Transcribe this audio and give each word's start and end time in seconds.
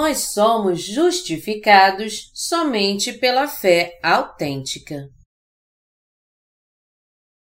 nós 0.00 0.30
somos 0.30 0.82
justificados 0.82 2.30
somente 2.32 3.12
pela 3.12 3.46
fé 3.46 4.00
autêntica. 4.02 5.10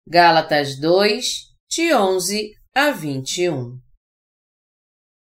Gálatas 0.08 0.80
2, 0.80 1.26
de 1.68 1.92
11 1.96 2.52
a 2.76 2.92
21 2.92 3.80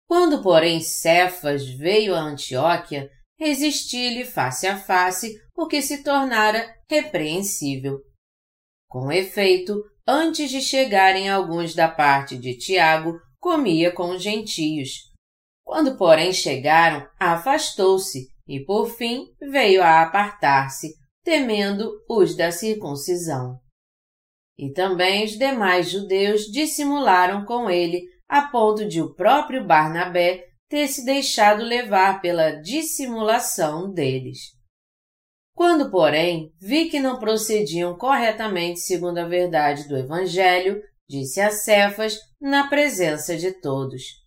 Quando, 0.06 0.42
porém, 0.42 0.82
Cefas 0.82 1.66
veio 1.66 2.14
a 2.14 2.20
Antioquia, 2.20 3.10
resisti-lhe 3.40 4.26
face 4.26 4.66
a 4.66 4.78
face, 4.78 5.40
porque 5.54 5.80
se 5.80 6.04
tornara 6.04 6.70
repreensível. 6.86 7.98
Com 8.90 9.10
efeito, 9.10 9.82
antes 10.06 10.50
de 10.50 10.60
chegarem 10.60 11.30
alguns 11.30 11.74
da 11.74 11.88
parte 11.88 12.36
de 12.36 12.58
Tiago, 12.58 13.18
comia 13.40 13.90
com 13.90 14.10
os 14.10 14.22
gentios. 14.22 15.05
Quando, 15.66 15.96
porém, 15.98 16.32
chegaram, 16.32 17.04
afastou-se 17.18 18.28
e, 18.46 18.60
por 18.60 18.88
fim, 18.88 19.26
veio 19.50 19.82
a 19.82 20.00
apartar-se, 20.02 20.94
temendo 21.24 21.90
os 22.08 22.36
da 22.36 22.52
circuncisão. 22.52 23.58
E 24.56 24.72
também 24.72 25.24
os 25.24 25.32
demais 25.32 25.90
judeus 25.90 26.42
dissimularam 26.42 27.44
com 27.44 27.68
ele, 27.68 28.06
a 28.28 28.42
ponto 28.42 28.86
de 28.86 29.02
o 29.02 29.12
próprio 29.12 29.66
Barnabé 29.66 30.44
ter 30.68 30.86
se 30.86 31.04
deixado 31.04 31.64
levar 31.64 32.20
pela 32.20 32.52
dissimulação 32.52 33.92
deles. 33.92 34.38
Quando, 35.52 35.90
porém, 35.90 36.52
vi 36.60 36.88
que 36.88 37.00
não 37.00 37.18
procediam 37.18 37.98
corretamente 37.98 38.78
segundo 38.78 39.18
a 39.18 39.26
verdade 39.26 39.88
do 39.88 39.96
Evangelho, 39.96 40.80
disse 41.08 41.40
a 41.40 41.50
Cefas, 41.50 42.18
na 42.40 42.68
presença 42.68 43.36
de 43.36 43.52
todos: 43.60 44.25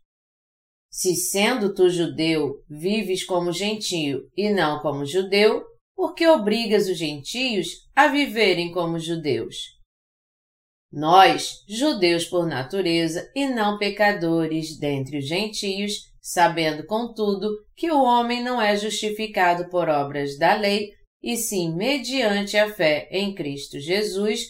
Se 0.91 1.15
sendo 1.15 1.73
tu 1.73 1.89
judeu, 1.89 2.63
vives 2.69 3.23
como 3.23 3.51
gentio 3.51 4.27
e 4.35 4.49
não 4.49 4.79
como 4.79 5.05
judeu, 5.05 5.63
por 5.95 6.15
que 6.15 6.27
obrigas 6.27 6.87
os 6.87 6.97
gentios 6.97 7.67
a 7.95 8.07
viverem 8.07 8.71
como 8.71 8.97
judeus? 8.97 9.55
Nós, 10.91 11.63
judeus 11.67 12.25
por 12.25 12.47
natureza 12.47 13.31
e 13.35 13.45
não 13.45 13.77
pecadores 13.77 14.79
dentre 14.79 15.19
os 15.19 15.27
gentios, 15.27 16.09
sabendo, 16.19 16.85
contudo, 16.85 17.49
que 17.75 17.91
o 17.91 18.01
homem 18.01 18.43
não 18.43 18.59
é 18.59 18.75
justificado 18.75 19.69
por 19.69 19.87
obras 19.87 20.37
da 20.39 20.55
lei, 20.55 20.89
e 21.21 21.37
sim 21.37 21.75
mediante 21.75 22.57
a 22.57 22.73
fé 22.73 23.07
em 23.11 23.35
Cristo 23.35 23.79
Jesus, 23.79 24.47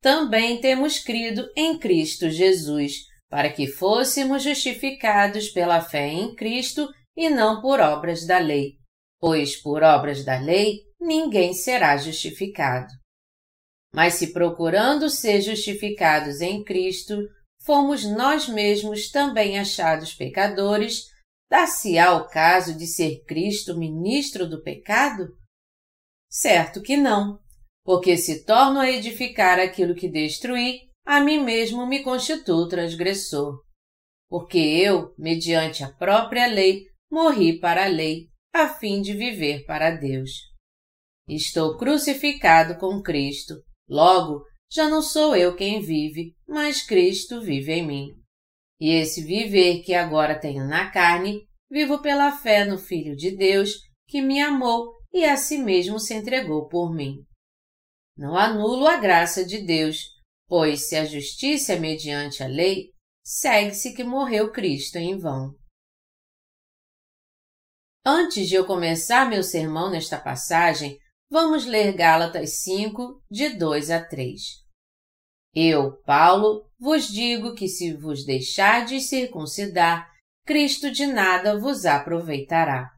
também 0.00 0.60
temos 0.60 0.98
crido 0.98 1.50
em 1.56 1.78
Cristo 1.78 2.30
Jesus, 2.30 3.06
para 3.28 3.52
que 3.52 3.66
fôssemos 3.66 4.42
justificados 4.42 5.48
pela 5.48 5.80
fé 5.80 6.08
em 6.08 6.34
Cristo 6.34 6.88
e 7.16 7.28
não 7.28 7.60
por 7.60 7.80
obras 7.80 8.26
da 8.26 8.38
lei, 8.38 8.76
pois 9.18 9.56
por 9.56 9.82
obras 9.82 10.24
da 10.24 10.38
lei 10.38 10.82
ninguém 11.00 11.52
será 11.52 11.96
justificado. 11.96 12.92
Mas 13.94 14.14
se 14.14 14.32
procurando 14.32 15.08
ser 15.08 15.40
justificados 15.40 16.40
em 16.40 16.62
Cristo, 16.62 17.16
fomos 17.64 18.04
nós 18.04 18.48
mesmos 18.48 19.10
também 19.10 19.58
achados 19.58 20.14
pecadores, 20.14 21.04
dá-se-á 21.50 22.14
o 22.14 22.28
caso 22.28 22.76
de 22.76 22.86
ser 22.86 23.24
Cristo 23.24 23.78
ministro 23.78 24.48
do 24.48 24.62
pecado? 24.62 25.28
Certo 26.28 26.82
que 26.82 26.96
não, 26.96 27.38
porque 27.84 28.16
se 28.16 28.44
torno 28.44 28.80
a 28.80 28.90
edificar 28.90 29.58
aquilo 29.58 29.94
que 29.94 30.08
destruí, 30.08 30.85
a 31.06 31.20
mim 31.20 31.38
mesmo 31.38 31.86
me 31.86 32.02
constituo 32.02 32.68
transgressor. 32.68 33.62
Porque 34.28 34.58
eu, 34.58 35.14
mediante 35.16 35.84
a 35.84 35.92
própria 35.92 36.48
lei, 36.48 36.84
morri 37.08 37.60
para 37.60 37.84
a 37.84 37.88
lei, 37.88 38.26
a 38.52 38.68
fim 38.68 39.00
de 39.00 39.12
viver 39.12 39.64
para 39.64 39.92
Deus. 39.92 40.30
Estou 41.28 41.76
crucificado 41.76 42.76
com 42.78 43.00
Cristo, 43.02 43.54
logo, 43.88 44.42
já 44.70 44.88
não 44.88 45.00
sou 45.00 45.36
eu 45.36 45.54
quem 45.54 45.80
vive, 45.80 46.34
mas 46.46 46.82
Cristo 46.82 47.40
vive 47.40 47.72
em 47.72 47.86
mim. 47.86 48.08
E 48.80 48.90
esse 48.90 49.22
viver 49.22 49.82
que 49.82 49.94
agora 49.94 50.38
tenho 50.38 50.66
na 50.66 50.90
carne, 50.90 51.46
vivo 51.70 52.02
pela 52.02 52.32
fé 52.32 52.64
no 52.64 52.78
Filho 52.78 53.14
de 53.14 53.36
Deus, 53.36 53.74
que 54.08 54.20
me 54.20 54.40
amou 54.40 54.92
e 55.12 55.24
a 55.24 55.36
si 55.36 55.58
mesmo 55.58 56.00
se 56.00 56.14
entregou 56.14 56.68
por 56.68 56.92
mim. 56.92 57.24
Não 58.16 58.36
anulo 58.36 58.86
a 58.86 58.96
graça 58.96 59.44
de 59.44 59.58
Deus, 59.58 60.15
pois 60.48 60.88
se 60.88 60.96
a 60.96 61.04
justiça 61.04 61.74
é 61.74 61.78
mediante 61.78 62.42
a 62.42 62.46
lei, 62.46 62.90
segue-se 63.24 63.92
que 63.94 64.04
morreu 64.04 64.52
Cristo 64.52 64.96
em 64.96 65.18
vão. 65.18 65.54
Antes 68.04 68.48
de 68.48 68.54
eu 68.54 68.64
começar 68.64 69.28
meu 69.28 69.42
sermão 69.42 69.90
nesta 69.90 70.16
passagem, 70.18 70.96
vamos 71.28 71.66
ler 71.66 71.92
Gálatas 71.92 72.62
5, 72.62 73.20
de 73.28 73.48
2 73.50 73.90
a 73.90 74.04
3. 74.04 74.40
Eu, 75.52 75.96
Paulo, 76.02 76.70
vos 76.78 77.08
digo 77.08 77.54
que 77.54 77.66
se 77.66 77.92
vos 77.94 78.24
deixardes 78.24 79.08
circuncidar, 79.08 80.08
Cristo 80.44 80.92
de 80.92 81.06
nada 81.06 81.58
vos 81.58 81.84
aproveitará. 81.84 82.92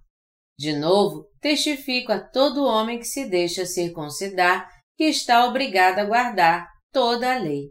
De 0.58 0.76
novo, 0.76 1.24
testifico 1.40 2.12
a 2.12 2.20
todo 2.20 2.66
homem 2.66 2.98
que 2.98 3.06
se 3.06 3.24
deixa 3.26 3.64
circuncidar 3.64 4.68
que 4.96 5.04
está 5.04 5.46
obrigado 5.46 6.00
a 6.00 6.04
guardar 6.04 6.68
toda 6.98 7.32
a 7.32 7.38
lei. 7.38 7.70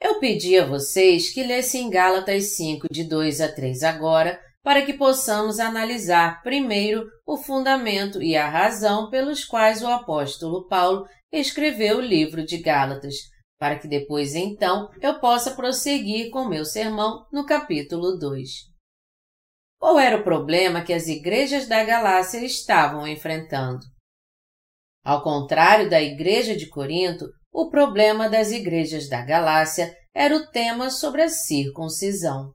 Eu 0.00 0.18
pedi 0.18 0.58
a 0.58 0.64
vocês 0.64 1.30
que 1.30 1.42
lessem 1.42 1.90
Gálatas 1.90 2.56
5, 2.56 2.86
de 2.90 3.04
2 3.04 3.42
a 3.42 3.54
3 3.54 3.82
agora, 3.82 4.40
para 4.62 4.80
que 4.80 4.94
possamos 4.94 5.60
analisar 5.60 6.42
primeiro 6.42 7.06
o 7.26 7.36
fundamento 7.36 8.22
e 8.22 8.34
a 8.34 8.48
razão 8.48 9.10
pelos 9.10 9.44
quais 9.44 9.82
o 9.82 9.88
apóstolo 9.88 10.66
Paulo 10.68 11.06
escreveu 11.30 11.98
o 11.98 12.00
livro 12.00 12.46
de 12.46 12.56
Gálatas, 12.56 13.16
para 13.58 13.78
que 13.78 13.86
depois 13.86 14.34
então 14.34 14.88
eu 15.02 15.20
possa 15.20 15.50
prosseguir 15.50 16.30
com 16.30 16.48
meu 16.48 16.64
sermão 16.64 17.26
no 17.30 17.44
capítulo 17.44 18.16
2. 18.18 18.48
Qual 19.78 20.00
era 20.00 20.16
o 20.16 20.24
problema 20.24 20.82
que 20.82 20.94
as 20.94 21.08
igrejas 21.08 21.68
da 21.68 21.84
Galácia 21.84 22.42
estavam 22.42 23.06
enfrentando? 23.06 23.91
Ao 25.04 25.22
contrário 25.22 25.90
da 25.90 26.00
igreja 26.00 26.56
de 26.56 26.68
Corinto, 26.68 27.26
o 27.52 27.68
problema 27.68 28.28
das 28.28 28.50
igrejas 28.50 29.08
da 29.08 29.22
Galácia 29.22 29.96
era 30.14 30.36
o 30.36 30.46
tema 30.46 30.90
sobre 30.90 31.22
a 31.22 31.28
circuncisão. 31.28 32.52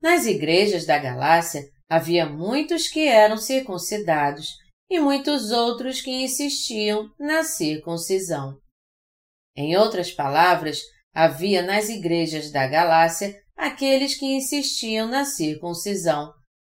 Nas 0.00 0.26
igrejas 0.26 0.86
da 0.86 0.98
Galácia 0.98 1.62
havia 1.88 2.26
muitos 2.26 2.88
que 2.88 3.08
eram 3.08 3.36
circuncidados 3.36 4.54
e 4.88 5.00
muitos 5.00 5.50
outros 5.50 6.00
que 6.00 6.10
insistiam 6.10 7.10
na 7.18 7.42
circuncisão. 7.42 8.58
Em 9.56 9.76
outras 9.76 10.12
palavras, 10.12 10.82
havia 11.12 11.62
nas 11.62 11.88
igrejas 11.88 12.50
da 12.50 12.66
Galácia 12.66 13.34
aqueles 13.56 14.14
que 14.14 14.26
insistiam 14.26 15.08
na 15.08 15.24
circuncisão, 15.24 16.32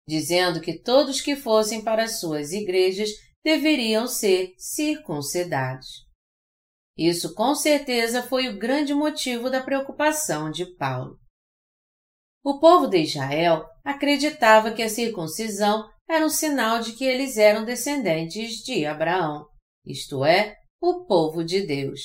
dizendo 0.07 0.61
que 0.61 0.79
todos 0.79 1.21
que 1.21 1.35
fossem 1.35 1.83
para 1.83 2.07
suas 2.07 2.51
igrejas 2.51 3.09
deveriam 3.47 4.09
ser 4.09 4.53
circuncidados. 4.57 6.05
Isso 6.97 7.33
com 7.33 7.55
certeza 7.55 8.21
foi 8.21 8.49
o 8.49 8.59
grande 8.59 8.93
motivo 8.93 9.49
da 9.49 9.63
preocupação 9.63 10.51
de 10.51 10.65
Paulo. 10.75 11.17
O 12.43 12.59
povo 12.59 12.87
de 12.87 12.97
Israel 12.97 13.65
acreditava 13.85 14.73
que 14.73 14.83
a 14.83 14.89
circuncisão 14.89 15.89
era 16.09 16.25
um 16.25 16.29
sinal 16.29 16.81
de 16.81 16.91
que 16.91 17.05
eles 17.05 17.37
eram 17.37 17.63
descendentes 17.63 18.57
de 18.65 18.85
Abraão, 18.85 19.47
isto 19.85 20.25
é, 20.25 20.57
o 20.81 21.05
povo 21.05 21.41
de 21.41 21.65
Deus. 21.65 22.01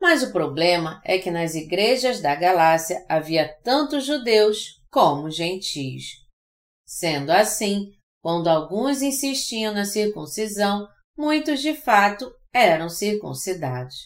Mas 0.00 0.22
o 0.22 0.32
problema 0.32 0.98
é 1.04 1.18
que 1.18 1.30
nas 1.30 1.54
igrejas 1.54 2.22
da 2.22 2.34
Galácia 2.34 3.04
havia 3.06 3.54
tanto 3.62 4.00
judeus 4.00 4.80
como 4.90 5.30
gentios. 5.30 6.04
Sendo 6.86 7.30
assim, 7.30 7.92
quando 8.22 8.46
alguns 8.46 9.02
insistiam 9.02 9.74
na 9.74 9.84
circuncisão, 9.84 10.88
muitos 11.18 11.60
de 11.60 11.74
fato 11.74 12.32
eram 12.54 12.88
circuncidados. 12.88 13.96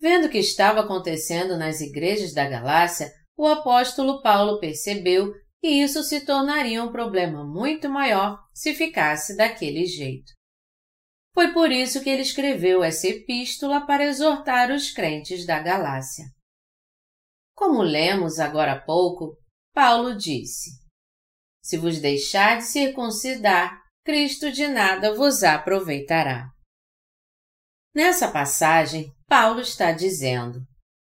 Vendo 0.00 0.26
o 0.26 0.30
que 0.30 0.38
estava 0.38 0.80
acontecendo 0.80 1.56
nas 1.56 1.80
igrejas 1.80 2.34
da 2.34 2.48
Galácia, 2.48 3.12
o 3.36 3.46
apóstolo 3.46 4.20
Paulo 4.20 4.58
percebeu 4.58 5.32
que 5.60 5.68
isso 5.68 6.02
se 6.02 6.24
tornaria 6.24 6.82
um 6.82 6.90
problema 6.90 7.44
muito 7.44 7.88
maior 7.88 8.38
se 8.52 8.74
ficasse 8.74 9.36
daquele 9.36 9.86
jeito. 9.86 10.32
Foi 11.34 11.52
por 11.52 11.70
isso 11.70 12.02
que 12.02 12.10
ele 12.10 12.22
escreveu 12.22 12.82
essa 12.82 13.06
epístola 13.06 13.86
para 13.86 14.04
exortar 14.04 14.72
os 14.72 14.90
crentes 14.90 15.46
da 15.46 15.60
Galácia. 15.60 16.24
Como 17.54 17.82
lemos 17.82 18.40
agora 18.40 18.72
há 18.72 18.80
pouco, 18.80 19.36
Paulo 19.72 20.16
disse: 20.16 20.70
se 21.68 21.76
vos 21.76 22.00
deixar 22.00 22.56
de 22.56 22.64
circuncidar, 22.64 23.84
Cristo 24.02 24.50
de 24.50 24.66
nada 24.66 25.14
vos 25.14 25.42
aproveitará. 25.42 26.48
Nessa 27.94 28.32
passagem, 28.32 29.12
Paulo 29.26 29.60
está 29.60 29.92
dizendo: 29.92 30.62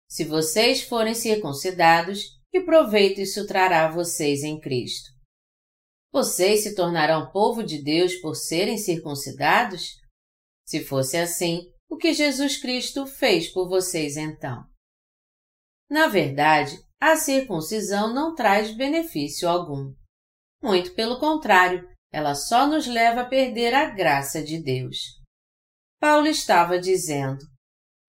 se 0.10 0.24
vocês 0.24 0.82
forem 0.82 1.14
circuncidados, 1.14 2.22
que 2.50 2.62
proveito 2.62 3.20
isso 3.20 3.46
trará 3.46 3.86
a 3.86 3.92
vocês 3.92 4.44
em 4.44 4.58
Cristo? 4.58 5.10
Vocês 6.14 6.64
se 6.64 6.74
tornarão 6.74 7.30
povo 7.34 7.62
de 7.62 7.84
Deus 7.84 8.16
por 8.16 8.34
serem 8.34 8.78
circuncidados? 8.78 9.90
Se 10.66 10.86
fosse 10.86 11.18
assim, 11.18 11.70
o 11.90 11.98
que 11.98 12.14
Jesus 12.14 12.56
Cristo 12.56 13.06
fez 13.06 13.52
por 13.52 13.68
vocês 13.68 14.16
então? 14.16 14.64
Na 15.90 16.08
verdade, 16.08 16.80
a 16.98 17.18
circuncisão 17.18 18.14
não 18.14 18.34
traz 18.34 18.74
benefício 18.74 19.50
algum. 19.50 19.94
Muito 20.66 20.96
pelo 20.96 21.20
contrário, 21.20 21.88
ela 22.12 22.34
só 22.34 22.66
nos 22.66 22.88
leva 22.88 23.22
a 23.22 23.26
perder 23.26 23.72
a 23.76 23.86
graça 23.88 24.42
de 24.42 24.58
Deus. 24.60 24.98
Paulo 26.02 26.26
estava 26.26 26.80
dizendo: 26.80 27.38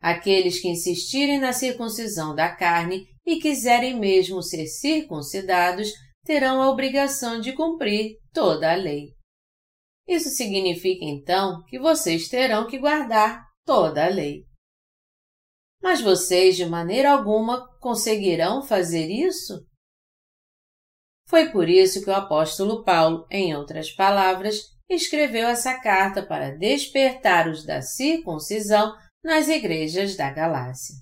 Aqueles 0.01 0.59
que 0.59 0.69
insistirem 0.69 1.39
na 1.39 1.53
circuncisão 1.53 2.35
da 2.35 2.49
carne 2.49 3.05
e 3.27 3.39
quiserem 3.39 4.01
mesmo 4.01 4.43
ser 4.43 4.67
circuncidados 4.69 5.93
terão 6.25 6.63
a 6.63 6.71
obrigação 6.71 7.39
de 7.43 7.53
cumprir 7.53 8.17
toda 8.33 8.73
a 8.73 8.75
lei. 8.75 9.09
Isso 10.09 10.31
significa 10.31 11.05
então 11.05 11.63
que 11.69 11.79
vocês 11.79 12.27
terão 12.27 12.67
que 12.67 12.79
guardar 12.79 13.45
toda 13.67 14.07
a 14.07 14.09
lei. 14.09 14.45
Mas 15.83 16.01
vocês, 16.01 16.57
de 16.57 16.65
maneira 16.65 17.13
alguma, 17.13 17.69
conseguirão 17.81 18.63
fazer 18.63 19.11
isso? 19.11 19.63
Foi 21.29 21.51
por 21.51 21.69
isso 21.69 22.03
que 22.03 22.11
o 22.11 22.15
apóstolo 22.15 22.85
Paulo, 22.85 23.27
em 23.31 23.55
outras 23.55 23.91
palavras, 23.91 24.77
escreveu 24.89 25.49
essa 25.49 25.75
carta 25.81 26.23
para 26.23 26.57
despertar 26.57 27.49
os 27.49 27.65
da 27.65 27.83
circuncisão 27.83 28.95
nas 29.25 29.49
igrejas 29.49 30.17
da 30.17 30.31
Galácia. 30.31 30.95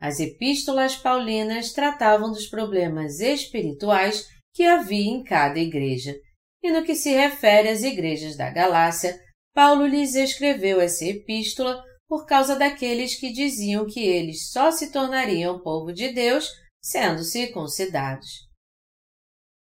As 0.00 0.18
epístolas 0.18 0.96
paulinas 0.96 1.72
tratavam 1.72 2.32
dos 2.32 2.46
problemas 2.46 3.20
espirituais 3.20 4.26
que 4.52 4.64
havia 4.64 5.10
em 5.10 5.22
cada 5.22 5.58
igreja, 5.58 6.14
e 6.62 6.70
no 6.70 6.84
que 6.84 6.94
se 6.94 7.12
refere 7.12 7.68
às 7.68 7.82
igrejas 7.82 8.36
da 8.36 8.50
Galácia, 8.50 9.18
Paulo 9.54 9.86
lhes 9.86 10.14
escreveu 10.14 10.80
essa 10.80 11.04
epístola 11.04 11.82
por 12.08 12.26
causa 12.26 12.56
daqueles 12.56 13.14
que 13.14 13.32
diziam 13.32 13.86
que 13.86 14.00
eles 14.00 14.50
só 14.50 14.70
se 14.70 14.90
tornariam 14.90 15.62
povo 15.62 15.92
de 15.92 16.12
Deus 16.12 16.50
sendo 16.82 17.22
circuncidados. 17.22 18.43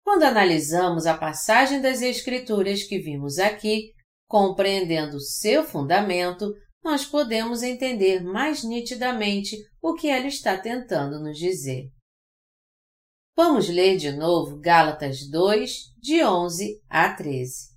Quando 0.05 0.25
analisamos 0.25 1.07
a 1.07 1.17
passagem 1.17 1.81
das 1.81 2.03
Escrituras 2.03 2.83
que 2.83 2.99
vimos 2.99 3.39
aqui, 3.39 3.93
compreendendo 4.29 5.21
seu 5.21 5.65
fundamento, 5.65 6.53
nós 6.83 7.05
podemos 7.05 7.63
entender 7.63 8.23
mais 8.23 8.65
nitidamente 8.65 9.57
o 9.81 9.95
que 9.95 10.09
ela 10.09 10.27
está 10.27 10.59
tentando 10.59 11.21
nos 11.21 11.39
dizer. 11.39 11.89
Vamos 13.37 13.69
ler 13.69 13.97
de 13.97 14.13
novo 14.13 14.59
Gálatas 14.59 15.29
2, 15.31 15.95
de 15.99 16.23
11 16.23 16.83
a 16.89 17.15
13. 17.15 17.73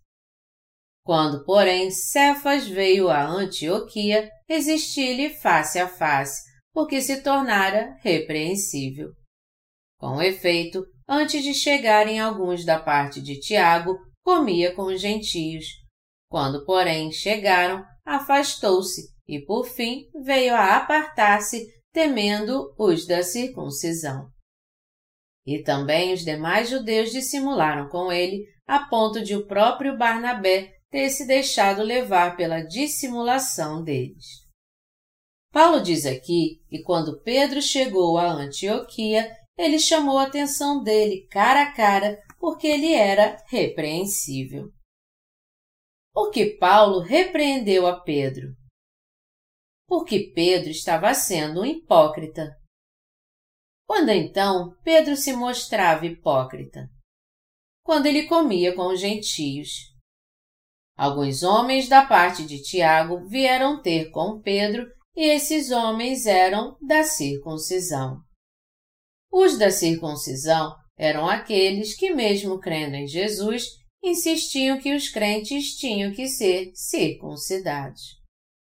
Quando, 1.04 1.46
porém, 1.46 1.92
Cefas 1.92 2.68
veio 2.68 3.10
a 3.10 3.24
Antioquia, 3.24 4.30
resisti-lhe 4.50 5.30
face 5.30 5.78
a 5.78 5.88
face, 5.88 6.42
porque 6.74 7.00
se 7.00 7.22
tornara 7.22 7.96
repreensível. 8.02 9.12
Com 10.00 10.22
efeito, 10.22 10.84
antes 11.08 11.44
de 11.44 11.54
chegarem 11.54 12.20
alguns 12.20 12.66
da 12.66 12.80
parte 12.80 13.22
de 13.22 13.40
Tiago, 13.40 13.98
comia 14.24 14.74
com 14.74 14.84
os 14.84 15.00
gentios. 15.00 15.66
Quando, 16.30 16.66
porém, 16.66 17.12
chegaram, 17.12 17.86
afastou-se 18.06 19.14
e, 19.28 19.40
por 19.40 19.66
fim, 19.66 20.10
veio 20.24 20.56
a 20.56 20.78
apartar-se, 20.78 21.66
temendo 21.92 22.74
os 22.78 23.06
da 23.06 23.24
circuncisão. 23.24 24.30
E 25.46 25.62
também 25.64 26.14
os 26.14 26.26
demais 26.26 26.70
judeus 26.70 27.12
dissimularam 27.12 27.88
com 27.90 28.12
ele, 28.12 28.46
a 28.68 28.80
ponto 28.80 29.24
de 29.24 29.36
o 29.36 29.46
próprio 29.46 29.98
Barnabé 29.98 30.74
ter 30.90 31.10
se 31.10 31.28
deixado 31.28 31.84
levar 31.84 32.36
pela 32.36 32.62
dissimulação 32.62 33.84
deles. 33.84 34.26
Paulo 35.52 35.82
diz 35.82 36.06
aqui 36.06 36.62
que 36.68 36.82
quando 36.84 37.22
Pedro 37.22 37.62
chegou 37.62 38.18
a 38.18 38.30
Antioquia, 38.30 39.30
ele 39.58 39.80
chamou 39.80 40.18
a 40.18 40.24
atenção 40.24 40.84
dele 40.84 41.28
cara 41.28 41.64
a 41.64 41.72
cara 41.72 42.22
porque 42.40 42.68
ele 42.68 42.94
era 42.94 43.38
repreensível. 43.48 44.72
Por 46.14 46.32
que 46.32 46.58
Paulo 46.58 47.00
repreendeu 47.00 47.88
a 47.88 48.00
Pedro? 48.00 48.56
Porque 49.88 50.32
Pedro 50.34 50.70
estava 50.70 51.14
sendo 51.14 51.62
um 51.62 51.66
hipócrita. 51.66 52.56
Quando 53.88 54.10
então 54.10 54.76
Pedro 54.84 55.16
se 55.16 55.34
mostrava 55.34 56.06
hipócrita? 56.06 56.90
Quando 57.84 58.08
ele 58.08 58.28
comia 58.28 58.76
com 58.76 58.88
os 58.88 59.00
gentios. 59.00 59.94
Alguns 60.98 61.44
homens 61.44 61.88
da 61.88 62.06
parte 62.06 62.46
de 62.46 62.62
Tiago 62.64 63.28
vieram 63.28 63.82
ter 63.82 64.10
com 64.12 64.42
Pedro 64.42 64.88
e 65.16 65.26
esses 65.26 65.70
homens 65.70 66.26
eram 66.26 66.78
da 66.82 67.04
circuncisão. 67.04 68.25
Os 69.38 69.58
da 69.58 69.70
circuncisão 69.70 70.74
eram 70.98 71.28
aqueles 71.28 71.94
que, 71.94 72.14
mesmo 72.14 72.58
crendo 72.58 72.96
em 72.96 73.06
Jesus, 73.06 73.66
insistiam 74.02 74.80
que 74.80 74.96
os 74.96 75.10
crentes 75.10 75.76
tinham 75.76 76.14
que 76.14 76.30
ser 76.30 76.72
circuncidados. 76.74 78.02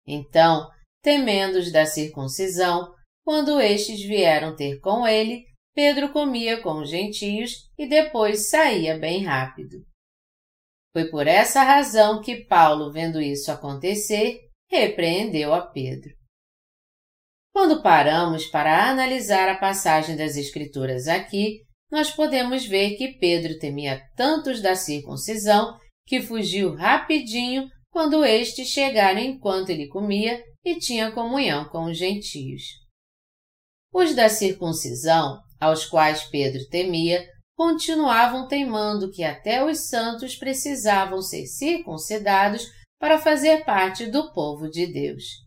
Então, 0.06 0.66
temendo 1.02 1.58
os 1.58 1.70
da 1.70 1.84
circuncisão, 1.84 2.90
quando 3.22 3.60
estes 3.60 4.00
vieram 4.00 4.56
ter 4.56 4.80
com 4.80 5.06
ele, 5.06 5.44
Pedro 5.74 6.10
comia 6.10 6.62
com 6.62 6.80
os 6.80 6.88
gentios 6.88 7.70
e 7.76 7.86
depois 7.86 8.48
saía 8.48 8.96
bem 8.96 9.22
rápido. 9.22 9.84
Foi 10.94 11.10
por 11.10 11.26
essa 11.26 11.62
razão 11.62 12.22
que 12.22 12.46
Paulo, 12.46 12.90
vendo 12.90 13.20
isso 13.20 13.52
acontecer, 13.52 14.40
repreendeu 14.70 15.52
a 15.52 15.66
Pedro. 15.66 16.16
Quando 17.56 17.80
paramos 17.80 18.44
para 18.44 18.86
analisar 18.86 19.48
a 19.48 19.56
passagem 19.56 20.14
das 20.14 20.36
Escrituras 20.36 21.08
aqui, 21.08 21.62
nós 21.90 22.10
podemos 22.10 22.66
ver 22.66 22.96
que 22.96 23.16
Pedro 23.18 23.58
temia 23.58 23.98
tantos 24.14 24.60
da 24.60 24.74
circuncisão 24.74 25.74
que 26.06 26.20
fugiu 26.20 26.74
rapidinho 26.74 27.66
quando 27.90 28.26
estes 28.26 28.68
chegaram 28.68 29.20
enquanto 29.20 29.70
ele 29.70 29.88
comia 29.88 30.38
e 30.62 30.78
tinha 30.78 31.10
comunhão 31.12 31.66
com 31.70 31.86
os 31.86 31.96
gentios. 31.96 32.60
Os 33.90 34.14
da 34.14 34.28
circuncisão, 34.28 35.38
aos 35.58 35.86
quais 35.86 36.24
Pedro 36.24 36.60
temia, 36.68 37.26
continuavam 37.56 38.46
teimando 38.46 39.10
que 39.10 39.24
até 39.24 39.64
os 39.64 39.88
santos 39.88 40.36
precisavam 40.36 41.22
ser 41.22 41.46
circuncidados 41.46 42.66
para 43.00 43.18
fazer 43.18 43.64
parte 43.64 44.04
do 44.04 44.30
povo 44.34 44.68
de 44.68 44.86
Deus 44.86 45.45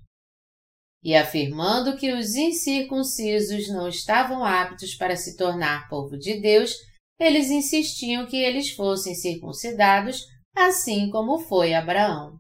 e 1.01 1.15
afirmando 1.15 1.97
que 1.97 2.11
os 2.11 2.35
incircuncisos 2.35 3.69
não 3.69 3.87
estavam 3.87 4.43
aptos 4.43 4.95
para 4.95 5.15
se 5.15 5.37
tornar 5.37 5.87
povo 5.87 6.17
de 6.17 6.39
Deus, 6.39 6.73
eles 7.19 7.49
insistiam 7.49 8.25
que 8.25 8.37
eles 8.37 8.71
fossem 8.71 9.15
circuncidados, 9.15 10.25
assim 10.55 11.09
como 11.09 11.39
foi 11.39 11.73
Abraão. 11.73 12.39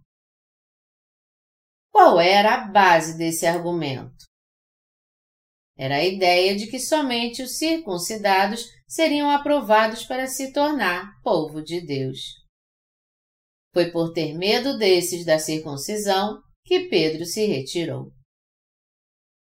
Qual 1.91 2.19
era 2.19 2.55
a 2.55 2.67
base 2.67 3.17
desse 3.17 3.45
argumento? 3.45 4.25
Era 5.77 5.95
a 5.95 6.05
ideia 6.05 6.55
de 6.55 6.67
que 6.67 6.79
somente 6.79 7.41
os 7.41 7.57
circuncidados 7.57 8.65
seriam 8.87 9.29
aprovados 9.29 10.05
para 10.05 10.27
se 10.27 10.51
tornar 10.51 11.21
povo 11.23 11.61
de 11.61 11.79
Deus. 11.85 12.19
Foi 13.73 13.91
por 13.91 14.11
ter 14.11 14.33
medo 14.33 14.77
desses 14.77 15.25
da 15.25 15.39
circuncisão 15.39 16.41
que 16.65 16.89
Pedro 16.89 17.25
se 17.25 17.45
retirou. 17.45 18.11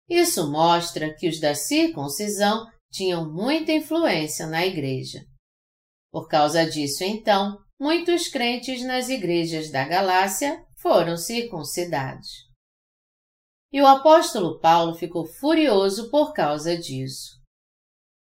Isso 0.09 0.51
mostra 0.51 1.13
que 1.13 1.29
os 1.29 1.39
da 1.39 1.53
circuncisão 1.53 2.65
tinham 2.91 3.31
muita 3.31 3.71
influência 3.71 4.47
na 4.47 4.65
igreja. 4.65 5.19
Por 6.11 6.27
causa 6.27 6.65
disso, 6.65 7.03
então, 7.03 7.57
muitos 7.79 8.27
crentes 8.27 8.83
nas 8.83 9.09
igrejas 9.09 9.69
da 9.71 9.87
Galácia 9.87 10.65
foram 10.81 11.15
circuncidados. 11.15 12.27
E 13.71 13.79
o 13.79 13.85
apóstolo 13.85 14.59
Paulo 14.59 14.95
ficou 14.95 15.27
furioso 15.27 16.09
por 16.09 16.33
causa 16.33 16.75
disso. 16.75 17.37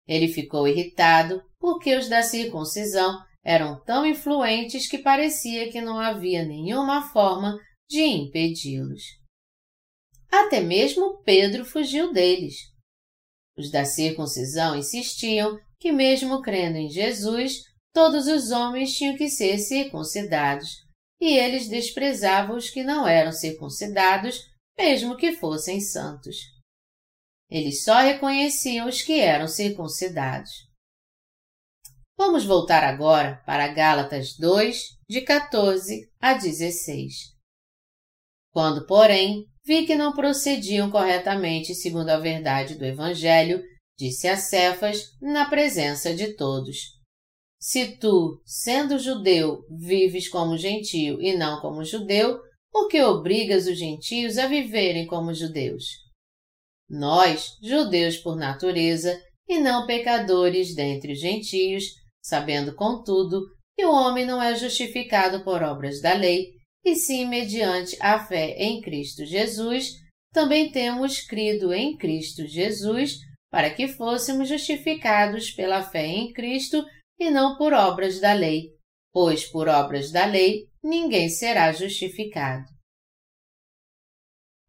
Ele 0.08 0.28
ficou 0.28 0.66
irritado 0.66 1.42
porque 1.58 1.94
os 1.94 2.08
da 2.08 2.22
circuncisão 2.22 3.20
eram 3.44 3.82
tão 3.84 4.06
influentes 4.06 4.88
que 4.88 4.98
parecia 4.98 5.70
que 5.70 5.80
não 5.80 5.98
havia 5.98 6.44
nenhuma 6.44 7.12
forma 7.12 7.58
de 7.88 8.02
impedi-los. 8.02 9.02
Até 10.36 10.60
mesmo 10.60 11.22
Pedro 11.22 11.64
fugiu 11.64 12.12
deles. 12.12 12.56
Os 13.56 13.70
da 13.70 13.86
circuncisão 13.86 14.76
insistiam 14.76 15.58
que, 15.80 15.90
mesmo 15.90 16.42
crendo 16.42 16.76
em 16.76 16.90
Jesus, 16.90 17.62
todos 17.94 18.26
os 18.26 18.50
homens 18.50 18.94
tinham 18.94 19.16
que 19.16 19.30
ser 19.30 19.58
circuncidados, 19.58 20.84
e 21.18 21.38
eles 21.38 21.68
desprezavam 21.68 22.54
os 22.54 22.68
que 22.68 22.84
não 22.84 23.08
eram 23.08 23.32
circuncidados, 23.32 24.38
mesmo 24.76 25.16
que 25.16 25.32
fossem 25.32 25.80
santos. 25.80 26.36
Eles 27.50 27.82
só 27.82 28.00
reconheciam 28.00 28.86
os 28.88 29.00
que 29.00 29.18
eram 29.18 29.48
circuncidados. 29.48 30.50
Vamos 32.18 32.44
voltar 32.44 32.84
agora 32.84 33.42
para 33.46 33.68
Gálatas 33.68 34.36
2, 34.36 34.98
de 35.08 35.22
14 35.22 36.12
a 36.20 36.34
16. 36.34 37.34
Quando, 38.52 38.86
porém, 38.86 39.46
vi 39.66 39.84
que 39.84 39.96
não 39.96 40.12
procediam 40.12 40.90
corretamente 40.90 41.74
segundo 41.74 42.08
a 42.10 42.18
verdade 42.18 42.76
do 42.76 42.84
Evangelho, 42.84 43.60
disse 43.98 44.28
a 44.28 44.36
Cefas 44.36 45.00
na 45.20 45.50
presença 45.50 46.14
de 46.14 46.34
todos: 46.34 46.78
Se 47.60 47.98
tu, 47.98 48.40
sendo 48.44 48.98
judeu, 48.98 49.64
vives 49.68 50.28
como 50.28 50.56
gentio 50.56 51.20
e 51.20 51.36
não 51.36 51.60
como 51.60 51.84
judeu, 51.84 52.38
por 52.70 52.88
que 52.88 53.02
obrigas 53.02 53.66
os 53.66 53.76
gentios 53.76 54.38
a 54.38 54.46
viverem 54.46 55.06
como 55.06 55.34
judeus? 55.34 55.84
Nós, 56.88 57.56
judeus 57.60 58.16
por 58.16 58.36
natureza, 58.36 59.20
e 59.48 59.58
não 59.58 59.86
pecadores 59.86 60.74
dentre 60.74 61.12
os 61.12 61.20
gentios, 61.20 61.84
sabendo, 62.22 62.74
contudo, 62.74 63.40
que 63.76 63.84
o 63.84 63.92
homem 63.92 64.24
não 64.24 64.40
é 64.40 64.54
justificado 64.54 65.42
por 65.42 65.62
obras 65.62 66.00
da 66.00 66.14
lei, 66.14 66.55
e 66.86 66.94
sim 66.94 67.26
mediante 67.26 67.96
a 68.00 68.24
fé 68.24 68.54
em 68.56 68.80
Cristo 68.80 69.24
Jesus, 69.26 69.94
também 70.32 70.70
temos 70.70 71.20
crido 71.20 71.74
em 71.74 71.96
Cristo 71.96 72.46
Jesus 72.46 73.18
para 73.50 73.74
que 73.74 73.88
fôssemos 73.88 74.48
justificados 74.48 75.50
pela 75.50 75.82
fé 75.82 76.06
em 76.06 76.32
Cristo 76.32 76.86
e 77.18 77.28
não 77.28 77.56
por 77.56 77.72
obras 77.72 78.20
da 78.20 78.32
lei, 78.32 78.70
pois 79.12 79.44
por 79.44 79.66
obras 79.66 80.12
da 80.12 80.26
lei 80.26 80.68
ninguém 80.80 81.28
será 81.28 81.72
justificado. 81.72 82.66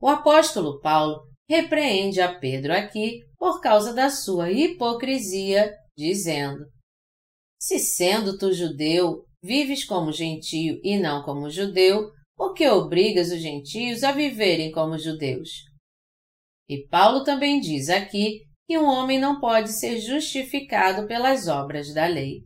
O 0.02 0.08
apóstolo 0.08 0.82
Paulo 0.82 1.22
repreende 1.48 2.20
a 2.20 2.40
Pedro 2.40 2.74
aqui 2.74 3.20
por 3.38 3.62
causa 3.62 3.94
da 3.94 4.10
sua 4.10 4.52
hipocrisia, 4.52 5.72
dizendo: 5.96 6.66
Se 7.62 7.78
sendo 7.78 8.40
tu 8.40 8.52
judeu, 8.52 9.27
vives 9.44 9.86
como 9.86 10.12
gentio 10.12 10.80
e 10.84 10.98
não 10.98 11.24
como 11.24 11.50
judeu, 11.50 12.12
por 12.36 12.54
que 12.54 12.68
obrigas 12.68 13.32
os 13.32 13.40
gentios 13.40 14.04
a 14.04 14.12
viverem 14.12 14.72
como 14.72 14.98
judeus? 14.98 15.50
E 16.70 16.88
Paulo 16.88 17.24
também 17.24 17.60
diz 17.60 17.90
aqui 17.90 18.42
que 18.68 18.78
um 18.78 18.86
homem 18.86 19.20
não 19.20 19.40
pode 19.40 19.72
ser 19.72 20.00
justificado 20.00 21.08
pelas 21.08 21.48
obras 21.48 21.94
da 21.94 22.06
lei. 22.06 22.44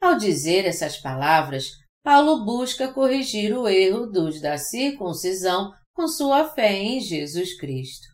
Ao 0.00 0.18
dizer 0.18 0.66
essas 0.66 0.98
palavras, 0.98 1.70
Paulo 2.02 2.44
busca 2.44 2.92
corrigir 2.92 3.56
o 3.56 3.68
erro 3.68 4.06
dos 4.06 4.40
da 4.40 4.58
circuncisão 4.58 5.72
com 5.94 6.08
sua 6.08 6.48
fé 6.48 6.72
em 6.72 7.00
Jesus 7.00 7.56
Cristo. 7.56 8.08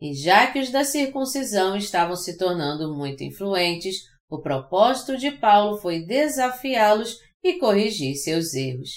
E 0.00 0.14
já 0.14 0.50
que 0.50 0.58
os 0.58 0.70
da 0.70 0.84
circuncisão 0.84 1.76
estavam 1.76 2.16
se 2.16 2.36
tornando 2.36 2.92
muito 2.92 3.22
influentes, 3.22 4.02
o 4.32 4.40
propósito 4.40 5.18
de 5.18 5.30
Paulo 5.30 5.76
foi 5.76 6.06
desafiá-los 6.06 7.18
e 7.44 7.58
corrigir 7.58 8.16
seus 8.16 8.54
erros. 8.54 8.88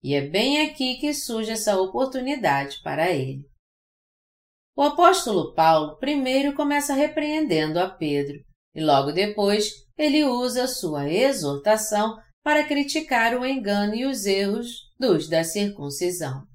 E 0.00 0.14
é 0.14 0.20
bem 0.20 0.60
aqui 0.60 0.98
que 0.98 1.12
surge 1.12 1.50
essa 1.50 1.80
oportunidade 1.80 2.80
para 2.80 3.10
ele. 3.10 3.44
O 4.76 4.82
apóstolo 4.82 5.52
Paulo 5.52 5.98
primeiro 5.98 6.54
começa 6.54 6.94
repreendendo 6.94 7.80
a 7.80 7.90
Pedro, 7.90 8.38
e 8.72 8.80
logo 8.80 9.10
depois 9.10 9.72
ele 9.98 10.24
usa 10.24 10.68
sua 10.68 11.10
exortação 11.10 12.16
para 12.44 12.64
criticar 12.64 13.34
o 13.34 13.44
engano 13.44 13.96
e 13.96 14.06
os 14.06 14.26
erros 14.26 14.68
dos 14.96 15.28
da 15.28 15.42
circuncisão. 15.42 16.46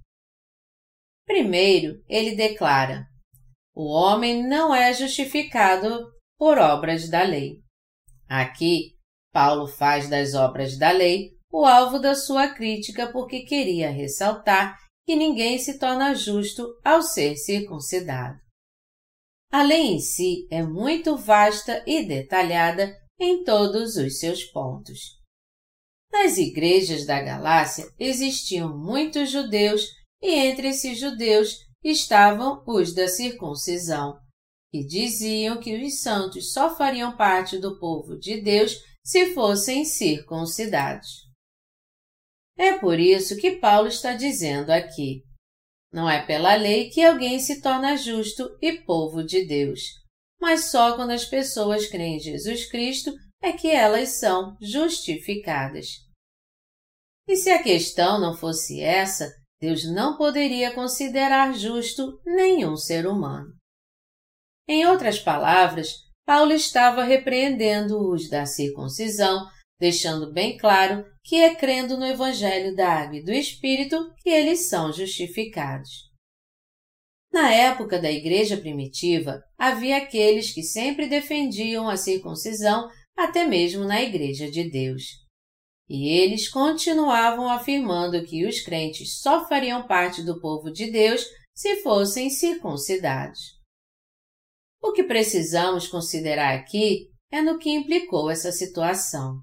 Primeiro, 1.26 2.02
ele 2.08 2.38
declara: 2.38 3.06
o 3.76 3.92
homem 3.92 4.48
não 4.48 4.74
é 4.74 4.94
justificado 4.94 6.08
por 6.38 6.58
obras 6.58 7.10
da 7.10 7.24
lei. 7.24 7.66
Aqui, 8.29 8.96
Paulo 9.31 9.67
faz 9.67 10.10
das 10.10 10.34
obras 10.34 10.77
da 10.77 10.91
lei 10.91 11.38
o 11.51 11.65
alvo 11.65 12.00
da 12.00 12.13
sua 12.13 12.50
crítica 12.50 13.12
porque 13.12 13.41
queria 13.41 13.89
ressaltar 13.89 14.77
que 15.05 15.15
ninguém 15.15 15.57
se 15.57 15.79
torna 15.79 16.13
justo 16.13 16.67
ao 16.84 17.01
ser 17.01 17.38
circuncidado. 17.38 18.38
A 19.51 19.63
lei 19.63 19.93
em 19.93 20.00
si 20.00 20.46
é 20.51 20.62
muito 20.62 21.15
vasta 21.15 21.81
e 21.88 22.05
detalhada 22.05 22.93
em 23.19 23.43
todos 23.46 23.96
os 23.96 24.19
seus 24.19 24.43
pontos. 24.43 25.17
Nas 26.12 26.38
igrejas 26.38 27.05
da 27.05 27.22
Galácia 27.22 27.86
existiam 27.98 28.77
muitos 28.77 29.31
judeus 29.31 29.84
e 30.22 30.31
entre 30.31 30.69
esses 30.69 31.00
judeus 31.00 31.55
estavam 31.84 32.63
os 32.67 32.93
da 32.93 33.07
circuncisão, 33.07 34.19
que 34.71 34.86
diziam 34.86 35.59
que 35.59 35.75
os 35.75 36.01
santos 36.01 36.51
só 36.51 36.75
fariam 36.75 37.15
parte 37.15 37.57
do 37.57 37.79
povo 37.79 38.17
de 38.17 38.41
Deus 38.41 38.75
se 39.03 39.33
fossem 39.33 39.86
circuncidados. 39.86 41.27
É 42.57 42.77
por 42.77 43.00
isso 43.00 43.38
que 43.38 43.57
Paulo 43.57 43.88
está 43.88 44.13
dizendo 44.13 44.71
aqui: 44.71 45.24
não 45.91 46.09
é 46.09 46.25
pela 46.25 46.55
lei 46.55 46.89
que 46.89 47.03
alguém 47.03 47.39
se 47.39 47.62
torna 47.62 47.95
justo 47.95 48.57
e 48.62 48.74
povo 48.81 49.24
de 49.24 49.45
Deus, 49.45 49.79
mas 50.39 50.65
só 50.71 50.95
quando 50.95 51.12
as 51.12 51.25
pessoas 51.25 51.88
creem 51.88 52.17
em 52.17 52.19
Jesus 52.19 52.69
Cristo 52.69 53.13
é 53.41 53.53
que 53.53 53.69
elas 53.69 54.19
são 54.19 54.57
justificadas. 54.62 55.88
E 57.27 57.36
se 57.36 57.50
a 57.50 57.62
questão 57.62 58.19
não 58.19 58.36
fosse 58.36 58.81
essa, 58.81 59.31
Deus 59.62 59.83
não 59.86 60.17
poderia 60.17 60.74
considerar 60.74 61.53
justo 61.53 62.19
nenhum 62.25 62.75
ser 62.75 63.05
humano. 63.05 63.53
Em 64.67 64.86
outras 64.86 65.19
palavras, 65.19 65.93
Paulo 66.25 66.51
estava 66.51 67.03
repreendendo 67.03 68.12
os 68.12 68.29
da 68.29 68.45
circuncisão 68.45 69.47
deixando 69.79 70.31
bem 70.31 70.57
claro 70.57 71.05
que 71.24 71.36
é 71.36 71.53
crendo 71.53 71.97
no 71.97 72.05
Evangelho 72.05 72.75
da 72.75 72.89
Água 72.89 73.17
e 73.17 73.24
do 73.24 73.31
Espírito 73.31 74.12
que 74.17 74.29
eles 74.29 74.67
são 74.69 74.91
justificados. 74.91 76.07
Na 77.31 77.53
época 77.53 78.00
da 78.00 78.12
Igreja 78.12 78.57
primitiva, 78.57 79.43
havia 79.57 79.97
aqueles 79.97 80.53
que 80.53 80.63
sempre 80.63 81.07
defendiam 81.07 81.88
a 81.88 81.97
circuncisão, 81.97 82.89
até 83.15 83.45
mesmo 83.45 83.83
na 83.83 84.01
Igreja 84.01 84.50
de 84.50 84.69
Deus. 84.69 85.03
E 85.89 86.09
eles 86.09 86.50
continuavam 86.50 87.50
afirmando 87.50 88.24
que 88.25 88.45
os 88.45 88.62
crentes 88.62 89.19
só 89.21 89.47
fariam 89.47 89.86
parte 89.88 90.24
do 90.24 90.39
povo 90.39 90.71
de 90.71 90.89
Deus 90.89 91.24
se 91.53 91.77
fossem 91.77 92.29
circuncidados. 92.29 93.57
O 94.88 94.94
que 94.94 95.03
precisamos 95.03 95.86
considerar 95.86 96.56
aqui 96.56 97.10
é 97.29 97.41
no 97.41 97.60
que 97.60 97.70
implicou 97.70 98.32
essa 98.32 98.53
situação. 98.53 99.41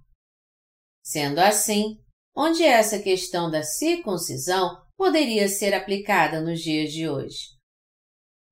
Sendo 1.05 1.39
assim, 1.39 1.99
onde 2.35 2.63
essa 2.63 2.99
questão 2.99 3.51
da 3.51 3.63
circuncisão 3.63 4.83
poderia 4.97 5.47
ser 5.47 5.75
aplicada 5.75 6.41
nos 6.41 6.63
dias 6.63 6.91
de 6.91 7.07
hoje? 7.07 7.51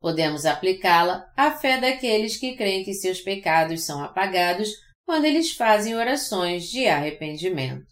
Podemos 0.03 0.45
aplicá-la 0.45 1.33
à 1.35 1.51
fé 1.51 1.81
daqueles 1.81 2.37
que 2.37 2.57
creem 2.57 2.85
que 2.85 2.93
seus 2.93 3.23
pecados 3.23 3.87
são 3.87 4.05
apagados 4.05 4.69
quando 5.07 5.25
eles 5.25 5.53
fazem 5.53 5.97
orações 5.97 6.69
de 6.69 6.87
arrependimento. 6.87 7.87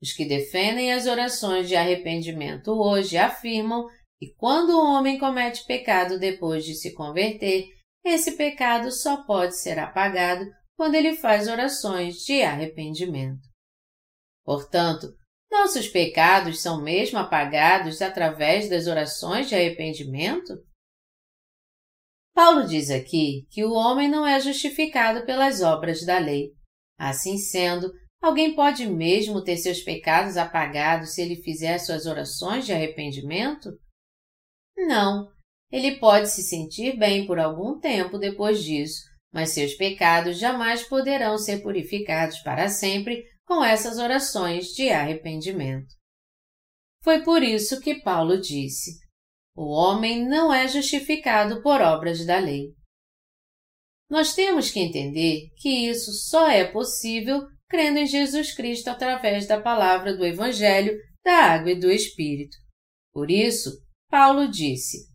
Os 0.00 0.12
que 0.12 0.24
defendem 0.24 0.92
as 0.92 1.06
orações 1.06 1.66
de 1.66 1.74
arrependimento 1.74 2.68
hoje 2.68 3.16
afirmam 3.16 3.88
que 4.20 4.32
quando 4.36 4.70
o 4.70 4.86
homem 4.86 5.18
comete 5.18 5.66
pecado 5.66 6.16
depois 6.16 6.64
de 6.64 6.76
se 6.76 6.94
converter, 6.94 7.76
esse 8.08 8.36
pecado 8.36 8.90
só 8.90 9.24
pode 9.24 9.56
ser 9.56 9.78
apagado 9.78 10.44
quando 10.76 10.94
ele 10.94 11.16
faz 11.16 11.48
orações 11.48 12.24
de 12.24 12.42
arrependimento. 12.42 13.48
Portanto, 14.44 15.08
nossos 15.50 15.88
pecados 15.88 16.60
são 16.60 16.82
mesmo 16.82 17.18
apagados 17.18 18.00
através 18.02 18.68
das 18.68 18.86
orações 18.86 19.48
de 19.48 19.54
arrependimento? 19.54 20.54
Paulo 22.34 22.66
diz 22.66 22.90
aqui 22.90 23.46
que 23.50 23.64
o 23.64 23.72
homem 23.72 24.08
não 24.08 24.26
é 24.26 24.38
justificado 24.40 25.26
pelas 25.26 25.60
obras 25.60 26.04
da 26.04 26.18
lei. 26.18 26.52
Assim 26.96 27.36
sendo, 27.36 27.90
alguém 28.22 28.54
pode 28.54 28.86
mesmo 28.86 29.42
ter 29.42 29.56
seus 29.56 29.80
pecados 29.80 30.36
apagados 30.36 31.14
se 31.14 31.22
ele 31.22 31.42
fizer 31.42 31.78
suas 31.78 32.06
orações 32.06 32.64
de 32.64 32.72
arrependimento? 32.72 33.70
Não. 34.76 35.28
Ele 35.70 35.98
pode 35.98 36.30
se 36.30 36.42
sentir 36.42 36.96
bem 36.96 37.26
por 37.26 37.38
algum 37.38 37.78
tempo 37.78 38.18
depois 38.18 38.62
disso, 38.62 39.02
mas 39.32 39.50
seus 39.50 39.74
pecados 39.74 40.38
jamais 40.38 40.82
poderão 40.88 41.36
ser 41.36 41.62
purificados 41.62 42.38
para 42.40 42.68
sempre 42.68 43.22
com 43.44 43.64
essas 43.64 43.98
orações 43.98 44.68
de 44.68 44.90
arrependimento. 44.90 45.88
Foi 47.02 47.22
por 47.22 47.42
isso 47.42 47.80
que 47.80 48.00
Paulo 48.02 48.40
disse: 48.40 48.92
O 49.54 49.70
homem 49.70 50.26
não 50.26 50.52
é 50.52 50.66
justificado 50.66 51.62
por 51.62 51.80
obras 51.80 52.24
da 52.26 52.38
lei. 52.38 52.74
Nós 54.10 54.34
temos 54.34 54.70
que 54.70 54.80
entender 54.80 55.50
que 55.56 55.68
isso 55.68 56.12
só 56.12 56.50
é 56.50 56.64
possível 56.64 57.46
crendo 57.68 57.98
em 57.98 58.06
Jesus 58.06 58.54
Cristo 58.54 58.88
através 58.88 59.46
da 59.46 59.60
palavra 59.60 60.16
do 60.16 60.24
Evangelho, 60.24 60.98
da 61.22 61.36
água 61.52 61.72
e 61.72 61.78
do 61.78 61.90
Espírito. 61.90 62.56
Por 63.12 63.30
isso, 63.30 63.70
Paulo 64.10 64.48
disse: 64.48 65.07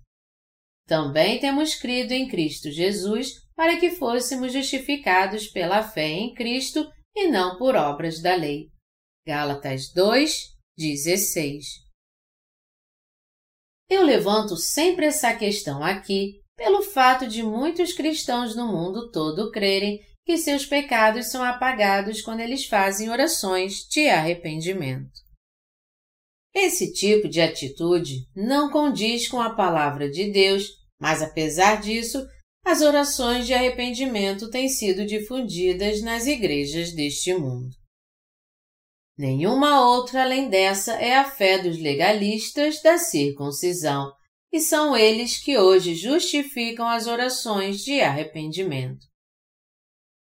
também 0.87 1.39
temos 1.39 1.75
crido 1.75 2.11
em 2.11 2.27
Cristo 2.27 2.69
Jesus 2.71 3.41
para 3.55 3.79
que 3.79 3.91
fôssemos 3.91 4.51
justificados 4.51 5.47
pela 5.47 5.83
fé 5.83 6.07
em 6.07 6.33
Cristo 6.33 6.89
e 7.15 7.27
não 7.27 7.57
por 7.57 7.75
obras 7.75 8.21
da 8.21 8.35
lei. 8.35 8.69
Gálatas 9.25 9.91
2, 9.93 10.53
16. 10.77 11.65
Eu 13.89 14.03
levanto 14.03 14.57
sempre 14.57 15.05
essa 15.05 15.33
questão 15.35 15.83
aqui 15.83 16.41
pelo 16.57 16.81
fato 16.81 17.27
de 17.27 17.43
muitos 17.43 17.93
cristãos 17.93 18.55
no 18.55 18.67
mundo 18.67 19.11
todo 19.11 19.51
crerem 19.51 19.99
que 20.25 20.37
seus 20.37 20.65
pecados 20.65 21.27
são 21.27 21.43
apagados 21.43 22.21
quando 22.21 22.39
eles 22.39 22.65
fazem 22.65 23.09
orações 23.09 23.85
de 23.89 24.07
arrependimento. 24.09 25.22
Esse 26.53 26.93
tipo 26.93 27.27
de 27.27 27.41
atitude 27.41 28.27
não 28.35 28.69
condiz 28.69 29.27
com 29.27 29.41
a 29.41 29.55
palavra 29.55 30.09
de 30.09 30.31
Deus, 30.31 30.69
mas 30.99 31.21
apesar 31.21 31.81
disso, 31.81 32.25
as 32.63 32.81
orações 32.81 33.45
de 33.45 33.53
arrependimento 33.53 34.49
têm 34.49 34.69
sido 34.69 35.05
difundidas 35.05 36.01
nas 36.01 36.27
igrejas 36.27 36.93
deste 36.93 37.33
mundo. 37.33 37.75
Nenhuma 39.17 39.85
outra 39.87 40.23
além 40.23 40.49
dessa 40.49 40.93
é 40.93 41.15
a 41.15 41.29
fé 41.29 41.57
dos 41.57 41.77
legalistas 41.77 42.81
da 42.81 42.97
circuncisão, 42.97 44.11
e 44.51 44.59
são 44.59 44.95
eles 44.95 45.43
que 45.43 45.57
hoje 45.57 45.95
justificam 45.95 46.87
as 46.87 47.07
orações 47.07 47.83
de 47.83 47.99
arrependimento. 47.99 49.05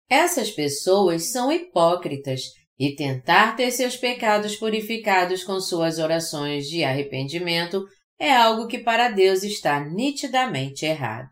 Essas 0.08 0.50
pessoas 0.50 1.30
são 1.30 1.50
hipócritas 1.50 2.42
e 2.78 2.94
tentar 2.94 3.56
ter 3.56 3.70
seus 3.70 3.96
pecados 3.96 4.56
purificados 4.56 5.42
com 5.42 5.58
suas 5.60 5.98
orações 5.98 6.68
de 6.68 6.84
arrependimento 6.84 7.84
é 8.18 8.34
algo 8.34 8.66
que 8.66 8.78
para 8.78 9.08
Deus 9.08 9.42
está 9.42 9.80
nitidamente 9.84 10.84
errado. 10.84 11.30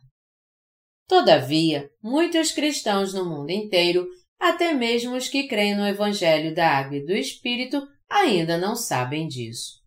Todavia, 1.06 1.90
muitos 2.02 2.50
cristãos 2.50 3.12
no 3.12 3.24
mundo 3.24 3.50
inteiro, 3.50 4.06
até 4.40 4.72
mesmo 4.72 5.14
os 5.16 5.28
que 5.28 5.46
creem 5.46 5.74
no 5.74 5.86
Evangelho 5.86 6.54
da 6.54 6.68
Água 6.68 6.96
e 6.96 7.04
do 7.04 7.12
Espírito, 7.12 7.86
ainda 8.08 8.56
não 8.56 8.74
sabem 8.74 9.28
disso. 9.28 9.82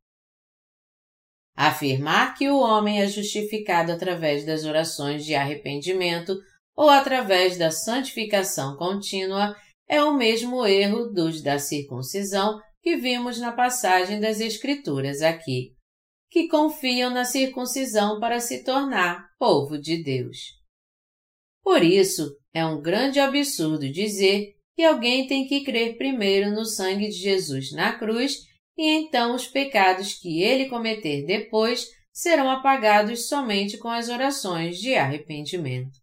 Afirmar 1.56 2.36
que 2.36 2.50
o 2.50 2.60
homem 2.60 3.02
é 3.02 3.08
justificado 3.08 3.92
através 3.92 4.46
das 4.46 4.64
orações 4.64 5.26
de 5.26 5.34
arrependimento 5.34 6.38
ou 6.76 6.88
através 6.88 7.58
da 7.58 7.72
santificação 7.72 8.78
contínua 8.78 9.56
é 9.88 10.03
o 10.03 10.15
mesmo 10.15 10.65
erro 10.65 11.06
dos 11.06 11.41
da 11.41 11.60
circuncisão 11.60 12.60
que 12.82 12.96
vimos 12.98 13.39
na 13.39 13.51
passagem 13.51 14.20
das 14.20 14.39
Escrituras 14.39 15.22
aqui, 15.22 15.74
que 16.29 16.48
confiam 16.48 17.10
na 17.10 17.25
circuncisão 17.25 18.20
para 18.20 18.39
se 18.39 18.63
tornar 18.63 19.29
povo 19.39 19.77
de 19.77 20.03
Deus. 20.03 20.58
Por 21.63 21.84
isso, 21.84 22.36
é 22.53 22.65
um 22.65 22.82
grande 22.82 23.20
absurdo 23.20 23.89
dizer 23.91 24.56
que 24.75 24.84
alguém 24.84 25.27
tem 25.27 25.48
que 25.48 25.63
crer 25.63 25.98
primeiro 25.98 26.51
no 26.51 26.65
sangue 26.65 27.08
de 27.08 27.15
Jesus 27.15 27.72
na 27.72 27.98
cruz 27.98 28.38
e 28.77 28.88
então 28.89 29.36
os 29.36 29.48
pecados 29.48 30.13
que 30.13 30.41
ele 30.41 30.70
cometer 30.70 31.25
depois 31.25 31.88
serão 32.13 32.50
apagados 32.50 33.27
somente 33.27 33.77
com 33.77 33.89
as 33.89 34.08
orações 34.08 34.77
de 34.77 34.94
arrependimento. 34.96 36.00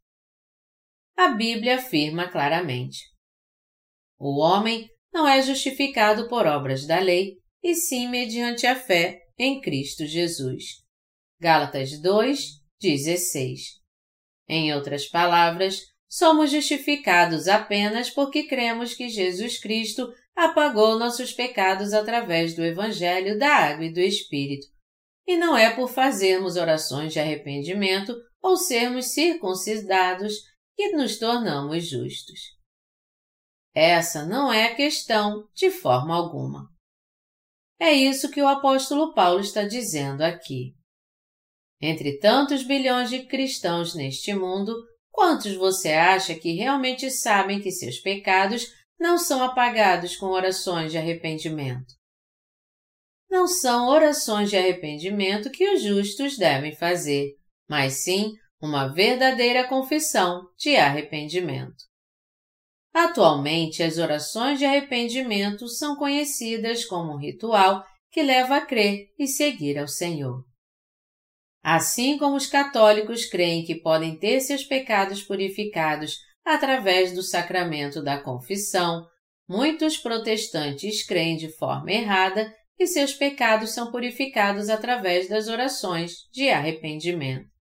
A 1.17 1.29
Bíblia 1.29 1.77
afirma 1.77 2.29
claramente: 2.29 3.14
O 4.19 4.41
homem 4.41 4.89
não 5.13 5.29
é 5.29 5.41
justificado 5.43 6.29
por 6.29 6.47
obras 6.47 6.87
da 6.87 6.99
lei, 6.99 7.37
e 7.63 7.75
sim 7.75 8.09
mediante 8.09 8.67
a 8.67 8.75
fé 8.75 9.21
em 9.39 9.61
Cristo 9.61 10.07
Jesus. 10.07 10.83
Gálatas 11.41 12.01
2, 12.01 12.63
16. 12.81 13.81
Em 14.49 14.75
outras 14.75 15.07
palavras, 15.07 15.81
somos 16.09 16.51
justificados 16.51 17.49
apenas 17.49 18.11
porque 18.11 18.47
cremos 18.47 18.95
que 18.95 19.09
Jesus 19.09 19.59
Cristo 19.59 20.13
apagou 20.37 20.99
nossos 20.99 21.33
pecados 21.33 21.93
através 21.93 22.55
do 22.55 22.65
Evangelho 22.65 23.39
da 23.39 23.49
Água 23.49 23.87
e 23.87 23.93
do 23.93 24.01
Espírito. 24.01 24.67
E 25.27 25.37
não 25.37 25.57
é 25.57 25.75
por 25.75 25.89
fazermos 25.89 26.57
orações 26.57 27.13
de 27.13 27.21
arrependimento 27.21 28.15
ou 28.43 28.57
sermos 28.57 29.13
circuncidados 29.13 30.35
que 30.77 30.91
nos 30.91 31.19
tornamos 31.19 31.89
justos. 31.89 32.54
Essa 33.75 34.25
não 34.25 34.53
é 34.53 34.67
a 34.67 34.75
questão 34.77 35.49
de 35.53 35.71
forma 35.71 36.15
alguma. 36.15 36.69
É 37.81 37.93
isso 37.93 38.31
que 38.31 38.41
o 38.41 38.47
apóstolo 38.47 39.13
Paulo 39.13 39.41
está 39.41 39.65
dizendo 39.65 40.23
aqui. 40.23 40.75
Entre 41.81 42.19
tantos 42.19 42.63
bilhões 42.63 43.11
de 43.11 43.27
cristãos 43.27 43.95
neste 43.95 44.33
mundo, 44.33 44.73
quantos 45.11 45.55
você 45.57 45.93
acha 45.93 46.35
que 46.35 46.53
realmente 46.53 47.11
sabem 47.11 47.61
que 47.61 47.73
seus 47.73 47.99
pecados 47.99 48.73
não 48.99 49.19
são 49.19 49.43
apagados 49.43 50.17
com 50.17 50.27
orações 50.27 50.93
de 50.93 50.99
arrependimento? 50.99 51.95
Não 53.29 53.49
são 53.49 53.89
orações 53.89 54.51
de 54.51 54.57
arrependimento 54.57 55.51
que 55.51 55.69
os 55.75 55.83
justos 55.83 56.39
devem 56.39 56.75
fazer, 56.77 57.33
mas 57.69 58.05
sim 58.05 58.33
uma 58.63 58.87
verdadeira 58.87 59.67
confissão 59.67 60.49
de 60.57 60.77
arrependimento. 60.77 61.93
Atualmente, 62.95 63.83
as 63.83 63.99
orações 63.99 64.61
de 64.61 64.65
arrependimento 64.65 65.67
são 65.67 65.97
conhecidas 65.97 66.85
como 66.85 67.13
um 67.13 67.19
ritual 67.19 67.85
que 68.09 68.23
leva 68.23 68.57
a 68.57 68.61
crer 68.65 69.09
e 69.19 69.27
seguir 69.27 69.77
ao 69.77 69.89
Senhor. 69.89 70.45
Assim 71.61 72.17
como 72.17 72.37
os 72.37 72.47
católicos 72.47 73.27
creem 73.27 73.65
que 73.65 73.75
podem 73.75 74.17
ter 74.17 74.41
seus 74.41 74.63
pecados 74.63 75.23
purificados 75.23 76.19
através 76.45 77.13
do 77.13 77.23
sacramento 77.23 78.01
da 78.01 78.23
confissão, 78.23 79.05
muitos 79.49 79.97
protestantes 79.97 81.05
creem 81.05 81.37
de 81.37 81.51
forma 81.57 81.91
errada 81.91 82.55
que 82.77 82.87
seus 82.87 83.13
pecados 83.13 83.75
são 83.75 83.91
purificados 83.91 84.69
através 84.69 85.29
das 85.29 85.49
orações 85.49 86.29
de 86.33 86.49
arrependimento. 86.49 87.54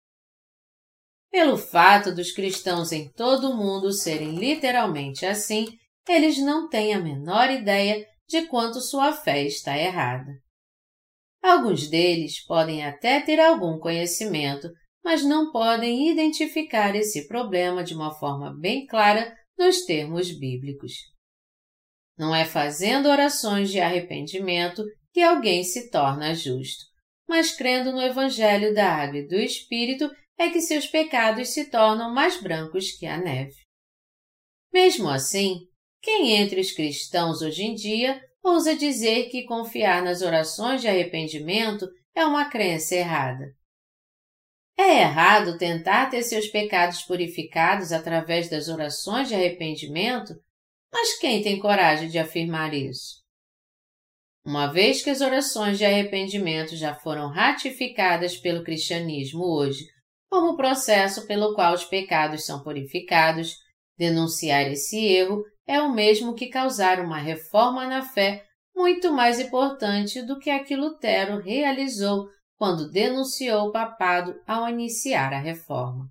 Pelo 1.34 1.58
fato 1.58 2.14
dos 2.14 2.30
cristãos 2.30 2.92
em 2.92 3.10
todo 3.10 3.50
o 3.50 3.56
mundo 3.56 3.90
serem 3.90 4.36
literalmente 4.36 5.26
assim, 5.26 5.66
eles 6.08 6.38
não 6.38 6.68
têm 6.68 6.94
a 6.94 7.00
menor 7.00 7.50
ideia 7.50 8.06
de 8.28 8.46
quanto 8.46 8.80
sua 8.80 9.12
fé 9.12 9.42
está 9.42 9.76
errada. 9.76 10.30
Alguns 11.42 11.88
deles 11.88 12.40
podem 12.46 12.86
até 12.86 13.20
ter 13.20 13.40
algum 13.40 13.80
conhecimento, 13.80 14.70
mas 15.02 15.24
não 15.24 15.50
podem 15.50 16.08
identificar 16.08 16.94
esse 16.94 17.26
problema 17.26 17.82
de 17.82 17.94
uma 17.94 18.14
forma 18.14 18.56
bem 18.56 18.86
clara 18.86 19.36
nos 19.58 19.84
termos 19.84 20.30
bíblicos. 20.30 20.92
Não 22.16 22.32
é 22.32 22.44
fazendo 22.44 23.08
orações 23.08 23.72
de 23.72 23.80
arrependimento 23.80 24.84
que 25.12 25.20
alguém 25.20 25.64
se 25.64 25.90
torna 25.90 26.32
justo, 26.32 26.84
mas 27.28 27.50
crendo 27.50 27.90
no 27.90 28.00
Evangelho 28.00 28.72
da 28.72 28.88
Água 28.88 29.18
e 29.18 29.26
do 29.26 29.34
Espírito 29.34 30.08
é 30.38 30.50
que 30.50 30.60
seus 30.60 30.86
pecados 30.86 31.50
se 31.50 31.70
tornam 31.70 32.12
mais 32.12 32.40
brancos 32.42 32.92
que 32.92 33.06
a 33.06 33.16
neve. 33.16 33.54
Mesmo 34.72 35.08
assim, 35.08 35.60
quem 36.02 36.32
entre 36.32 36.60
os 36.60 36.72
cristãos 36.72 37.40
hoje 37.40 37.62
em 37.62 37.74
dia 37.74 38.20
ousa 38.42 38.76
dizer 38.76 39.30
que 39.30 39.44
confiar 39.44 40.02
nas 40.02 40.20
orações 40.20 40.80
de 40.80 40.88
arrependimento 40.88 41.88
é 42.14 42.26
uma 42.26 42.50
crença 42.50 42.94
errada. 42.94 43.46
É 44.76 45.02
errado 45.02 45.56
tentar 45.56 46.10
ter 46.10 46.22
seus 46.22 46.48
pecados 46.48 47.02
purificados 47.02 47.92
através 47.92 48.50
das 48.50 48.68
orações 48.68 49.28
de 49.28 49.34
arrependimento, 49.34 50.34
mas 50.92 51.16
quem 51.18 51.42
tem 51.42 51.58
coragem 51.58 52.08
de 52.08 52.18
afirmar 52.18 52.74
isso? 52.74 53.22
Uma 54.44 54.66
vez 54.66 55.02
que 55.02 55.10
as 55.10 55.20
orações 55.20 55.78
de 55.78 55.84
arrependimento 55.84 56.76
já 56.76 56.94
foram 56.94 57.28
ratificadas 57.28 58.36
pelo 58.36 58.64
cristianismo 58.64 59.44
hoje 59.44 59.93
como 60.30 60.56
processo 60.56 61.26
pelo 61.26 61.54
qual 61.54 61.74
os 61.74 61.84
pecados 61.84 62.44
são 62.44 62.62
purificados, 62.62 63.54
denunciar 63.96 64.70
esse 64.70 64.98
erro 65.04 65.44
é 65.66 65.80
o 65.80 65.92
mesmo 65.92 66.34
que 66.34 66.48
causar 66.48 67.00
uma 67.00 67.18
reforma 67.18 67.86
na 67.86 68.02
fé 68.02 68.44
muito 68.74 69.12
mais 69.12 69.38
importante 69.38 70.20
do 70.22 70.38
que 70.38 70.50
a 70.50 70.62
que 70.62 70.74
Lutero 70.74 71.40
realizou 71.40 72.28
quando 72.56 72.90
denunciou 72.90 73.68
o 73.68 73.72
papado 73.72 74.34
ao 74.46 74.68
iniciar 74.68 75.32
a 75.32 75.40
reforma. 75.40 76.08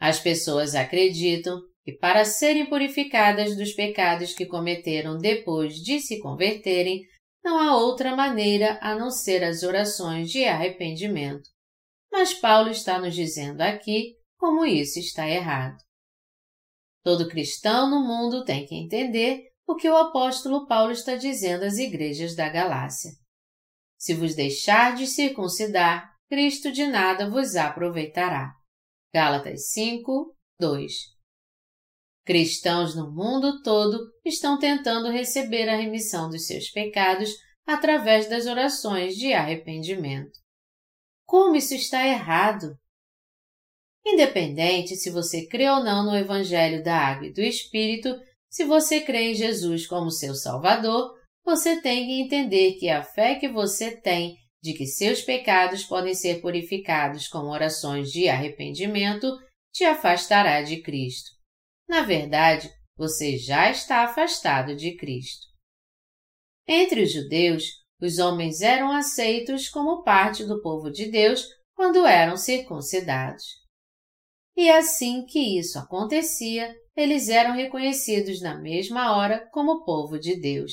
As 0.00 0.18
pessoas 0.20 0.74
acreditam 0.74 1.60
que, 1.84 1.92
para 1.92 2.24
serem 2.24 2.66
purificadas 2.66 3.56
dos 3.56 3.72
pecados 3.72 4.34
que 4.34 4.46
cometeram 4.46 5.16
depois 5.18 5.74
de 5.76 6.00
se 6.00 6.20
converterem, 6.20 7.02
não 7.44 7.58
há 7.58 7.76
outra 7.76 8.14
maneira 8.14 8.78
a 8.80 8.94
não 8.94 9.10
ser 9.10 9.42
as 9.42 9.62
orações 9.62 10.30
de 10.30 10.44
arrependimento. 10.44 11.50
Mas 12.12 12.34
Paulo 12.34 12.68
está 12.68 12.98
nos 12.98 13.14
dizendo 13.14 13.62
aqui 13.62 14.18
como 14.36 14.66
isso 14.66 14.98
está 14.98 15.26
errado. 15.26 15.78
Todo 17.02 17.28
cristão 17.28 17.88
no 17.88 18.06
mundo 18.06 18.44
tem 18.44 18.66
que 18.66 18.74
entender 18.74 19.48
o 19.66 19.74
que 19.74 19.88
o 19.88 19.96
apóstolo 19.96 20.66
Paulo 20.66 20.92
está 20.92 21.16
dizendo 21.16 21.64
às 21.64 21.78
igrejas 21.78 22.36
da 22.36 22.50
Galácia. 22.50 23.10
Se 23.98 24.12
vos 24.14 24.34
deixar 24.34 24.94
de 24.94 25.06
circuncidar, 25.06 26.12
Cristo 26.28 26.70
de 26.70 26.86
nada 26.86 27.30
vos 27.30 27.56
aproveitará. 27.56 28.52
Gálatas 29.14 29.70
5, 29.70 30.36
2 30.60 30.92
Cristãos 32.24 32.94
no 32.94 33.10
mundo 33.10 33.62
todo 33.62 34.12
estão 34.24 34.58
tentando 34.58 35.10
receber 35.10 35.68
a 35.68 35.76
remissão 35.76 36.28
dos 36.28 36.46
seus 36.46 36.68
pecados 36.70 37.30
através 37.66 38.28
das 38.28 38.46
orações 38.46 39.14
de 39.16 39.32
arrependimento. 39.32 40.41
Como 41.32 41.56
isso 41.56 41.74
está 41.74 42.06
errado? 42.06 42.78
Independente 44.04 44.96
se 44.96 45.08
você 45.08 45.46
crê 45.46 45.66
ou 45.66 45.82
não 45.82 46.04
no 46.04 46.14
Evangelho 46.14 46.84
da 46.84 46.94
Água 46.94 47.28
e 47.28 47.32
do 47.32 47.40
Espírito, 47.40 48.20
se 48.50 48.66
você 48.66 49.00
crê 49.00 49.30
em 49.30 49.34
Jesus 49.34 49.86
como 49.86 50.10
seu 50.10 50.34
Salvador, 50.34 51.10
você 51.42 51.80
tem 51.80 52.04
que 52.04 52.20
entender 52.20 52.74
que 52.74 52.90
a 52.90 53.02
fé 53.02 53.36
que 53.36 53.48
você 53.48 53.98
tem 53.98 54.36
de 54.62 54.74
que 54.74 54.84
seus 54.84 55.22
pecados 55.22 55.84
podem 55.84 56.14
ser 56.14 56.42
purificados 56.42 57.26
com 57.28 57.48
orações 57.48 58.10
de 58.10 58.28
arrependimento 58.28 59.26
te 59.72 59.84
afastará 59.84 60.60
de 60.60 60.82
Cristo. 60.82 61.30
Na 61.88 62.02
verdade, 62.02 62.70
você 62.94 63.38
já 63.38 63.70
está 63.70 64.04
afastado 64.04 64.76
de 64.76 64.98
Cristo. 64.98 65.46
Entre 66.68 67.02
os 67.02 67.10
judeus, 67.10 67.81
os 68.02 68.18
homens 68.18 68.60
eram 68.62 68.90
aceitos 68.90 69.68
como 69.68 70.02
parte 70.02 70.44
do 70.44 70.60
povo 70.60 70.90
de 70.90 71.08
Deus 71.08 71.46
quando 71.72 72.04
eram 72.04 72.36
circuncidados. 72.36 73.44
E 74.56 74.68
assim 74.68 75.24
que 75.24 75.56
isso 75.56 75.78
acontecia, 75.78 76.74
eles 76.96 77.28
eram 77.28 77.54
reconhecidos 77.54 78.42
na 78.42 78.60
mesma 78.60 79.16
hora 79.16 79.48
como 79.52 79.84
povo 79.84 80.18
de 80.18 80.34
Deus. 80.40 80.72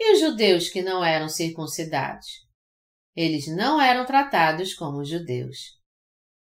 E 0.00 0.14
os 0.14 0.20
judeus 0.20 0.70
que 0.70 0.80
não 0.80 1.04
eram 1.04 1.28
circuncidados? 1.28 2.26
Eles 3.14 3.46
não 3.46 3.78
eram 3.78 4.06
tratados 4.06 4.72
como 4.72 5.04
judeus. 5.04 5.58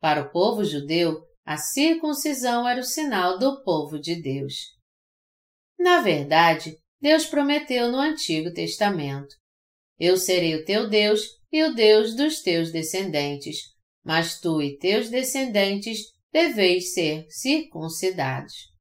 Para 0.00 0.20
o 0.20 0.30
povo 0.30 0.62
judeu, 0.64 1.18
a 1.46 1.56
circuncisão 1.56 2.68
era 2.68 2.80
o 2.80 2.84
sinal 2.84 3.38
do 3.38 3.64
povo 3.64 3.98
de 3.98 4.20
Deus. 4.20 4.54
Na 5.78 6.02
verdade, 6.02 6.76
Deus 7.00 7.24
prometeu 7.24 7.90
no 7.90 7.98
Antigo 7.98 8.52
Testamento: 8.52 9.34
Eu 9.98 10.16
serei 10.16 10.54
o 10.54 10.64
teu 10.64 10.88
Deus 10.88 11.20
e 11.50 11.62
o 11.62 11.74
Deus 11.74 12.16
dos 12.16 12.40
teus 12.40 12.72
descendentes, 12.72 13.58
mas 14.04 14.40
tu 14.40 14.60
e 14.60 14.76
teus 14.78 15.10
descendentes 15.10 16.12
deveis 16.32 16.94
ser 16.94 17.26
circuncidados. 17.28 18.72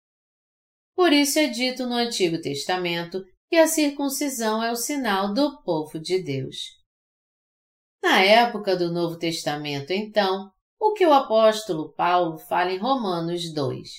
Por 0.95 1.11
isso 1.11 1.39
é 1.39 1.47
dito 1.47 1.85
no 1.85 1.95
Antigo 1.95 2.39
Testamento 2.39 3.23
que 3.49 3.57
a 3.57 3.67
circuncisão 3.67 4.63
é 4.63 4.71
o 4.71 4.75
sinal 4.75 5.33
do 5.33 5.61
povo 5.63 5.99
de 5.99 6.23
Deus. 6.23 6.57
Na 8.01 8.21
época 8.21 8.75
do 8.75 8.91
Novo 8.91 9.17
Testamento, 9.17 9.91
então, 9.91 10.49
o 10.79 10.93
que 10.93 11.05
o 11.05 11.13
apóstolo 11.13 11.93
Paulo 11.93 12.37
fala 12.37 12.71
em 12.71 12.79
Romanos 12.79 13.53
2. 13.53 13.89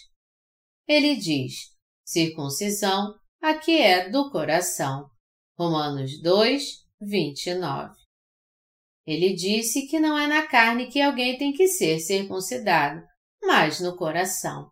Ele 0.89 1.17
diz: 1.17 1.71
circuncisão, 2.05 3.15
a 3.41 3.55
que 3.55 3.79
é 3.79 4.09
do 4.09 4.31
coração. 4.31 5.09
Romanos 5.57 6.21
2, 6.21 6.82
29. 7.05 7.95
Ele 9.05 9.35
disse 9.35 9.87
que 9.89 9.99
não 9.99 10.19
é 10.19 10.27
na 10.27 10.47
carne 10.47 10.87
que 10.87 11.01
alguém 11.01 11.37
tem 11.37 11.53
que 11.53 11.67
ser 11.67 11.99
circuncidado, 11.99 13.03
mas 13.43 13.81
no 13.81 13.97
coração. 13.97 14.71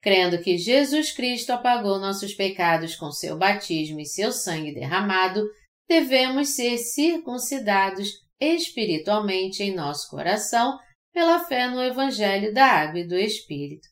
Crendo 0.00 0.40
que 0.40 0.56
Jesus 0.56 1.10
Cristo 1.10 1.50
apagou 1.50 1.98
nossos 1.98 2.32
pecados 2.32 2.94
com 2.94 3.10
seu 3.10 3.36
batismo 3.36 3.98
e 3.98 4.06
seu 4.06 4.30
sangue 4.30 4.72
derramado, 4.72 5.44
devemos 5.88 6.50
ser 6.50 6.78
circuncidados 6.78 8.10
espiritualmente 8.40 9.64
em 9.64 9.74
nosso 9.74 10.08
coração 10.08 10.78
pela 11.12 11.44
fé 11.44 11.66
no 11.66 11.82
Evangelho 11.82 12.54
da 12.54 12.64
Água 12.64 13.00
e 13.00 13.08
do 13.08 13.16
Espírito. 13.16 13.88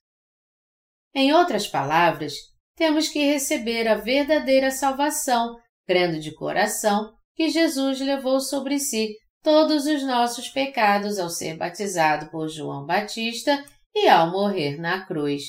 Em 1.12 1.33
outras 1.33 1.67
palavras, 1.67 2.35
temos 2.77 3.09
que 3.09 3.19
receber 3.19 3.89
a 3.89 3.97
verdadeira 3.97 4.71
salvação, 4.71 5.57
crendo 5.87 6.21
de 6.21 6.33
coração 6.33 7.15
que 7.37 7.51
Jesus 7.51 8.01
levou 8.01 8.40
sobre 8.40 8.79
si 8.79 9.14
todos 9.42 9.87
os 9.87 10.03
nossos 10.03 10.49
pecados 10.49 11.18
ao 11.18 11.29
ser 11.29 11.57
batizado 11.57 12.31
por 12.31 12.49
João 12.49 12.85
Batista 12.85 13.64
e 13.94 14.09
ao 14.09 14.31
morrer 14.31 14.81
na 14.81 15.07
cruz, 15.07 15.42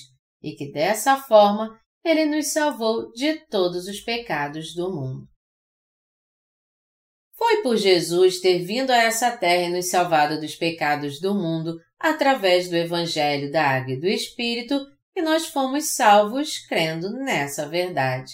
e 0.44 0.52
que 0.52 0.72
dessa 0.72 1.18
forma 1.18 1.80
ele 2.06 2.26
nos 2.26 2.48
salvou 2.54 3.12
de 3.14 3.40
todos 3.48 3.88
os 3.88 4.00
pecados 4.02 4.76
do 4.76 4.94
mundo. 4.94 5.28
Foi 7.36 7.62
por 7.62 7.78
Jesus 7.78 8.40
ter 8.40 8.60
vindo 8.60 8.92
a 8.92 8.98
essa 8.98 9.36
terra 9.36 9.68
e 9.68 9.70
nos 9.70 9.90
salvado 9.90 10.40
dos 10.40 10.56
pecados 10.56 11.20
do 11.20 11.34
mundo 11.34 11.78
através 12.00 12.70
do 12.70 12.76
Evangelho 12.76 13.52
da 13.52 13.64
Água 13.64 13.94
e 13.94 14.00
do 14.00 14.08
Espírito 14.08 14.86
que 15.14 15.22
nós 15.22 15.48
fomos 15.48 15.96
salvos 15.96 16.60
crendo 16.68 17.12
nessa 17.12 17.68
verdade. 17.68 18.32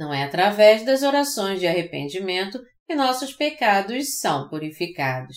Não 0.00 0.14
é 0.14 0.22
através 0.22 0.82
das 0.82 1.02
orações 1.02 1.60
de 1.60 1.66
arrependimento 1.66 2.58
que 2.86 2.94
nossos 2.94 3.34
pecados 3.34 4.18
são 4.18 4.48
purificados. 4.48 5.36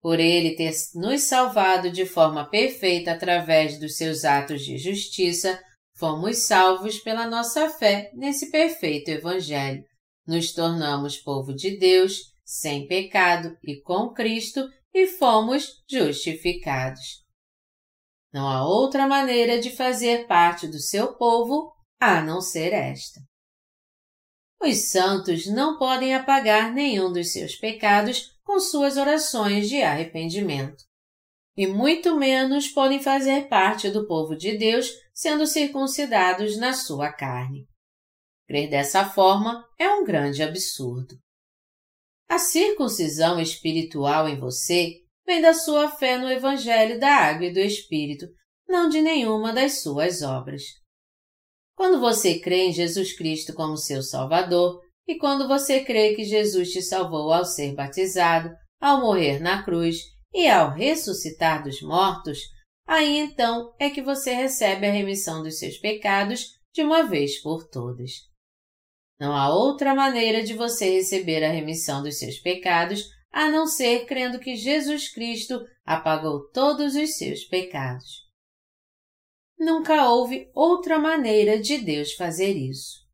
Por 0.00 0.20
ele 0.20 0.54
ter 0.54 0.72
nos 0.94 1.22
salvado 1.22 1.90
de 1.90 2.06
forma 2.06 2.48
perfeita 2.48 3.10
através 3.10 3.80
dos 3.80 3.96
seus 3.96 4.24
atos 4.24 4.62
de 4.64 4.78
justiça, 4.78 5.60
fomos 5.98 6.46
salvos 6.46 7.00
pela 7.00 7.26
nossa 7.26 7.68
fé 7.68 8.12
nesse 8.14 8.52
perfeito 8.52 9.10
Evangelho. 9.10 9.82
Nos 10.24 10.52
tornamos 10.52 11.16
povo 11.16 11.52
de 11.52 11.76
Deus, 11.76 12.20
sem 12.44 12.86
pecado 12.86 13.58
e 13.64 13.80
com 13.80 14.10
Cristo, 14.10 14.68
e 14.94 15.08
fomos 15.08 15.82
justificados. 15.90 17.24
Não 18.32 18.48
há 18.48 18.64
outra 18.64 19.08
maneira 19.08 19.58
de 19.58 19.70
fazer 19.70 20.28
parte 20.28 20.68
do 20.68 20.78
seu 20.78 21.16
povo 21.16 21.73
a 22.12 22.22
não 22.22 22.40
ser 22.40 22.72
esta. 22.72 23.20
Os 24.60 24.90
santos 24.90 25.46
não 25.46 25.78
podem 25.78 26.14
apagar 26.14 26.72
nenhum 26.72 27.12
dos 27.12 27.32
seus 27.32 27.54
pecados 27.54 28.32
com 28.42 28.58
suas 28.60 28.96
orações 28.96 29.68
de 29.68 29.82
arrependimento. 29.82 30.84
E 31.56 31.66
muito 31.66 32.16
menos 32.16 32.68
podem 32.68 33.00
fazer 33.00 33.48
parte 33.48 33.90
do 33.90 34.06
povo 34.06 34.36
de 34.36 34.56
Deus 34.56 34.90
sendo 35.12 35.46
circuncidados 35.46 36.56
na 36.56 36.72
sua 36.72 37.12
carne. 37.12 37.66
Crer 38.46 38.68
dessa 38.68 39.08
forma 39.08 39.64
é 39.78 39.88
um 39.88 40.04
grande 40.04 40.42
absurdo. 40.42 41.14
A 42.28 42.38
circuncisão 42.38 43.40
espiritual 43.40 44.28
em 44.28 44.38
você 44.38 45.00
vem 45.26 45.40
da 45.40 45.54
sua 45.54 45.88
fé 45.88 46.18
no 46.18 46.30
Evangelho 46.30 46.98
da 46.98 47.14
Água 47.14 47.46
e 47.46 47.52
do 47.52 47.60
Espírito, 47.60 48.26
não 48.68 48.88
de 48.88 49.00
nenhuma 49.00 49.52
das 49.52 49.82
suas 49.82 50.22
obras. 50.22 50.62
Quando 51.76 52.00
você 52.00 52.38
crê 52.38 52.68
em 52.68 52.72
Jesus 52.72 53.16
Cristo 53.16 53.52
como 53.52 53.76
seu 53.76 54.02
Salvador, 54.02 54.80
e 55.06 55.16
quando 55.16 55.46
você 55.46 55.84
crê 55.84 56.14
que 56.14 56.24
Jesus 56.24 56.70
te 56.70 56.80
salvou 56.80 57.32
ao 57.32 57.44
ser 57.44 57.74
batizado, 57.74 58.50
ao 58.80 59.00
morrer 59.00 59.38
na 59.40 59.62
cruz 59.62 59.98
e 60.32 60.48
ao 60.48 60.70
ressuscitar 60.70 61.62
dos 61.62 61.82
mortos, 61.82 62.38
aí 62.86 63.18
então 63.18 63.74
é 63.78 63.90
que 63.90 64.02
você 64.02 64.32
recebe 64.32 64.86
a 64.86 64.92
remissão 64.92 65.42
dos 65.42 65.58
seus 65.58 65.76
pecados 65.78 66.46
de 66.72 66.82
uma 66.82 67.04
vez 67.04 67.40
por 67.40 67.68
todas. 67.68 68.10
Não 69.18 69.34
há 69.34 69.54
outra 69.54 69.94
maneira 69.94 70.42
de 70.42 70.54
você 70.54 70.90
receber 70.90 71.44
a 71.44 71.50
remissão 71.50 72.02
dos 72.02 72.18
seus 72.18 72.38
pecados 72.38 73.04
a 73.32 73.48
não 73.48 73.66
ser 73.66 74.06
crendo 74.06 74.38
que 74.38 74.56
Jesus 74.56 75.12
Cristo 75.12 75.60
apagou 75.84 76.48
todos 76.50 76.94
os 76.94 77.16
seus 77.16 77.44
pecados. 77.44 78.23
Nunca 79.58 80.08
houve 80.08 80.50
outra 80.54 80.98
maneira 80.98 81.60
de 81.60 81.78
Deus 81.78 82.12
fazer 82.12 82.56
isso. 82.56 83.04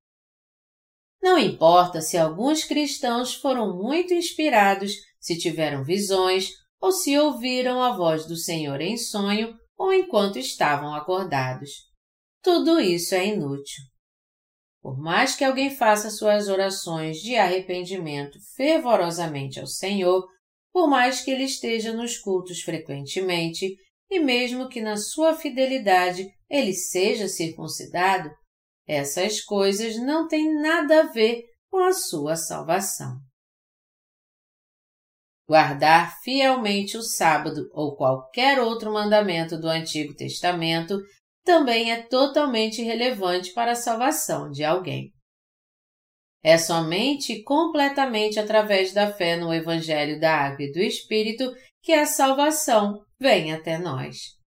Não 1.22 1.38
importa 1.38 2.00
se 2.00 2.16
alguns 2.16 2.64
cristãos 2.64 3.34
foram 3.34 3.76
muito 3.76 4.14
inspirados, 4.14 4.92
se 5.20 5.38
tiveram 5.38 5.84
visões 5.84 6.50
ou 6.80 6.92
se 6.92 7.16
ouviram 7.18 7.82
a 7.82 7.94
voz 7.94 8.26
do 8.26 8.36
Senhor 8.36 8.80
em 8.80 8.96
sonho 8.96 9.54
ou 9.76 9.92
enquanto 9.92 10.38
estavam 10.38 10.94
acordados. 10.94 11.70
Tudo 12.42 12.80
isso 12.80 13.14
é 13.14 13.26
inútil. 13.26 13.84
Por 14.82 14.98
mais 14.98 15.36
que 15.36 15.44
alguém 15.44 15.70
faça 15.70 16.08
suas 16.08 16.48
orações 16.48 17.18
de 17.18 17.36
arrependimento 17.36 18.38
fervorosamente 18.56 19.60
ao 19.60 19.66
Senhor, 19.66 20.26
por 20.72 20.88
mais 20.88 21.20
que 21.20 21.30
ele 21.30 21.44
esteja 21.44 21.92
nos 21.92 22.16
cultos 22.16 22.62
frequentemente 22.62 23.76
e 24.10 24.18
mesmo 24.18 24.68
que 24.68 24.80
na 24.80 24.96
sua 24.96 25.34
fidelidade 25.34 26.28
ele 26.48 26.74
seja 26.74 27.28
circuncidado, 27.28 28.30
essas 28.86 29.40
coisas 29.40 29.96
não 29.96 30.26
têm 30.26 30.52
nada 30.60 31.02
a 31.02 31.12
ver 31.12 31.44
com 31.70 31.78
a 31.78 31.92
sua 31.92 32.34
salvação. 32.34 33.18
Guardar 35.48 36.16
fielmente 36.22 36.96
o 36.96 37.02
sábado 37.02 37.68
ou 37.72 37.96
qualquer 37.96 38.60
outro 38.60 38.92
mandamento 38.92 39.58
do 39.58 39.68
Antigo 39.68 40.14
Testamento 40.14 40.98
também 41.44 41.92
é 41.92 42.02
totalmente 42.02 42.82
relevante 42.82 43.52
para 43.52 43.72
a 43.72 43.76
salvação 43.76 44.50
de 44.50 44.64
alguém. 44.64 45.12
É 46.42 46.56
somente 46.56 47.32
e 47.32 47.42
completamente 47.42 48.38
através 48.38 48.92
da 48.92 49.12
fé 49.12 49.36
no 49.36 49.52
Evangelho 49.52 50.18
da 50.18 50.34
Água 50.34 50.64
e 50.64 50.72
do 50.72 50.78
Espírito 50.78 51.52
que 51.82 51.92
a 51.92 52.06
salvação 52.06 53.04
vem 53.18 53.52
até 53.52 53.78
nós. 53.78 54.40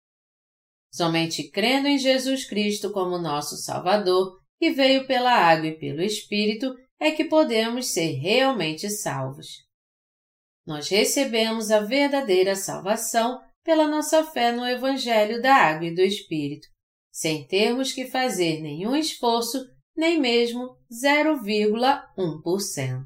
Somente 0.93 1.51
crendo 1.51 1.89
em 1.89 1.99
Jesus 1.99 2.47
Cristo 2.47 2.93
como 2.93 3.19
nosso 3.19 3.57
Salvador, 3.57 4.39
que 4.59 4.71
veio 4.71 5.07
pela 5.07 5.33
água 5.33 5.69
e 5.69 5.79
pelo 5.79 6.03
Espírito, 6.03 6.75
é 7.01 7.11
que 7.11 7.25
podemos 7.25 7.93
ser 7.93 8.13
realmente 8.13 8.89
salvos. 8.91 9.49
Nós 10.67 10.89
recebemos 10.89 11.71
a 11.71 11.81
verdadeira 11.81 12.55
salvação 12.55 13.41
pela 13.65 13.89
nossa 13.89 14.25
fé 14.25 14.53
no 14.53 14.67
Evangelho 14.67 15.41
da 15.41 15.55
Água 15.55 15.87
e 15.87 15.95
do 15.95 16.01
Espírito, 16.01 16.67
sem 17.11 17.47
termos 17.47 17.93
que 17.93 18.07
fazer 18.07 18.61
nenhum 18.61 18.95
esforço, 18.95 19.65
nem 19.97 20.21
mesmo 20.21 20.77
0,1%. 20.91 23.05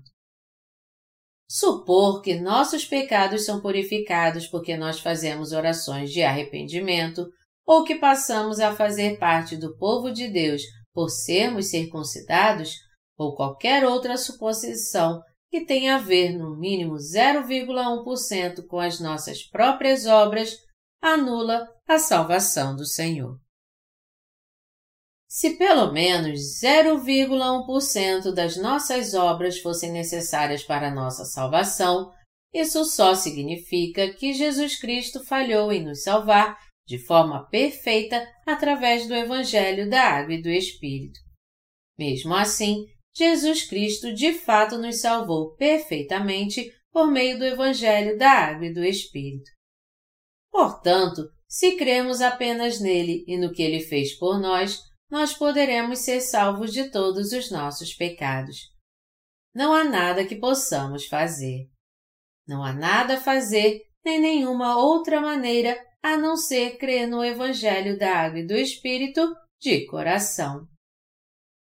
Supor 1.48 2.22
que 2.22 2.40
nossos 2.40 2.84
pecados 2.84 3.44
são 3.44 3.60
purificados 3.60 4.46
porque 4.46 4.76
nós 4.76 4.98
fazemos 4.98 5.52
orações 5.52 6.10
de 6.10 6.22
arrependimento 6.22 7.26
ou 7.64 7.84
que 7.84 7.96
passamos 7.96 8.58
a 8.58 8.74
fazer 8.74 9.18
parte 9.18 9.56
do 9.56 9.76
povo 9.76 10.10
de 10.10 10.28
Deus 10.28 10.62
por 10.92 11.08
sermos 11.08 11.70
circuncidados 11.70 12.74
ou 13.16 13.34
qualquer 13.34 13.84
outra 13.84 14.16
suposição 14.16 15.20
que 15.50 15.64
tenha 15.64 15.96
a 15.96 15.98
ver 15.98 16.36
no 16.36 16.56
mínimo 16.56 16.96
0,1% 16.96 18.66
com 18.66 18.80
as 18.80 18.98
nossas 18.98 19.42
próprias 19.42 20.06
obras 20.06 20.56
anula 21.00 21.68
a 21.86 21.98
salvação 21.98 22.74
do 22.74 22.84
Senhor. 22.84 23.38
Se 25.28 25.56
pelo 25.56 25.92
menos 25.92 26.38
0,1% 26.62 28.32
das 28.32 28.56
nossas 28.56 29.12
obras 29.14 29.58
fossem 29.58 29.90
necessárias 29.90 30.62
para 30.62 30.94
nossa 30.94 31.24
salvação, 31.24 32.12
isso 32.54 32.84
só 32.84 33.14
significa 33.14 34.12
que 34.14 34.32
Jesus 34.32 34.78
Cristo 34.78 35.22
falhou 35.24 35.72
em 35.72 35.84
nos 35.84 36.02
salvar 36.02 36.56
de 36.86 36.98
forma 36.98 37.46
perfeita 37.48 38.26
através 38.46 39.08
do 39.08 39.14
Evangelho 39.14 39.90
da 39.90 40.02
Água 40.02 40.34
e 40.34 40.42
do 40.42 40.48
Espírito. 40.48 41.18
Mesmo 41.98 42.34
assim, 42.34 42.86
Jesus 43.14 43.68
Cristo 43.68 44.14
de 44.14 44.32
fato 44.32 44.78
nos 44.78 45.00
salvou 45.00 45.54
perfeitamente 45.56 46.72
por 46.92 47.10
meio 47.10 47.38
do 47.38 47.44
Evangelho 47.44 48.16
da 48.16 48.30
Água 48.30 48.66
e 48.66 48.72
do 48.72 48.84
Espírito. 48.84 49.50
Portanto, 50.50 51.28
se 51.48 51.76
cremos 51.76 52.20
apenas 52.20 52.80
nele 52.80 53.24
e 53.26 53.36
no 53.36 53.52
que 53.52 53.62
ele 53.62 53.80
fez 53.80 54.16
por 54.16 54.38
nós, 54.38 54.80
nós 55.10 55.34
poderemos 55.34 56.00
ser 56.00 56.20
salvos 56.20 56.72
de 56.72 56.90
todos 56.90 57.32
os 57.32 57.50
nossos 57.50 57.94
pecados. 57.94 58.56
Não 59.54 59.72
há 59.72 59.84
nada 59.84 60.26
que 60.26 60.36
possamos 60.36 61.06
fazer. 61.06 61.66
Não 62.46 62.62
há 62.62 62.72
nada 62.72 63.14
a 63.14 63.20
fazer, 63.20 63.80
nem 64.04 64.20
nenhuma 64.20 64.76
outra 64.76 65.20
maneira 65.20 65.76
a 66.02 66.16
não 66.16 66.36
ser 66.36 66.78
crer 66.78 67.06
no 67.08 67.24
Evangelho 67.24 67.98
da 67.98 68.14
Água 68.14 68.40
e 68.40 68.46
do 68.46 68.54
Espírito 68.54 69.34
de 69.60 69.86
coração. 69.86 70.66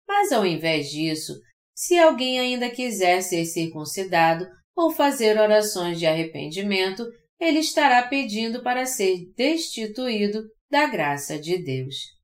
Mas 0.07 0.33
ao 0.33 0.45
invés 0.45 0.91
disso, 0.91 1.35
se 1.75 1.99
alguém 1.99 2.39
ainda 2.39 2.71
quiser 2.71 3.23
ser 3.23 3.45
circuncidado 3.45 4.47
ou 4.75 4.91
fazer 4.91 5.39
orações 5.39 5.99
de 5.99 6.07
arrependimento, 6.07 7.05
ele 7.41 7.59
estará 7.59 8.07
pedindo 8.07 8.63
para 8.63 8.87
ser 8.87 9.33
destituído 9.37 10.43
da 10.71 10.87
graça 10.87 11.39
de 11.39 11.59
Deus. 11.63 12.16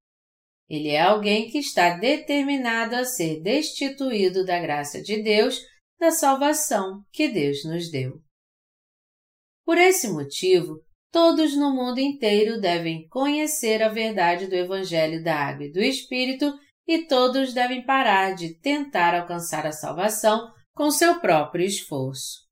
Ele 0.72 0.88
é 0.88 1.02
alguém 1.02 1.50
que 1.50 1.58
está 1.58 1.98
determinado 1.98 2.96
a 2.96 3.04
ser 3.04 3.42
destituído 3.42 4.42
da 4.42 4.58
graça 4.58 5.02
de 5.02 5.22
Deus, 5.22 5.60
da 6.00 6.10
salvação 6.10 7.04
que 7.12 7.28
Deus 7.28 7.62
nos 7.62 7.90
deu. 7.90 8.22
Por 9.66 9.76
esse 9.76 10.08
motivo, 10.08 10.82
todos 11.12 11.54
no 11.54 11.74
mundo 11.74 11.98
inteiro 11.98 12.58
devem 12.58 13.06
conhecer 13.08 13.82
a 13.82 13.90
verdade 13.90 14.46
do 14.46 14.54
Evangelho 14.54 15.22
da 15.22 15.36
Água 15.36 15.66
e 15.66 15.70
do 15.70 15.78
Espírito 15.78 16.50
e 16.88 17.06
todos 17.06 17.52
devem 17.52 17.84
parar 17.84 18.34
de 18.34 18.58
tentar 18.58 19.14
alcançar 19.14 19.66
a 19.66 19.72
salvação 19.72 20.50
com 20.74 20.90
seu 20.90 21.20
próprio 21.20 21.66
esforço. 21.66 22.48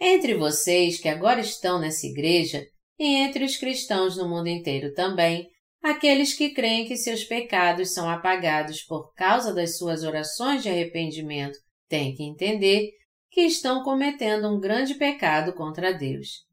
Entre 0.00 0.34
vocês 0.34 0.98
que 0.98 1.10
agora 1.10 1.40
estão 1.40 1.78
nessa 1.78 2.06
igreja, 2.06 2.66
e 2.98 3.16
entre 3.16 3.44
os 3.44 3.58
cristãos 3.58 4.16
no 4.16 4.26
mundo 4.28 4.48
inteiro 4.48 4.94
também, 4.94 5.51
aqueles 5.82 6.32
que 6.32 6.50
creem 6.50 6.86
que 6.86 6.96
seus 6.96 7.24
pecados 7.24 7.92
são 7.92 8.08
apagados 8.08 8.82
por 8.82 9.12
causa 9.14 9.52
das 9.52 9.76
suas 9.76 10.04
orações 10.04 10.62
de 10.62 10.68
arrependimento 10.68 11.58
têm 11.88 12.14
que 12.14 12.22
entender 12.22 12.90
que 13.30 13.42
estão 13.42 13.82
cometendo 13.82 14.48
um 14.48 14.60
grande 14.60 14.94
pecado 14.94 15.52
contra 15.54 15.92
Deus. 15.92 16.46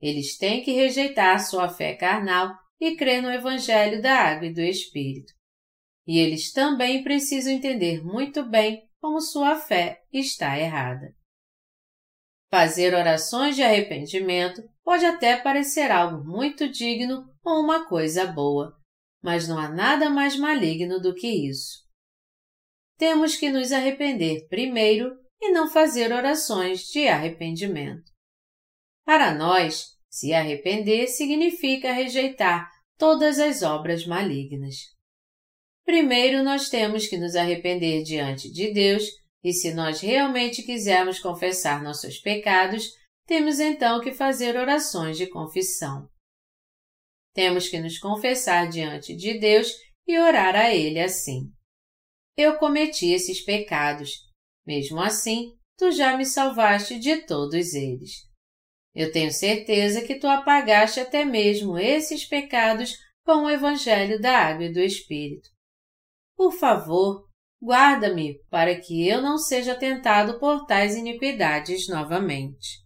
Eles 0.00 0.36
têm 0.36 0.62
que 0.62 0.72
rejeitar 0.72 1.44
sua 1.44 1.68
fé 1.68 1.94
carnal 1.94 2.54
e 2.80 2.96
crer 2.96 3.22
no 3.22 3.30
Evangelho 3.30 4.00
da 4.00 4.14
Água 4.14 4.46
e 4.46 4.52
do 4.52 4.60
Espírito. 4.60 5.32
E 6.06 6.18
eles 6.18 6.52
também 6.52 7.02
precisam 7.02 7.52
entender 7.52 8.02
muito 8.04 8.44
bem 8.44 8.88
como 9.00 9.20
sua 9.20 9.56
fé 9.56 10.02
está 10.12 10.58
errada. 10.58 11.14
Fazer 12.50 12.94
orações 12.94 13.56
de 13.56 13.62
arrependimento 13.62 14.62
pode 14.84 15.04
até 15.04 15.36
parecer 15.36 15.90
algo 15.90 16.24
muito 16.24 16.68
digno 16.68 17.33
ou 17.44 17.60
uma 17.60 17.86
coisa 17.86 18.26
boa, 18.26 18.74
mas 19.22 19.46
não 19.46 19.58
há 19.58 19.68
nada 19.68 20.08
mais 20.08 20.36
maligno 20.36 21.00
do 21.00 21.14
que 21.14 21.28
isso. 21.48 21.84
Temos 22.96 23.36
que 23.36 23.50
nos 23.50 23.72
arrepender 23.72 24.46
primeiro 24.48 25.10
e 25.40 25.50
não 25.50 25.68
fazer 25.68 26.12
orações 26.12 26.84
de 26.86 27.06
arrependimento. 27.08 28.10
Para 29.04 29.34
nós, 29.34 29.94
se 30.10 30.32
arrepender 30.32 31.08
significa 31.08 31.92
rejeitar 31.92 32.70
todas 32.96 33.38
as 33.38 33.62
obras 33.62 34.06
malignas. 34.06 34.76
Primeiro, 35.84 36.42
nós 36.42 36.70
temos 36.70 37.06
que 37.06 37.18
nos 37.18 37.36
arrepender 37.36 38.02
diante 38.04 38.50
de 38.50 38.72
Deus, 38.72 39.04
e 39.42 39.52
se 39.52 39.74
nós 39.74 40.00
realmente 40.00 40.62
quisermos 40.62 41.18
confessar 41.18 41.82
nossos 41.82 42.18
pecados, 42.18 42.88
temos 43.26 43.60
então 43.60 44.00
que 44.00 44.12
fazer 44.12 44.56
orações 44.56 45.18
de 45.18 45.26
confissão. 45.26 46.08
Temos 47.34 47.68
que 47.68 47.80
nos 47.80 47.98
confessar 47.98 48.68
diante 48.68 49.14
de 49.14 49.38
Deus 49.38 49.68
e 50.06 50.18
orar 50.18 50.54
a 50.54 50.72
Ele 50.72 51.00
assim. 51.00 51.50
Eu 52.36 52.56
cometi 52.56 53.12
esses 53.12 53.44
pecados. 53.44 54.10
Mesmo 54.66 55.00
assim, 55.00 55.52
tu 55.76 55.90
já 55.90 56.16
me 56.16 56.24
salvaste 56.24 56.98
de 56.98 57.26
todos 57.26 57.74
eles. 57.74 58.12
Eu 58.94 59.10
tenho 59.10 59.32
certeza 59.32 60.02
que 60.02 60.18
tu 60.18 60.26
apagaste 60.26 61.00
até 61.00 61.24
mesmo 61.24 61.76
esses 61.76 62.24
pecados 62.24 62.94
com 63.24 63.44
o 63.44 63.50
Evangelho 63.50 64.20
da 64.20 64.38
Água 64.38 64.66
e 64.66 64.72
do 64.72 64.80
Espírito. 64.80 65.48
Por 66.36 66.52
favor, 66.52 67.28
guarda-me 67.62 68.38
para 68.48 68.78
que 68.80 69.08
eu 69.08 69.20
não 69.20 69.38
seja 69.38 69.74
tentado 69.74 70.38
por 70.38 70.66
tais 70.66 70.94
iniquidades 70.94 71.88
novamente. 71.88 72.83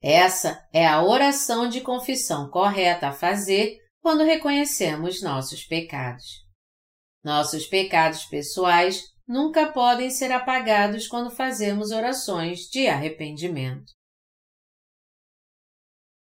Essa 0.00 0.64
é 0.72 0.86
a 0.86 1.02
oração 1.02 1.68
de 1.68 1.80
confissão 1.80 2.48
correta 2.50 3.08
a 3.08 3.12
fazer 3.12 3.78
quando 4.00 4.24
reconhecemos 4.24 5.20
nossos 5.20 5.64
pecados. 5.64 6.46
Nossos 7.22 7.66
pecados 7.66 8.24
pessoais 8.24 9.02
nunca 9.26 9.72
podem 9.72 10.08
ser 10.10 10.30
apagados 10.30 11.08
quando 11.08 11.30
fazemos 11.30 11.90
orações 11.90 12.60
de 12.70 12.86
arrependimento. 12.86 13.92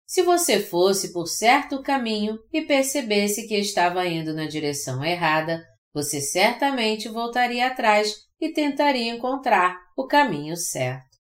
Se 0.04 0.22
você 0.22 0.60
fosse 0.60 1.12
por 1.12 1.26
certo 1.26 1.82
caminho 1.82 2.38
e 2.52 2.60
percebesse 2.62 3.48
que 3.48 3.56
estava 3.56 4.06
indo 4.06 4.34
na 4.34 4.46
direção 4.46 5.02
errada, 5.02 5.64
você 5.94 6.20
certamente 6.20 7.08
voltaria 7.08 7.66
atrás 7.66 8.14
e 8.38 8.52
tentaria 8.52 9.10
encontrar 9.10 9.78
o 9.96 10.06
caminho 10.06 10.56
certo. 10.56 11.16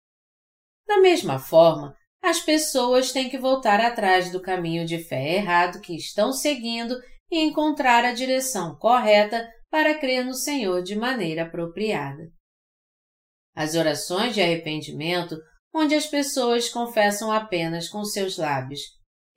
Da 0.87 1.01
mesma 1.01 1.37
forma, 1.37 1.97
as 2.27 2.41
pessoas 2.41 3.13
têm 3.13 3.29
que 3.29 3.37
voltar 3.37 3.79
atrás 3.79 4.29
do 4.29 4.41
caminho 4.41 4.85
de 4.85 5.01
fé 5.01 5.35
errado 5.35 5.79
que 5.79 5.95
estão 5.95 6.33
seguindo 6.33 6.93
e 7.31 7.39
encontrar 7.39 8.03
a 8.03 8.11
direção 8.11 8.75
correta 8.75 9.49
para 9.69 9.97
crer 9.97 10.25
no 10.25 10.33
Senhor 10.33 10.83
de 10.83 10.93
maneira 10.93 11.43
apropriada. 11.43 12.29
As 13.55 13.75
orações 13.75 14.33
de 14.33 14.41
arrependimento 14.41 15.37
onde 15.73 15.95
as 15.95 16.05
pessoas 16.05 16.67
confessam 16.67 17.31
apenas 17.31 17.87
com 17.87 18.03
seus 18.03 18.37
lábios: 18.37 18.81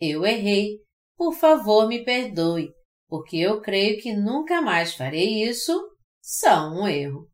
Eu 0.00 0.26
errei, 0.26 0.80
por 1.16 1.32
favor 1.32 1.86
me 1.86 2.04
perdoe, 2.04 2.72
porque 3.06 3.36
eu 3.36 3.60
creio 3.60 4.02
que 4.02 4.12
nunca 4.12 4.60
mais 4.60 4.96
farei 4.96 5.44
isso, 5.44 5.80
são 6.20 6.80
um 6.80 6.88
erro. 6.88 7.30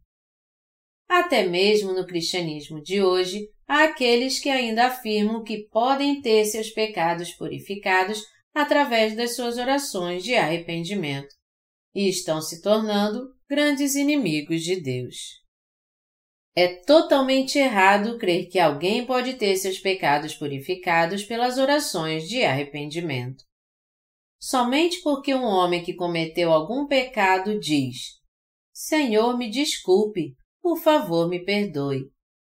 Até 1.09 1.47
mesmo 1.47 1.95
no 1.95 2.07
cristianismo 2.07 2.83
de 2.83 3.03
hoje, 3.03 3.49
há 3.67 3.85
aqueles 3.85 4.39
que 4.39 4.49
ainda 4.49 4.87
afirmam 4.87 5.43
que 5.43 5.69
podem 5.69 6.21
ter 6.21 6.45
seus 6.45 6.71
pecados 6.71 7.33
purificados 7.33 8.23
através 8.55 9.17
das 9.17 9.35
suas 9.37 9.59
orações 9.59 10.23
de 10.23 10.35
arrependimento 10.35 11.35
e 11.95 12.09
estão 12.09 12.41
se 12.41 12.63
tornando 12.63 13.35
grandes 13.49 13.95
inimigos 13.95 14.63
de 14.63 14.81
Deus. 14.81 15.17
É 16.55 16.69
totalmente 16.69 17.59
errado 17.59 18.19
crer 18.19 18.49
que 18.49 18.59
alguém 18.59 19.05
pode 19.05 19.35
ter 19.35 19.57
seus 19.57 19.79
pecados 19.79 20.35
purificados 20.35 21.23
pelas 21.23 21.59
orações 21.59 22.27
de 22.27 22.43
arrependimento. 22.43 23.45
Somente 24.41 25.03
porque 25.03 25.35
um 25.35 25.43
homem 25.43 25.83
que 25.83 25.95
cometeu 25.95 26.51
algum 26.51 26.87
pecado 26.87 27.59
diz: 27.61 28.21
Senhor, 28.73 29.37
me 29.37 29.51
desculpe, 29.51 30.35
por 30.63 30.79
favor, 30.79 31.29
me 31.29 31.45
perdoe. 31.45 32.11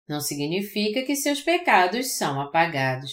Não 0.08 0.20
significa 0.20 1.02
que 1.02 1.16
seus 1.16 1.40
pecados 1.40 2.16
são 2.16 2.40
apagados. 2.40 3.12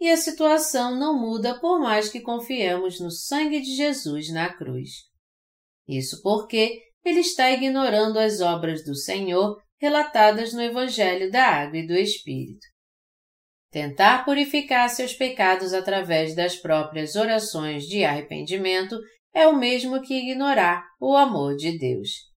E 0.00 0.10
a 0.10 0.16
situação 0.16 0.98
não 0.98 1.18
muda 1.18 1.58
por 1.60 1.80
mais 1.80 2.08
que 2.08 2.20
confiemos 2.20 3.00
no 3.00 3.10
sangue 3.10 3.60
de 3.60 3.74
Jesus 3.76 4.32
na 4.32 4.52
cruz. 4.52 4.90
Isso 5.88 6.20
porque 6.22 6.80
ele 7.04 7.20
está 7.20 7.50
ignorando 7.50 8.18
as 8.18 8.40
obras 8.40 8.84
do 8.84 8.94
Senhor 8.94 9.60
relatadas 9.80 10.52
no 10.52 10.62
Evangelho 10.62 11.30
da 11.30 11.44
Água 11.44 11.78
e 11.78 11.86
do 11.86 11.94
Espírito. 11.94 12.66
Tentar 13.70 14.24
purificar 14.24 14.88
seus 14.90 15.14
pecados 15.14 15.72
através 15.72 16.34
das 16.34 16.56
próprias 16.56 17.16
orações 17.16 17.84
de 17.84 18.04
arrependimento 18.04 18.96
é 19.34 19.46
o 19.46 19.56
mesmo 19.56 20.00
que 20.02 20.14
ignorar 20.14 20.84
o 21.00 21.16
amor 21.16 21.56
de 21.56 21.78
Deus. 21.78 22.31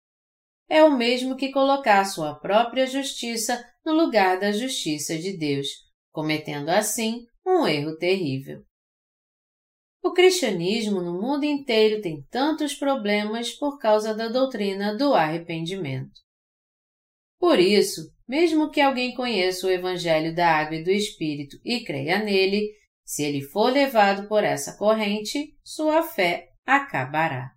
É 0.68 0.84
o 0.84 0.98
mesmo 0.98 1.36
que 1.36 1.52
colocar 1.52 2.04
sua 2.06 2.36
própria 2.36 2.88
justiça 2.88 3.64
no 3.86 3.94
lugar 3.94 4.40
da 4.40 4.52
justiça 4.52 5.18
de 5.18 5.38
Deus, 5.38 5.68
cometendo 6.12 6.70
assim 6.70 7.26
um 7.46 7.68
erro 7.68 7.96
terrível. 7.98 8.64
O 10.04 10.12
cristianismo 10.12 11.02
no 11.02 11.20
mundo 11.20 11.46
inteiro 11.46 12.02
tem 12.02 12.24
tantos 12.30 12.76
problemas 12.76 13.52
por 13.52 13.80
causa 13.80 14.14
da 14.14 14.28
doutrina 14.28 14.96
do 14.96 15.14
arrependimento. 15.14 16.14
Por 17.40 17.60
isso, 17.60 18.02
mesmo 18.28 18.72
que 18.72 18.82
alguém 18.82 19.16
conheça 19.16 19.68
o 19.68 19.72
Evangelho 19.72 20.34
da 20.34 20.48
Água 20.48 20.78
e 20.78 20.84
do 20.84 20.92
Espírito 20.92 21.58
e 21.64 21.84
creia 21.84 22.20
nele, 22.20 22.72
se 23.04 23.24
ele 23.24 23.42
for 23.42 23.72
levado 23.72 24.28
por 24.28 24.44
essa 24.44 24.78
corrente, 24.78 25.56
sua 25.64 26.02
fé 26.02 26.50
acabará. 26.66 27.52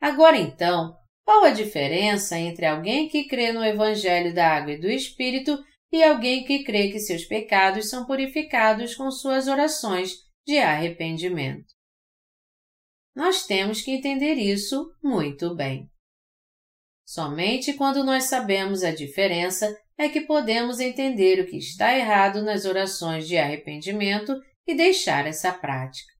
Agora 0.00 0.36
então, 0.36 0.96
qual 1.24 1.44
a 1.44 1.50
diferença 1.50 2.38
entre 2.38 2.66
alguém 2.66 3.08
que 3.08 3.24
crê 3.24 3.52
no 3.52 3.64
Evangelho 3.64 4.34
da 4.34 4.48
Água 4.56 4.72
e 4.72 4.80
do 4.80 4.90
Espírito 4.90 5.58
e 5.92 6.02
alguém 6.02 6.44
que 6.44 6.64
crê 6.64 6.90
que 6.90 6.98
seus 6.98 7.24
pecados 7.24 7.88
são 7.88 8.06
purificados 8.06 8.94
com 8.94 9.10
suas 9.10 9.46
orações 9.46 10.14
de 10.46 10.58
arrependimento? 10.58 11.72
Nós 13.14 13.46
temos 13.46 13.82
que 13.82 13.90
entender 13.90 14.34
isso 14.34 14.90
muito 15.02 15.54
bem. 15.54 15.88
Somente 17.04 17.74
quando 17.74 18.02
nós 18.02 18.24
sabemos 18.24 18.82
a 18.82 18.90
diferença 18.90 19.76
é 19.98 20.08
que 20.08 20.22
podemos 20.22 20.80
entender 20.80 21.40
o 21.40 21.46
que 21.46 21.58
está 21.58 21.96
errado 21.96 22.42
nas 22.42 22.64
orações 22.64 23.28
de 23.28 23.36
arrependimento 23.36 24.34
e 24.66 24.74
deixar 24.74 25.26
essa 25.26 25.52
prática. 25.52 26.12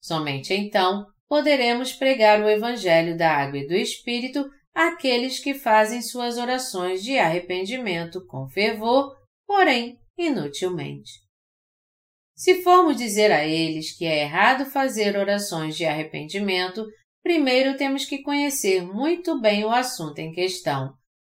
Somente 0.00 0.54
então 0.54 1.06
poderemos 1.28 1.92
pregar 1.92 2.40
o 2.40 2.48
Evangelho 2.48 3.16
da 3.16 3.30
Água 3.30 3.58
e 3.58 3.66
do 3.66 3.74
Espírito 3.74 4.48
àqueles 4.74 5.38
que 5.38 5.54
fazem 5.54 6.02
suas 6.02 6.36
orações 6.38 7.02
de 7.02 7.18
arrependimento 7.18 8.24
com 8.26 8.48
fervor, 8.48 9.14
porém 9.46 9.98
inutilmente. 10.18 11.26
Se 12.34 12.62
formos 12.62 12.96
dizer 12.96 13.32
a 13.32 13.46
eles 13.46 13.96
que 13.96 14.04
é 14.04 14.22
errado 14.22 14.66
fazer 14.66 15.16
orações 15.16 15.74
de 15.76 15.86
arrependimento 15.86 16.84
primeiro 17.22 17.76
temos 17.76 18.04
que 18.04 18.22
conhecer 18.22 18.84
muito 18.84 19.40
bem 19.40 19.64
o 19.64 19.70
assunto 19.70 20.18
em 20.18 20.32
questão. 20.32 20.92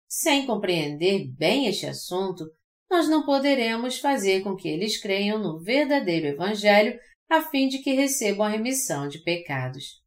Sem 0.08 0.45
compreender 0.45 1.27
bem 1.36 1.67
este 1.67 1.88
assunto, 1.88 2.45
nós 2.89 3.10
não 3.10 3.25
poderemos 3.25 3.97
fazer 3.97 4.43
com 4.43 4.56
que 4.56 4.67
eles 4.69 5.01
creiam 5.01 5.39
no 5.39 5.60
verdadeiro 5.60 6.27
Evangelho 6.27 6.99
a 7.31 7.41
fim 7.41 7.69
de 7.69 7.79
que 7.79 7.93
recebam 7.93 8.45
a 8.45 8.49
remissão 8.49 9.07
de 9.07 9.19
pecados. 9.19 10.01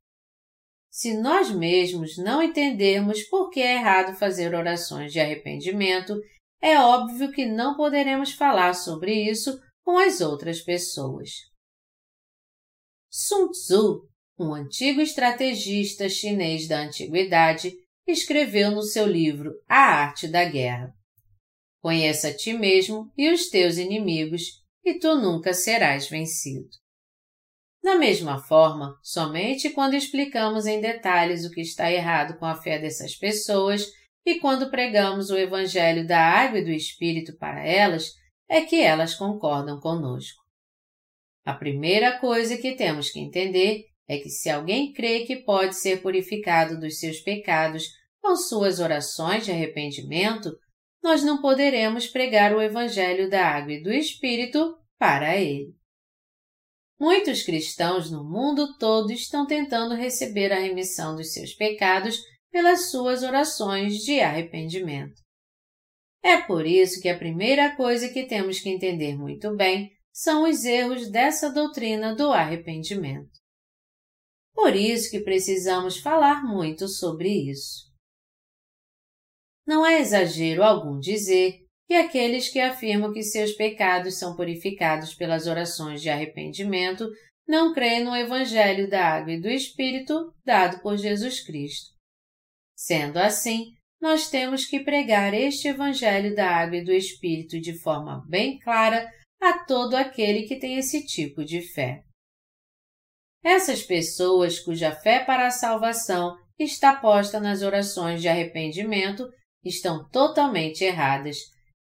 Se 0.91 1.17
nós 1.17 1.51
mesmos 1.51 2.19
não 2.19 2.43
entendermos 2.43 3.23
por 3.23 3.49
que 3.49 3.61
é 3.61 3.77
errado 3.77 4.15
fazer 4.15 4.55
orações 4.55 5.11
de 5.11 5.19
arrependimento, 5.19 6.21
é 6.61 6.79
óbvio 6.79 7.33
que 7.33 7.47
não 7.47 7.77
poderemos 7.77 8.33
falar 8.33 8.75
sobre 8.75 9.15
isso 9.15 9.59
com 9.83 9.97
as 9.97 10.21
outras 10.21 10.61
pessoas. 10.61 11.31
Sun 13.11 13.49
Tzu 13.49 14.07
um 14.39 14.53
antigo 14.53 15.01
estrategista 15.01 16.09
chinês 16.09 16.67
da 16.67 16.81
antiguidade, 16.81 17.73
escreveu 18.07 18.71
no 18.71 18.83
seu 18.83 19.07
livro 19.07 19.53
A 19.67 19.77
Arte 19.77 20.29
da 20.29 20.45
Guerra. 20.45 20.93
Conheça 21.81 22.29
a 22.29 22.37
ti 22.37 22.53
mesmo 22.53 23.11
e 23.17 23.33
os 23.33 23.49
teus 23.49 23.79
inimigos, 23.79 24.63
e 24.85 24.99
tu 24.99 25.15
nunca 25.15 25.55
serás 25.55 26.09
vencido. 26.09 26.84
Da 27.85 27.97
mesma 27.97 28.39
forma, 28.39 28.99
somente 29.03 29.69
quando 29.69 29.93
explicamos 29.93 30.65
em 30.65 30.81
detalhes 30.81 31.45
o 31.45 31.51
que 31.51 31.61
está 31.61 31.93
errado 31.93 32.39
com 32.39 32.47
a 32.47 32.55
fé 32.55 32.79
dessas 32.79 33.15
pessoas 33.15 33.93
e 34.25 34.41
quando 34.41 34.71
pregamos 34.71 35.29
o 35.29 35.37
Evangelho 35.37 36.07
da 36.07 36.19
Água 36.19 36.61
e 36.61 36.65
do 36.65 36.71
Espírito 36.71 37.37
para 37.37 37.63
elas, 37.63 38.15
é 38.49 38.63
que 38.63 38.81
elas 38.81 39.15
concordam 39.15 39.79
conosco. 39.81 40.43
A 41.45 41.53
primeira 41.53 42.19
coisa 42.19 42.57
que 42.57 42.75
temos 42.75 43.11
que 43.11 43.21
entender 43.21 43.85
é 44.09 44.17
que 44.17 44.31
se 44.31 44.49
alguém 44.49 44.91
crê 44.91 45.27
que 45.27 45.37
pode 45.37 45.77
ser 45.77 46.01
purificado 46.01 46.81
dos 46.81 46.99
seus 46.99 47.21
pecados 47.21 47.91
com 48.19 48.35
suas 48.35 48.81
orações 48.81 49.45
de 49.45 49.51
arrependimento, 49.51 50.57
nós 51.03 51.23
não 51.23 51.43
poderemos 51.43 52.07
pregar 52.07 52.57
o 52.57 52.63
Evangelho 52.63 53.29
da 53.29 53.47
Água 53.47 53.75
e 53.75 53.83
do 53.83 53.93
Espírito 53.93 54.75
para 54.99 55.37
ele. 55.37 55.84
Muitos 56.99 57.43
cristãos 57.43 58.11
no 58.11 58.25
mundo 58.25 58.79
todo 58.79 59.13
estão 59.13 59.47
tentando 59.47 59.95
receber 59.95 60.53
a 60.53 60.61
remissão 60.61 61.17
dos 61.17 61.33
seus 61.33 61.53
pecados 61.53 62.21
pelas 62.51 62.91
suas 62.91 63.23
orações 63.23 63.99
de 63.99 64.21
arrependimento. 64.21 65.21
É 66.23 66.41
por 66.41 66.65
isso 66.65 67.01
que 67.01 67.09
a 67.09 67.19
primeira 67.19 67.75
coisa 67.77 68.09
que 68.09 68.27
temos 68.27 68.61
que 68.61 68.71
entender 68.71 69.17
muito 69.17 69.55
bem 69.57 69.91
são 70.13 70.49
os 70.49 70.65
erros 70.65 71.11
dessa 71.11 71.51
doutrina 71.51 72.15
do 72.15 72.31
arrependimento. 72.31 73.29
Por 74.55 74.77
isso 74.77 75.11
que 75.11 75.21
precisamos 75.21 75.99
falar 75.99 76.45
muito 76.45 76.87
sobre 76.87 77.29
isso. 77.51 77.93
Não 79.67 79.85
é 79.85 80.01
exagero 80.01 80.63
algum 80.63 80.99
dizer 81.01 81.64
que 81.87 81.95
aqueles 81.95 82.49
que 82.49 82.61
afirmam 82.61 83.13
que 83.13 83.23
seus 83.23 83.53
pecados 83.53 84.19
são 84.19 84.35
purificados 84.35 85.15
pelas 85.15 85.47
orações 85.47 86.01
de 86.01 86.09
arrependimento 86.09 87.09
não 87.47 87.75
creem 87.75 88.05
no 88.05 88.17
Evangelho 88.17 88.89
da 88.89 89.07
Água 89.07 89.33
e 89.33 89.41
do 89.41 89.49
Espírito 89.49 90.33
dado 90.45 90.81
por 90.81 90.97
Jesus 90.97 91.41
Cristo. 91.45 91.91
Sendo 92.75 93.19
assim, 93.19 93.73
nós 94.01 94.29
temos 94.29 94.65
que 94.67 94.81
pregar 94.81 95.35
este 95.35 95.69
Evangelho 95.69 96.35
da 96.35 96.51
Água 96.51 96.79
e 96.79 96.85
do 96.85 96.93
Espírito 96.93 97.61
de 97.61 97.79
forma 97.81 98.25
bem 98.29 98.59
clara 98.59 99.07
a 99.41 99.65
todo 99.65 99.95
aquele 99.95 100.45
que 100.45 100.59
tem 100.59 100.77
esse 100.77 101.05
tipo 101.05 101.45
de 101.45 101.61
fé. 101.61 102.03
Essas 103.45 103.83
pessoas 103.83 104.59
cuja 104.59 104.91
fé 104.91 105.23
para 105.23 105.47
a 105.47 105.51
salvação 105.51 106.35
está 106.59 106.97
posta 106.97 107.39
nas 107.39 107.61
orações 107.61 108.23
de 108.23 108.29
arrependimento 108.29 109.29
estão 109.63 110.09
totalmente 110.09 110.83
erradas, 110.83 111.37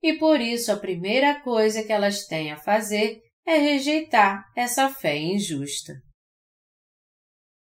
e 0.05 0.19
por 0.19 0.39
isso 0.39 0.71
a 0.71 0.77
primeira 0.77 1.41
coisa 1.41 1.81
que 1.81 1.91
elas 1.91 2.27
têm 2.27 2.51
a 2.51 2.59
fazer 2.59 3.23
é 3.43 3.57
rejeitar 3.57 4.45
essa 4.55 4.87
fé 4.87 5.17
injusta. 5.17 5.93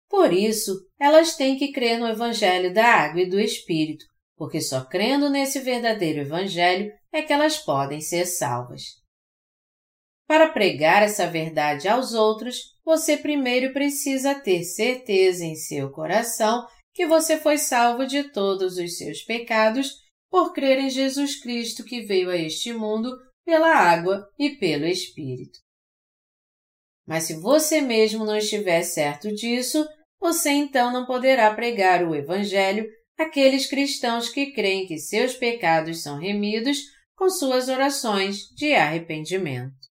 Por 0.09 0.33
isso, 0.33 0.73
elas 0.99 1.37
têm 1.37 1.57
que 1.57 1.71
crer 1.71 1.97
no 1.97 2.05
Evangelho 2.05 2.73
da 2.73 2.85
Água 2.85 3.21
e 3.21 3.29
do 3.29 3.39
Espírito, 3.39 4.03
porque 4.35 4.59
só 4.59 4.83
crendo 4.83 5.29
nesse 5.29 5.61
verdadeiro 5.61 6.19
Evangelho 6.19 6.91
é 7.13 7.21
que 7.21 7.31
elas 7.31 7.59
podem 7.59 8.01
ser 8.01 8.25
salvas. 8.25 8.81
Para 10.27 10.49
pregar 10.49 11.01
essa 11.01 11.25
verdade 11.25 11.87
aos 11.87 12.13
outros, 12.13 12.57
você 12.83 13.15
primeiro 13.15 13.71
precisa 13.71 14.35
ter 14.35 14.65
certeza 14.65 15.45
em 15.45 15.55
seu 15.55 15.91
coração 15.91 16.67
que 16.93 17.07
você 17.07 17.37
foi 17.37 17.57
salvo 17.57 18.05
de 18.05 18.21
todos 18.31 18.75
os 18.77 18.97
seus 18.97 19.21
pecados 19.21 20.02
por 20.33 20.51
crer 20.51 20.79
em 20.79 20.89
Jesus 20.89 21.39
Cristo 21.39 21.83
que 21.83 22.01
veio 22.01 22.31
a 22.31 22.35
este 22.35 22.73
mundo 22.73 23.15
pela 23.45 23.67
água 23.67 24.27
e 24.39 24.57
pelo 24.57 24.87
Espírito. 24.87 25.59
Mas 27.05 27.25
se 27.25 27.39
você 27.39 27.81
mesmo 27.81 28.25
não 28.25 28.35
estiver 28.35 28.81
certo 28.81 29.31
disso, 29.31 29.87
você 30.19 30.49
então 30.49 30.91
não 30.91 31.05
poderá 31.05 31.53
pregar 31.53 32.03
o 32.03 32.15
Evangelho 32.15 32.89
àqueles 33.15 33.67
cristãos 33.67 34.27
que 34.27 34.51
creem 34.53 34.87
que 34.87 34.97
seus 34.97 35.35
pecados 35.35 36.01
são 36.01 36.17
remidos 36.17 36.79
com 37.15 37.29
suas 37.29 37.69
orações 37.69 38.47
de 38.55 38.73
arrependimento. 38.73 39.87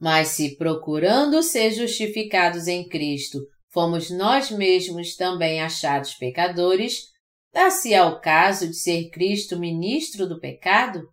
Mas 0.00 0.30
se 0.30 0.56
procurando 0.56 1.44
ser 1.44 1.70
justificados 1.70 2.66
em 2.66 2.88
Cristo 2.88 3.38
fomos 3.70 4.10
nós 4.10 4.50
mesmos 4.50 5.14
também 5.14 5.62
achados 5.62 6.14
pecadores, 6.14 7.13
dá-se 7.54 7.94
ao 7.94 8.20
caso 8.20 8.66
de 8.66 8.74
ser 8.74 9.10
Cristo 9.10 9.58
ministro 9.58 10.28
do 10.28 10.40
pecado? 10.40 11.08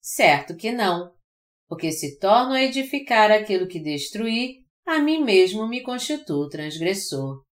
Certo 0.00 0.56
que 0.56 0.70
não, 0.70 1.12
porque 1.68 1.90
se 1.90 2.18
torno 2.20 2.52
a 2.52 2.62
edificar 2.62 3.32
aquilo 3.32 3.66
que 3.66 3.80
destruí, 3.80 4.64
a 4.86 5.00
mim 5.00 5.24
mesmo 5.24 5.66
me 5.66 5.82
constituo 5.82 6.48
transgressor. 6.48 7.42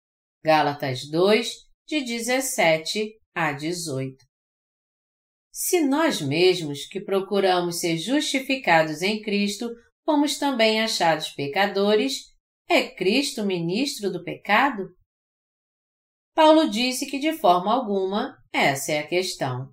Gálatas 0.44 1.10
2, 1.10 1.50
de 1.88 2.02
17 2.02 3.18
a 3.34 3.52
18. 3.52 4.16
Se 5.52 5.80
nós 5.80 6.20
mesmos 6.20 6.86
que 6.86 7.00
procuramos 7.00 7.80
ser 7.80 7.98
justificados 7.98 9.02
em 9.02 9.20
Cristo 9.20 9.68
fomos 10.04 10.38
também 10.38 10.80
achados 10.80 11.30
pecadores, 11.30 12.32
é 12.68 12.88
Cristo 12.88 13.44
ministro 13.44 14.12
do 14.12 14.22
pecado? 14.22 14.88
Paulo 16.34 16.68
disse 16.68 17.06
que 17.06 17.18
de 17.18 17.32
forma 17.32 17.72
alguma 17.72 18.36
essa 18.52 18.92
é 18.92 18.98
a 19.00 19.06
questão. 19.06 19.68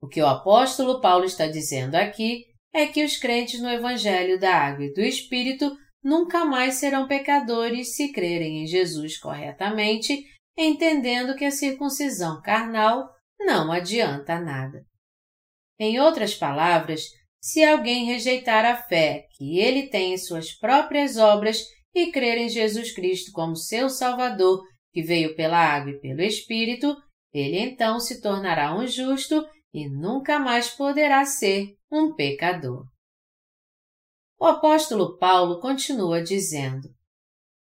O 0.00 0.08
que 0.08 0.20
o 0.20 0.26
apóstolo 0.26 1.00
Paulo 1.00 1.24
está 1.24 1.46
dizendo 1.46 1.94
aqui 1.94 2.44
é 2.74 2.86
que 2.86 3.04
os 3.04 3.16
crentes 3.16 3.60
no 3.60 3.68
Evangelho 3.68 4.38
da 4.38 4.54
Água 4.54 4.84
e 4.84 4.92
do 4.92 5.00
Espírito 5.00 5.76
nunca 6.02 6.44
mais 6.44 6.74
serão 6.74 7.06
pecadores 7.06 7.94
se 7.94 8.12
crerem 8.12 8.62
em 8.62 8.66
Jesus 8.66 9.18
corretamente, 9.18 10.24
entendendo 10.56 11.36
que 11.36 11.44
a 11.44 11.50
circuncisão 11.50 12.40
carnal 12.42 13.08
não 13.38 13.70
adianta 13.70 14.40
nada. 14.40 14.84
Em 15.78 16.00
outras 16.00 16.34
palavras, 16.34 17.02
se 17.40 17.64
alguém 17.64 18.04
rejeitar 18.04 18.64
a 18.64 18.76
fé 18.76 19.26
que 19.36 19.58
ele 19.58 19.88
tem 19.88 20.14
em 20.14 20.18
suas 20.18 20.52
próprias 20.52 21.16
obras 21.16 21.64
e 21.94 22.10
crer 22.10 22.38
em 22.38 22.48
Jesus 22.48 22.92
Cristo 22.92 23.32
como 23.32 23.56
seu 23.56 23.88
Salvador, 23.90 24.62
que 24.92 25.02
veio 25.02 25.34
pela 25.34 25.58
água 25.58 25.92
e 25.92 26.00
pelo 26.00 26.20
Espírito, 26.20 26.96
ele 27.32 27.58
então 27.58 27.98
se 27.98 28.20
tornará 28.20 28.76
um 28.78 28.86
justo 28.86 29.44
e 29.72 29.88
nunca 29.88 30.38
mais 30.38 30.70
poderá 30.70 31.24
ser 31.24 31.74
um 31.90 32.14
pecador. 32.14 32.86
O 34.38 34.44
apóstolo 34.44 35.16
Paulo 35.18 35.60
continua 35.60 36.22
dizendo: 36.22 36.88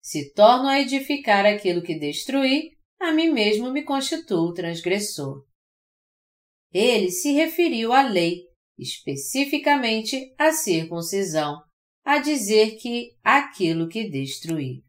Se 0.01 0.31
torno 0.33 0.67
a 0.67 0.79
edificar 0.79 1.45
aquilo 1.45 1.81
que 1.81 1.99
destruí, 1.99 2.71
a 2.99 3.11
mim 3.11 3.29
mesmo 3.29 3.71
me 3.71 3.83
constituo 3.83 4.53
transgressor. 4.53 5.45
Ele 6.71 7.11
se 7.11 7.33
referiu 7.33 7.91
à 7.91 8.03
lei, 8.03 8.43
especificamente 8.77 10.33
à 10.37 10.51
circuncisão, 10.51 11.61
a 12.05 12.19
dizer 12.19 12.77
que 12.77 13.17
aquilo 13.23 13.89
que 13.89 14.09
destruí. 14.09 14.86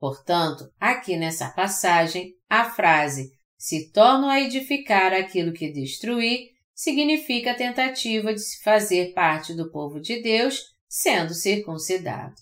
Portanto, 0.00 0.72
aqui 0.80 1.16
nessa 1.18 1.50
passagem, 1.50 2.34
a 2.48 2.64
frase 2.64 3.30
se 3.58 3.92
torno 3.92 4.26
a 4.26 4.40
edificar 4.40 5.12
aquilo 5.12 5.52
que 5.52 5.70
destruí 5.70 6.48
significa 6.74 7.50
a 7.50 7.54
tentativa 7.54 8.32
de 8.32 8.40
se 8.40 8.62
fazer 8.62 9.12
parte 9.12 9.52
do 9.52 9.70
povo 9.70 10.00
de 10.00 10.22
Deus 10.22 10.62
sendo 10.88 11.34
circuncidado. 11.34 12.34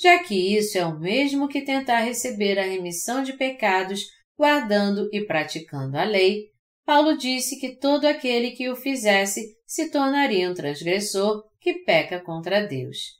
Já 0.00 0.24
que 0.24 0.56
isso 0.56 0.78
é 0.78 0.86
o 0.86 0.98
mesmo 0.98 1.46
que 1.46 1.60
tentar 1.60 2.00
receber 2.00 2.58
a 2.58 2.64
remissão 2.64 3.22
de 3.22 3.34
pecados 3.34 4.06
guardando 4.34 5.10
e 5.12 5.26
praticando 5.26 5.98
a 5.98 6.04
lei, 6.04 6.46
Paulo 6.86 7.18
disse 7.18 7.60
que 7.60 7.76
todo 7.76 8.06
aquele 8.06 8.52
que 8.52 8.70
o 8.70 8.74
fizesse 8.74 9.54
se 9.66 9.90
tornaria 9.90 10.50
um 10.50 10.54
transgressor 10.54 11.44
que 11.60 11.84
peca 11.84 12.18
contra 12.18 12.66
Deus. 12.66 13.19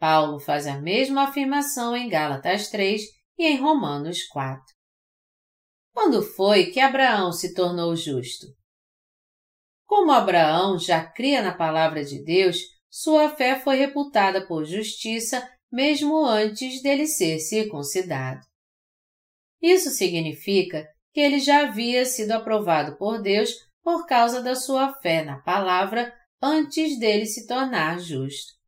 Paulo 0.00 0.40
faz 0.40 0.66
a 0.66 0.80
mesma 0.80 1.24
afirmação 1.24 1.94
em 1.94 2.08
Gálatas 2.08 2.68
3 2.70 3.02
e 3.38 3.46
em 3.46 3.60
Romanos 3.60 4.22
4. 4.28 4.64
Quando 5.92 6.22
foi 6.22 6.70
que 6.70 6.80
Abraão 6.80 7.30
se 7.32 7.52
tornou 7.52 7.94
justo? 7.94 8.46
Como 9.84 10.10
Abraão 10.10 10.78
já 10.78 11.04
cria 11.04 11.42
na 11.42 11.52
palavra 11.52 12.02
de 12.02 12.24
Deus, 12.24 12.56
sua 12.88 13.28
fé 13.36 13.60
foi 13.60 13.76
reputada 13.76 14.46
por 14.46 14.64
justiça 14.64 15.46
mesmo 15.70 16.24
antes 16.24 16.80
dele 16.80 17.06
ser 17.06 17.38
circuncidado. 17.38 18.40
Isso 19.60 19.90
significa 19.90 20.88
que 21.12 21.20
ele 21.20 21.38
já 21.38 21.66
havia 21.66 22.06
sido 22.06 22.32
aprovado 22.32 22.96
por 22.96 23.20
Deus 23.20 23.50
por 23.82 24.06
causa 24.06 24.42
da 24.42 24.54
sua 24.54 24.94
fé 25.02 25.22
na 25.22 25.42
palavra 25.42 26.10
antes 26.40 26.98
dele 26.98 27.26
se 27.26 27.46
tornar 27.46 28.00
justo. 28.00 28.59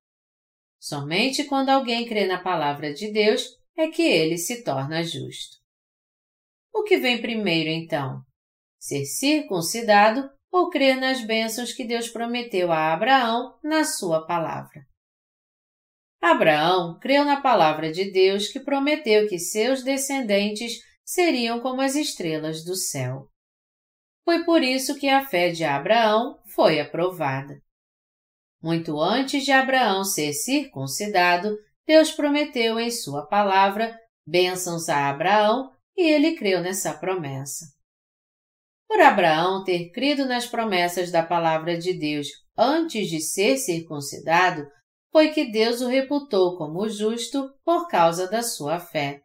Somente 0.83 1.45
quando 1.45 1.68
alguém 1.68 2.09
crê 2.09 2.26
na 2.26 2.43
palavra 2.43 2.93
de 2.93 3.12
Deus 3.12 3.57
é 3.76 3.87
que 3.87 4.03
ele 4.03 4.37
se 4.37 4.64
torna 4.64 5.05
justo. 5.05 5.59
O 6.74 6.83
que 6.83 6.97
vem 6.97 7.22
primeiro, 7.22 7.70
então? 7.70 8.20
Ser 8.80 9.05
circuncidado 9.05 10.28
ou 10.51 10.70
crer 10.70 10.97
nas 10.97 11.24
bênçãos 11.24 11.72
que 11.72 11.85
Deus 11.85 12.09
prometeu 12.09 12.72
a 12.72 12.93
Abraão 12.93 13.57
na 13.62 13.85
sua 13.85 14.26
palavra? 14.26 14.85
Abraão 16.20 16.99
creu 16.99 17.24
na 17.24 17.41
palavra 17.41 17.93
de 17.93 18.11
Deus 18.11 18.49
que 18.49 18.59
prometeu 18.59 19.28
que 19.28 19.39
seus 19.39 19.85
descendentes 19.85 20.80
seriam 21.05 21.61
como 21.61 21.80
as 21.80 21.95
estrelas 21.95 22.64
do 22.64 22.74
céu. 22.74 23.28
Foi 24.24 24.45
por 24.45 24.64
isso 24.64 24.99
que 24.99 25.09
a 25.09 25.24
fé 25.24 25.51
de 25.51 25.62
Abraão 25.62 26.43
foi 26.45 26.80
aprovada. 26.80 27.62
Muito 28.62 29.00
antes 29.00 29.44
de 29.44 29.50
Abraão 29.50 30.04
ser 30.04 30.32
circuncidado, 30.32 31.56
Deus 31.86 32.12
prometeu 32.12 32.78
em 32.78 32.90
Sua 32.90 33.26
palavra 33.26 33.98
bênçãos 34.24 34.88
a 34.88 35.10
Abraão 35.10 35.70
e 35.96 36.02
ele 36.02 36.36
creu 36.36 36.60
nessa 36.60 36.94
promessa. 36.94 37.66
Por 38.86 39.00
Abraão 39.00 39.64
ter 39.64 39.90
crido 39.90 40.24
nas 40.26 40.46
promessas 40.46 41.10
da 41.10 41.22
palavra 41.22 41.76
de 41.76 41.92
Deus 41.92 42.28
antes 42.56 43.08
de 43.08 43.20
ser 43.20 43.56
circuncidado, 43.56 44.66
foi 45.10 45.30
que 45.30 45.50
Deus 45.50 45.80
o 45.80 45.88
reputou 45.88 46.56
como 46.56 46.88
justo 46.88 47.50
por 47.64 47.88
causa 47.88 48.28
da 48.28 48.42
sua 48.42 48.78
fé. 48.78 49.20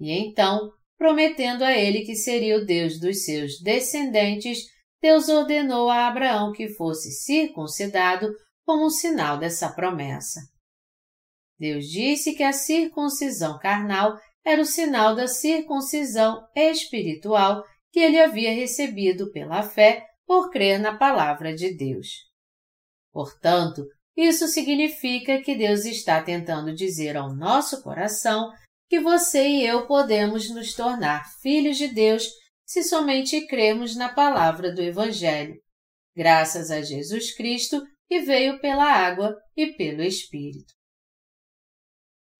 E 0.00 0.10
então, 0.10 0.72
prometendo 0.96 1.62
a 1.62 1.72
ele 1.72 2.00
que 2.02 2.16
seria 2.16 2.56
o 2.56 2.64
Deus 2.64 2.98
dos 2.98 3.24
seus 3.24 3.60
descendentes, 3.60 4.64
Deus 5.02 5.28
ordenou 5.28 5.88
a 5.90 6.06
Abraão 6.06 6.52
que 6.52 6.68
fosse 6.68 7.10
circuncidado 7.10 8.28
como 8.64 8.86
um 8.86 8.90
sinal 8.90 9.38
dessa 9.38 9.70
promessa. 9.70 10.40
Deus 11.58 11.86
disse 11.86 12.34
que 12.34 12.42
a 12.42 12.52
circuncisão 12.52 13.58
carnal 13.58 14.18
era 14.44 14.62
o 14.62 14.64
sinal 14.64 15.14
da 15.14 15.26
circuncisão 15.26 16.46
espiritual 16.56 17.62
que 17.92 18.00
ele 18.00 18.18
havia 18.18 18.54
recebido 18.54 19.30
pela 19.30 19.62
fé 19.62 20.06
por 20.26 20.50
crer 20.50 20.78
na 20.78 20.96
palavra 20.96 21.54
de 21.54 21.76
Deus. 21.76 22.06
Portanto, 23.12 23.84
isso 24.16 24.46
significa 24.48 25.42
que 25.42 25.54
Deus 25.54 25.84
está 25.84 26.22
tentando 26.22 26.74
dizer 26.74 27.16
ao 27.16 27.34
nosso 27.34 27.82
coração 27.82 28.50
que 28.88 29.00
você 29.00 29.46
e 29.46 29.66
eu 29.66 29.86
podemos 29.86 30.50
nos 30.50 30.74
tornar 30.74 31.24
filhos 31.40 31.76
de 31.76 31.88
Deus 31.88 32.28
se 32.64 32.82
somente 32.82 33.46
cremos 33.46 33.96
na 33.96 34.08
palavra 34.08 34.72
do 34.72 34.80
Evangelho, 34.80 35.56
graças 36.14 36.70
a 36.70 36.80
Jesus 36.80 37.34
Cristo 37.34 37.82
que 38.10 38.22
veio 38.22 38.58
pela 38.58 38.84
água 38.84 39.40
e 39.56 39.68
pelo 39.68 40.02
Espírito. 40.02 40.74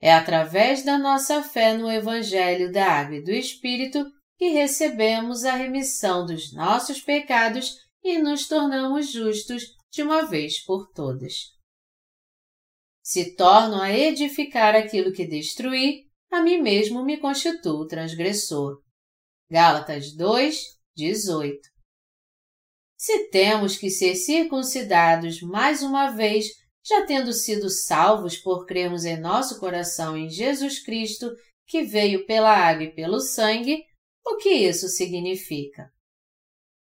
É 0.01 0.13
através 0.13 0.85
da 0.85 0.99
nossa 0.99 1.45
fé 1.45 1.77
no 1.77 1.89
Evangelho 1.89 2.73
da 2.73 2.85
Água 2.87 3.19
e 3.19 3.23
do 3.23 3.31
Espírito 3.31 4.05
que 4.37 4.49
recebemos 4.49 5.45
a 5.45 5.55
remissão 5.55 6.27
dos 6.27 6.53
nossos 6.53 7.01
pecados 7.01 7.77
e 8.03 8.19
nos 8.19 8.49
tornamos 8.49 9.13
justos 9.13 9.63
de 9.93 10.03
uma 10.03 10.23
vez 10.23 10.59
por 10.65 10.91
todas. 10.91 11.35
Se 13.01 13.37
torno 13.37 13.81
a 13.81 13.93
edificar 13.93 14.75
aquilo 14.75 15.13
que 15.13 15.25
destruí, 15.25 16.09
a 16.33 16.43
mim 16.43 16.61
mesmo 16.61 17.05
me 17.05 17.17
constituo 17.19 17.87
transgressor. 17.87 18.83
Gálatas 19.49 20.17
2, 20.17 20.57
18. 20.97 21.80
Se 23.01 23.31
temos 23.31 23.79
que 23.79 23.89
ser 23.89 24.15
circuncidados 24.15 25.41
mais 25.41 25.83
uma 25.83 26.11
vez 26.11 26.49
já 26.85 27.07
tendo 27.07 27.33
sido 27.33 27.71
salvos 27.71 28.37
por 28.37 28.67
crermos 28.67 29.07
em 29.07 29.19
nosso 29.19 29.59
coração 29.59 30.19
em 30.19 30.29
Jesus 30.29 30.85
Cristo, 30.85 31.35
que 31.67 31.83
veio 31.83 32.27
pela 32.27 32.55
água 32.55 32.85
e 32.85 32.95
pelo 32.95 33.19
sangue, 33.19 33.83
o 34.23 34.37
que 34.37 34.51
isso 34.51 34.87
significa? 34.87 35.91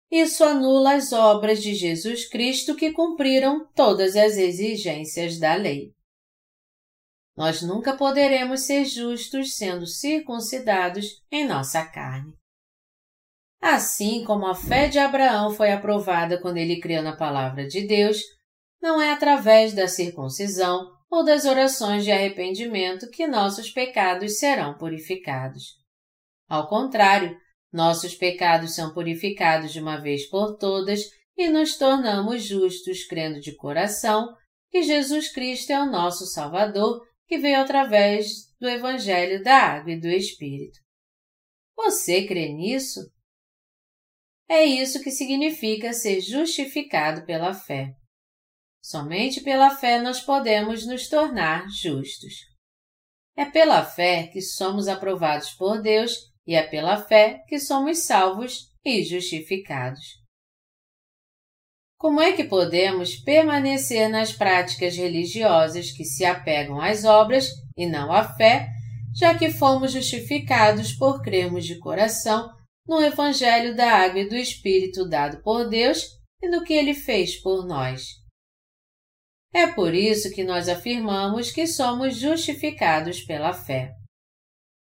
Isso 0.10 0.44
anula 0.44 0.96
as 0.96 1.14
obras 1.14 1.62
de 1.62 1.76
Jesus 1.76 2.28
Cristo 2.28 2.76
que 2.76 2.92
cumpriram 2.92 3.72
todas 3.76 4.16
as 4.16 4.38
exigências 4.38 5.38
da 5.38 5.54
lei. 5.54 5.94
Nós 7.38 7.62
nunca 7.62 7.96
poderemos 7.96 8.62
ser 8.62 8.86
justos 8.86 9.56
sendo 9.56 9.86
circuncidados 9.86 11.22
em 11.32 11.46
nossa 11.48 11.86
carne. 11.86 12.41
Assim 13.62 14.24
como 14.26 14.48
a 14.48 14.56
fé 14.56 14.88
de 14.88 14.98
Abraão 14.98 15.52
foi 15.52 15.72
aprovada 15.72 16.42
quando 16.42 16.58
ele 16.58 16.80
creu 16.80 17.04
na 17.04 17.16
palavra 17.16 17.68
de 17.68 17.86
Deus, 17.86 18.20
não 18.82 19.00
é 19.00 19.12
através 19.12 19.74
da 19.74 19.88
circuncisão 19.88 20.90
ou 21.12 21.24
das 21.24 21.46
orações 21.46 22.04
de 22.04 22.12
arrependimento 22.12 23.10
que 23.12 23.28
nossos 23.28 23.70
pecados 23.70 24.40
serão 24.40 24.76
purificados. 24.78 25.76
Ao 26.50 26.68
contrário, 26.68 27.38
nossos 27.72 28.16
pecados 28.16 28.74
são 28.74 28.94
purificados 28.94 29.72
de 29.72 29.80
uma 29.80 29.98
vez 30.02 30.28
por 30.28 30.58
todas 30.58 31.02
e 31.38 31.48
nos 31.48 31.78
tornamos 31.78 32.44
justos 32.44 33.06
crendo 33.06 33.40
de 33.40 33.56
coração 33.56 34.36
que 34.72 34.82
Jesus 34.82 35.32
Cristo 35.32 35.72
é 35.72 35.80
o 35.80 35.92
nosso 35.92 36.26
Salvador 36.26 37.06
que 37.28 37.38
veio 37.38 37.62
através 37.62 38.52
do 38.60 38.68
Evangelho 38.68 39.44
da 39.44 39.56
Água 39.56 39.92
e 39.92 40.00
do 40.00 40.08
Espírito. 40.08 40.80
Você 41.76 42.26
crê 42.26 42.50
nisso? 42.50 43.02
É 44.54 44.66
isso 44.66 45.02
que 45.02 45.12
significa 45.12 45.94
ser 45.94 46.20
justificado 46.20 47.26
pela 47.26 47.54
fé. 47.54 47.96
Somente 48.84 49.40
pela 49.40 49.70
fé 49.70 49.98
nós 50.02 50.20
podemos 50.20 50.86
nos 50.86 51.08
tornar 51.08 51.70
justos. 51.70 52.34
É 53.34 53.46
pela 53.46 53.86
fé 53.86 54.28
que 54.28 54.42
somos 54.42 54.90
aprovados 54.90 55.52
por 55.52 55.82
Deus 55.82 56.12
e 56.46 56.54
é 56.54 56.64
pela 56.64 57.02
fé 57.02 57.46
que 57.48 57.62
somos 57.62 58.00
salvos 58.00 58.70
e 58.84 59.02
justificados. 59.06 60.04
Como 61.98 62.20
é 62.20 62.34
que 62.34 62.44
podemos 62.44 63.16
permanecer 63.16 64.10
nas 64.10 64.34
práticas 64.34 64.98
religiosas 64.98 65.92
que 65.92 66.04
se 66.04 66.26
apegam 66.26 66.82
às 66.82 67.06
obras 67.06 67.48
e 67.78 67.86
não 67.86 68.12
à 68.12 68.36
fé, 68.36 68.68
já 69.16 69.34
que 69.34 69.50
fomos 69.50 69.94
justificados 69.94 70.92
por 70.92 71.22
crermos 71.22 71.64
de 71.66 71.80
coração 71.80 72.52
no 72.88 73.02
Evangelho 73.02 73.76
da 73.76 73.92
Água 73.92 74.22
e 74.22 74.30
do 74.30 74.36
Espírito 74.36 75.08
dado 75.08 75.42
por 75.42 75.70
Deus 75.70 76.06
e 76.42 76.50
no 76.50 76.64
que 76.64 76.74
Ele 76.74 76.94
fez 76.94 77.42
por 77.42 77.66
nós? 77.66 78.22
É 79.54 79.68
por 79.68 79.94
isso 79.94 80.32
que 80.32 80.44
nós 80.44 80.70
afirmamos 80.70 81.52
que 81.52 81.68
somos 81.68 82.16
justificados 82.16 83.22
pela 83.22 83.54
fé. 83.54 83.94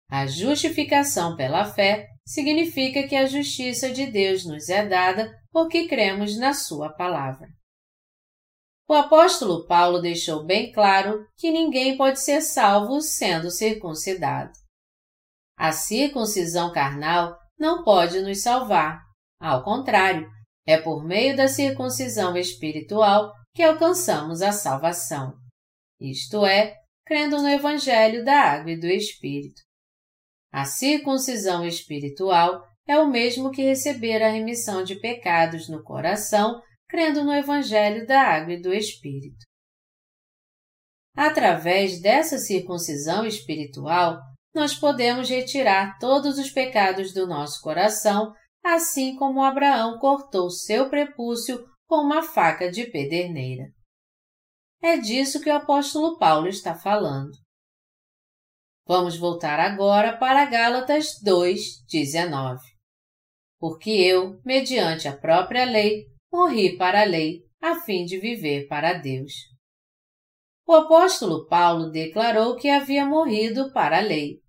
A 0.10 0.26
justificação 0.26 1.36
pela 1.36 1.66
fé 1.66 2.08
significa 2.26 3.08
que 3.08 3.16
a 3.16 3.26
justiça 3.26 3.92
de 3.92 4.06
Deus 4.06 4.46
nos 4.46 4.70
é 4.70 4.86
dada 4.86 5.34
porque 5.52 5.88
cremos 5.88 6.38
na 6.38 6.54
Sua 6.54 6.90
palavra. 6.94 7.48
O 8.88 8.94
apóstolo 8.94 9.66
Paulo 9.66 10.02
deixou 10.02 10.46
bem 10.46 10.72
claro 10.72 11.26
que 11.38 11.52
ninguém 11.52 11.98
pode 11.98 12.20
ser 12.20 12.42
salvo 12.42 13.02
sendo 13.02 13.50
circuncidado. 13.50 14.52
A 15.58 15.72
circuncisão 15.72 16.72
carnal 16.72 17.38
não 17.64 17.82
pode 17.82 18.20
nos 18.20 18.42
salvar. 18.42 19.02
Ao 19.40 19.64
contrário, 19.64 20.30
é 20.68 20.78
por 20.78 21.02
meio 21.02 21.34
da 21.34 21.48
circuncisão 21.48 22.36
espiritual 22.36 23.32
que 23.56 23.64
alcançamos 23.64 24.42
a 24.42 24.52
salvação. 24.52 25.34
Isto 25.98 26.46
é, 26.46 26.76
crendo 27.06 27.42
no 27.42 27.48
Evangelho 27.48 28.26
da 28.26 28.38
Água 28.38 28.72
e 28.72 28.80
do 28.80 28.88
Espírito. 28.88 29.62
A 30.52 30.66
circuncisão 30.66 31.66
espiritual 31.66 32.62
é 32.86 33.00
o 33.00 33.10
mesmo 33.10 33.50
que 33.50 33.64
receber 33.64 34.22
a 34.22 34.30
remissão 34.30 34.84
de 34.84 35.00
pecados 35.00 35.70
no 35.70 35.82
coração, 35.84 36.62
crendo 36.90 37.24
no 37.24 37.34
Evangelho 37.34 38.06
da 38.06 38.22
Água 38.22 38.56
e 38.56 38.62
do 38.62 38.74
Espírito. 38.74 39.46
Através 41.16 42.02
dessa 42.02 42.38
circuncisão 42.38 43.26
espiritual, 43.26 44.20
nós 44.54 44.76
podemos 44.76 45.30
retirar 45.30 45.98
todos 46.00 46.38
os 46.38 46.52
pecados 46.52 47.14
do 47.14 47.26
nosso 47.26 47.62
coração, 47.62 48.34
assim 48.64 49.16
como 49.16 49.44
Abraão 49.44 49.98
cortou 50.00 50.50
seu 50.50 50.90
prepúcio 50.90 51.66
com 51.88 51.98
uma 51.98 52.22
faca 52.22 52.72
de 52.72 52.86
pederneira. 52.86 53.66
É 54.82 54.98
disso 54.98 55.42
que 55.42 55.50
o 55.50 55.56
apóstolo 55.56 56.18
Paulo 56.18 56.48
está 56.48 56.76
falando. 56.76 57.32
Vamos 58.86 59.18
voltar 59.18 59.60
agora 59.60 60.18
para 60.18 60.46
Gálatas 60.46 61.08
2:19. 61.24 62.60
Porque 63.58 63.90
eu, 63.90 64.42
mediante 64.44 65.08
a 65.08 65.16
própria 65.16 65.64
lei, 65.64 66.06
morri 66.32 66.78
para 66.78 67.02
a 67.02 67.06
lei, 67.06 67.44
a 67.62 67.76
fim 67.76 68.04
de 68.04 68.20
viver 68.20 68.68
para 68.68 68.94
Deus. 68.94 69.32
O 70.68 70.74
apóstolo 70.74 71.48
Paulo 71.48 71.90
declarou 71.90 72.58
que 72.58 72.70
havia 72.70 73.06
morrido 73.06 73.72
para 73.72 74.00
a 74.00 74.02
lei. 74.02 74.43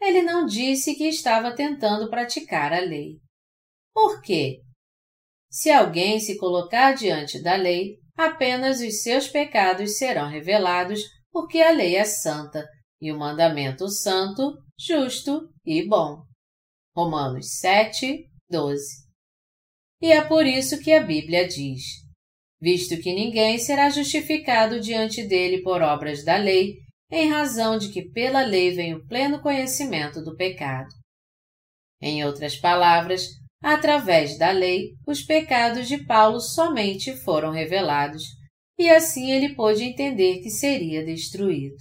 Ele 0.00 0.22
não 0.22 0.46
disse 0.46 0.94
que 0.94 1.08
estava 1.08 1.54
tentando 1.54 2.08
praticar 2.08 2.72
a 2.72 2.80
lei. 2.80 3.18
Por 3.92 4.20
quê? 4.22 4.60
Se 5.50 5.70
alguém 5.70 6.20
se 6.20 6.36
colocar 6.38 6.92
diante 6.92 7.42
da 7.42 7.56
lei, 7.56 7.96
apenas 8.16 8.80
os 8.80 9.02
seus 9.02 9.28
pecados 9.28 9.96
serão 9.98 10.28
revelados, 10.28 11.00
porque 11.32 11.60
a 11.60 11.70
lei 11.70 11.96
é 11.96 12.04
santa 12.04 12.66
e 13.00 13.12
o 13.12 13.18
mandamento 13.18 13.88
santo, 13.88 14.58
justo 14.78 15.48
e 15.64 15.86
bom. 15.86 16.22
Romanos 16.96 17.58
7, 17.58 18.28
12. 18.50 19.08
E 20.02 20.12
é 20.12 20.24
por 20.24 20.46
isso 20.46 20.80
que 20.80 20.92
a 20.92 21.02
Bíblia 21.02 21.46
diz: 21.46 21.82
Visto 22.60 23.00
que 23.00 23.14
ninguém 23.14 23.58
será 23.58 23.88
justificado 23.88 24.80
diante 24.80 25.26
dele 25.26 25.62
por 25.62 25.80
obras 25.80 26.24
da 26.24 26.36
lei, 26.36 26.76
em 27.10 27.28
razão 27.30 27.78
de 27.78 27.90
que 27.90 28.10
pela 28.10 28.42
lei 28.42 28.72
vem 28.72 28.94
o 28.94 29.06
pleno 29.06 29.40
conhecimento 29.40 30.22
do 30.22 30.36
pecado. 30.36 30.88
Em 32.00 32.24
outras 32.24 32.56
palavras, 32.56 33.22
através 33.62 34.38
da 34.38 34.50
lei, 34.50 34.94
os 35.06 35.22
pecados 35.22 35.88
de 35.88 36.04
Paulo 36.04 36.40
somente 36.40 37.16
foram 37.22 37.50
revelados, 37.50 38.22
e 38.78 38.88
assim 38.88 39.30
ele 39.32 39.54
pôde 39.54 39.82
entender 39.82 40.40
que 40.40 40.50
seria 40.50 41.04
destruído. 41.04 41.76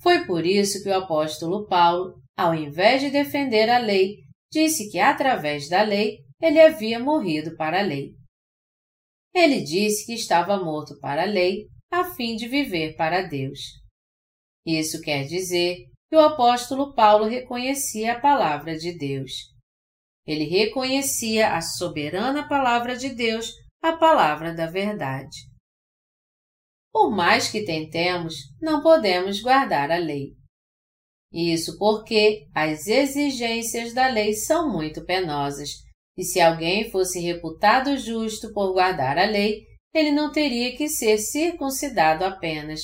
Foi 0.00 0.24
por 0.26 0.44
isso 0.44 0.82
que 0.82 0.88
o 0.88 0.96
apóstolo 0.96 1.66
Paulo, 1.66 2.20
ao 2.36 2.54
invés 2.54 3.00
de 3.00 3.10
defender 3.10 3.70
a 3.70 3.78
lei, 3.78 4.18
disse 4.52 4.90
que 4.90 4.98
através 4.98 5.68
da 5.68 5.82
lei 5.82 6.18
ele 6.40 6.60
havia 6.60 6.98
morrido 6.98 7.56
para 7.56 7.80
a 7.80 7.82
lei. 7.82 8.12
Ele 9.34 9.62
disse 9.62 10.06
que 10.06 10.12
estava 10.12 10.62
morto 10.62 10.96
para 11.00 11.22
a 11.22 11.26
lei, 11.26 11.66
a 11.90 12.04
fim 12.04 12.36
de 12.36 12.46
viver 12.46 12.94
para 12.96 13.22
Deus. 13.22 13.83
Isso 14.66 15.00
quer 15.00 15.24
dizer 15.24 15.76
que 16.08 16.16
o 16.16 16.20
apóstolo 16.20 16.94
Paulo 16.94 17.26
reconhecia 17.26 18.12
a 18.12 18.20
palavra 18.20 18.76
de 18.76 18.96
Deus. 18.96 19.32
Ele 20.26 20.44
reconhecia 20.44 21.54
a 21.54 21.60
soberana 21.60 22.48
palavra 22.48 22.96
de 22.96 23.10
Deus, 23.10 23.52
a 23.82 23.96
palavra 23.96 24.54
da 24.54 24.66
verdade. 24.66 25.36
Por 26.92 27.10
mais 27.10 27.48
que 27.50 27.64
tentemos, 27.64 28.34
não 28.62 28.82
podemos 28.82 29.42
guardar 29.42 29.90
a 29.90 29.98
lei. 29.98 30.32
Isso 31.32 31.76
porque 31.76 32.46
as 32.54 32.86
exigências 32.86 33.92
da 33.92 34.06
lei 34.06 34.34
são 34.34 34.72
muito 34.72 35.04
penosas, 35.04 35.70
e 36.16 36.22
se 36.22 36.40
alguém 36.40 36.90
fosse 36.92 37.18
reputado 37.20 37.98
justo 37.98 38.52
por 38.52 38.72
guardar 38.72 39.18
a 39.18 39.24
lei, 39.24 39.66
ele 39.92 40.12
não 40.12 40.30
teria 40.30 40.76
que 40.76 40.88
ser 40.88 41.18
circuncidado 41.18 42.24
apenas, 42.24 42.82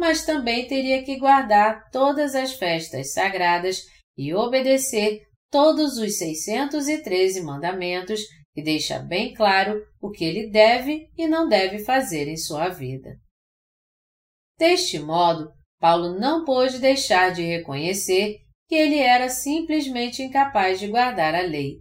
mas 0.00 0.24
também 0.24 0.66
teria 0.66 1.04
que 1.04 1.18
guardar 1.18 1.90
todas 1.90 2.34
as 2.34 2.54
festas 2.54 3.12
sagradas 3.12 3.82
e 4.16 4.32
obedecer 4.34 5.20
todos 5.50 5.98
os 5.98 6.16
613 6.16 7.42
mandamentos, 7.42 8.22
que 8.54 8.62
deixa 8.62 8.98
bem 8.98 9.34
claro 9.34 9.78
o 10.00 10.10
que 10.10 10.24
ele 10.24 10.48
deve 10.48 11.06
e 11.18 11.28
não 11.28 11.46
deve 11.46 11.80
fazer 11.80 12.28
em 12.28 12.36
sua 12.38 12.70
vida. 12.70 13.10
Deste 14.58 14.98
modo, 14.98 15.50
Paulo 15.78 16.18
não 16.18 16.46
pôde 16.46 16.78
deixar 16.78 17.30
de 17.30 17.42
reconhecer 17.42 18.38
que 18.68 18.74
ele 18.74 18.98
era 18.98 19.28
simplesmente 19.28 20.22
incapaz 20.22 20.80
de 20.80 20.88
guardar 20.88 21.34
a 21.34 21.42
lei, 21.42 21.76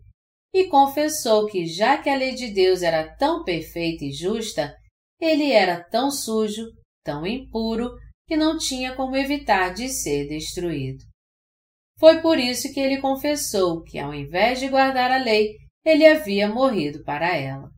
e 0.54 0.66
confessou 0.66 1.46
que, 1.46 1.66
já 1.66 1.98
que 1.98 2.10
a 2.10 2.18
lei 2.18 2.36
de 2.36 2.52
Deus 2.52 2.82
era 2.82 3.16
tão 3.16 3.46
perfeita 3.46 4.04
e 4.04 4.12
justa, 4.12 4.76
ele 5.22 5.52
era 5.52 5.82
tão 5.82 6.12
sujo, 6.12 6.66
tão 7.04 7.26
impuro, 7.26 7.92
que 8.30 8.38
não 8.38 8.60
tinha 8.60 8.96
como 8.96 9.18
evitar 9.18 9.74
de 9.74 9.90
ser 9.90 10.28
destruído. 10.28 11.04
Foi 11.98 12.22
por 12.22 12.38
isso 12.38 12.72
que 12.72 12.80
ele 12.80 13.02
confessou 13.02 13.82
que, 13.82 13.98
ao 13.98 14.14
invés 14.14 14.60
de 14.60 14.70
guardar 14.70 15.10
a 15.10 15.18
lei, 15.18 15.58
ele 15.84 16.06
havia 16.06 16.48
morrido 16.48 17.04
para 17.04 17.36
ela. 17.36 17.72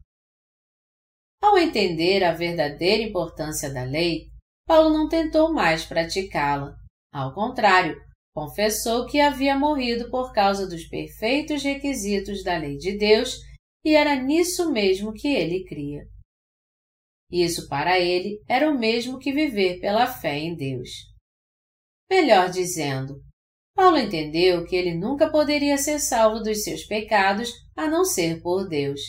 Ao 1.42 1.58
entender 1.58 2.22
a 2.26 2.34
verdadeira 2.34 3.02
importância 3.02 3.74
da 3.74 3.84
lei, 3.84 4.26
Paulo 4.68 4.90
não 4.90 5.08
tentou 5.08 5.54
mais 5.54 5.86
praticá-la. 5.86 6.76
Ao 7.14 7.34
contrário, 7.34 7.98
confessou 8.36 9.06
que 9.06 9.22
havia 9.22 9.58
morrido 9.58 10.12
por 10.12 10.34
causa 10.34 10.68
dos 10.68 10.84
perfeitos 10.84 11.64
requisitos 11.64 12.44
da 12.44 12.58
lei 12.58 12.76
de 12.76 12.98
Deus 12.98 13.38
e 13.86 13.96
era 13.96 14.16
nisso 14.16 14.70
mesmo 14.70 15.14
que 15.14 15.30
ele 15.30 15.64
cria. 15.64 16.04
Isso 17.32 17.68
para 17.70 17.98
ele 18.00 18.42
era 18.48 18.70
o 18.70 18.78
mesmo 18.78 19.18
que 19.18 19.32
viver 19.32 19.80
pela 19.80 20.06
fé 20.06 20.38
em 20.38 20.56
Deus. 20.56 20.90
Melhor 22.10 22.50
dizendo, 22.50 23.22
Paulo 23.74 23.98
entendeu 23.98 24.66
que 24.66 24.76
ele 24.76 24.94
nunca 24.94 25.32
poderia 25.32 25.78
ser 25.78 26.00
salvo 26.00 26.44
dos 26.44 26.64
seus 26.64 26.84
pecados 26.84 27.52
a 27.76 27.88
não 27.88 28.04
ser 28.04 28.42
por 28.42 28.68
Deus. 28.68 29.00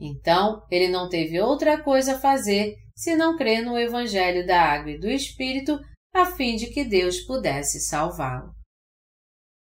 Então, 0.00 0.66
ele 0.70 0.88
não 0.88 1.08
teve 1.08 1.38
outra 1.40 1.80
coisa 1.82 2.16
a 2.16 2.18
fazer 2.18 2.74
se 2.96 3.14
não 3.16 3.36
crer 3.36 3.64
no 3.64 3.78
Evangelho 3.78 4.46
da 4.46 4.60
Água 4.60 4.92
e 4.92 4.98
do 4.98 5.08
Espírito, 5.08 5.78
a 6.14 6.26
fim 6.26 6.56
de 6.56 6.68
que 6.68 6.84
Deus 6.84 7.20
pudesse 7.20 7.80
salvá-lo. 7.80 8.52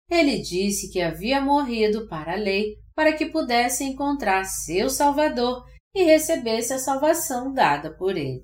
Ele 0.09 0.39
disse 0.41 0.91
que 0.91 1.01
havia 1.01 1.41
morrido 1.41 2.07
para 2.07 2.33
a 2.33 2.37
lei 2.37 2.75
para 2.93 3.13
que 3.13 3.27
pudesse 3.27 3.83
encontrar 3.83 4.43
seu 4.43 4.89
Salvador 4.89 5.63
e 5.93 6.03
recebesse 6.03 6.73
a 6.73 6.79
salvação 6.79 7.53
dada 7.53 7.95
por 7.95 8.15
ele. 8.15 8.43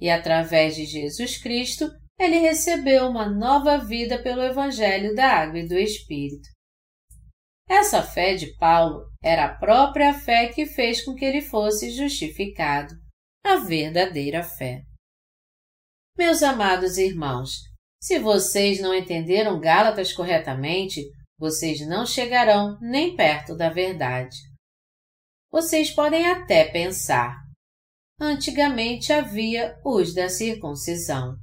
E 0.00 0.10
através 0.10 0.74
de 0.74 0.84
Jesus 0.86 1.38
Cristo, 1.38 1.90
ele 2.18 2.38
recebeu 2.38 3.06
uma 3.08 3.28
nova 3.28 3.78
vida 3.78 4.22
pelo 4.22 4.42
Evangelho 4.42 5.14
da 5.14 5.26
Água 5.26 5.60
e 5.60 5.68
do 5.68 5.78
Espírito. 5.78 6.48
Essa 7.68 8.02
fé 8.02 8.34
de 8.34 8.54
Paulo 8.56 9.06
era 9.22 9.46
a 9.46 9.54
própria 9.56 10.12
fé 10.12 10.48
que 10.48 10.66
fez 10.66 11.02
com 11.04 11.14
que 11.14 11.24
ele 11.24 11.40
fosse 11.40 11.90
justificado, 11.90 12.94
a 13.44 13.56
verdadeira 13.56 14.42
fé. 14.42 14.82
Meus 16.16 16.42
amados 16.42 16.98
irmãos, 16.98 17.50
se 18.00 18.18
vocês 18.18 18.80
não 18.80 18.94
entenderam 18.94 19.58
Gálatas 19.58 20.12
corretamente, 20.12 21.00
vocês 21.38 21.80
não 21.86 22.06
chegarão 22.06 22.78
nem 22.80 23.16
perto 23.16 23.56
da 23.56 23.70
verdade. 23.70 24.36
Vocês 25.54 25.88
podem 25.88 26.26
até 26.26 26.64
pensar. 26.64 27.44
Antigamente 28.20 29.12
havia 29.12 29.80
os 29.84 30.12
da 30.12 30.28
circuncisão. 30.28 31.36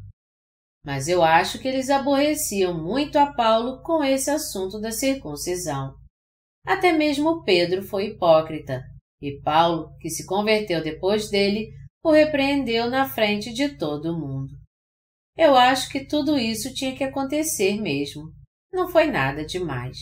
Mas 0.86 1.07
eu 1.07 1.24
acho 1.24 1.59
que 1.59 1.68
eles 1.70 1.89
aborreciam 1.89 2.74
muito 2.74 3.18
a 3.18 3.34
Paulo 3.34 3.82
com 3.84 4.03
esse 4.03 4.30
assunto 4.30 4.82
da 4.82 4.91
circuncisão. 4.91 5.95
Até 6.68 6.91
mesmo 6.91 7.41
Pedro 7.45 7.84
foi 7.84 8.07
hipócrita, 8.07 8.84
e 9.22 9.39
Paulo, 9.39 9.97
que 10.01 10.09
se 10.09 10.26
converteu 10.26 10.84
depois 10.84 11.30
dele, 11.30 11.72
o 12.03 12.12
repreendeu 12.12 12.89
na 12.89 13.07
frente 13.07 13.53
de 13.53 13.78
todo 13.78 14.20
mundo. 14.20 14.51
Eu 15.38 15.55
acho 15.55 15.89
que 15.89 16.05
tudo 16.05 16.38
isso 16.38 16.74
tinha 16.74 16.93
que 16.97 17.05
acontecer 17.05 17.80
mesmo. 17.80 18.24
Não 18.74 18.89
foi 18.89 19.05
nada 19.05 19.45
demais. 19.45 19.97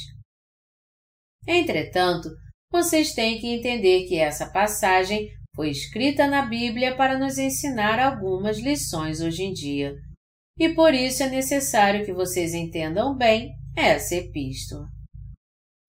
Entretanto, 1.48 2.28
vocês 2.72 3.14
têm 3.14 3.40
que 3.40 3.48
entender 3.48 4.06
que 4.06 4.18
essa 4.18 4.48
passagem 4.52 5.30
foi 5.56 5.70
escrita 5.70 6.28
na 6.28 6.46
Bíblia 6.46 6.96
para 6.96 7.18
nos 7.18 7.38
ensinar 7.38 8.00
algumas 8.00 8.60
lições 8.60 9.22
hoje 9.22 9.44
em 9.44 9.54
dia, 9.54 9.96
e 10.58 10.70
por 10.70 10.94
isso 10.94 11.24
é 11.24 11.30
necessário 11.30 12.06
que 12.06 12.14
vocês 12.14 12.54
entendam 12.54 13.16
bem 13.16 13.52
essa 13.76 14.16
epístola. 14.16 14.88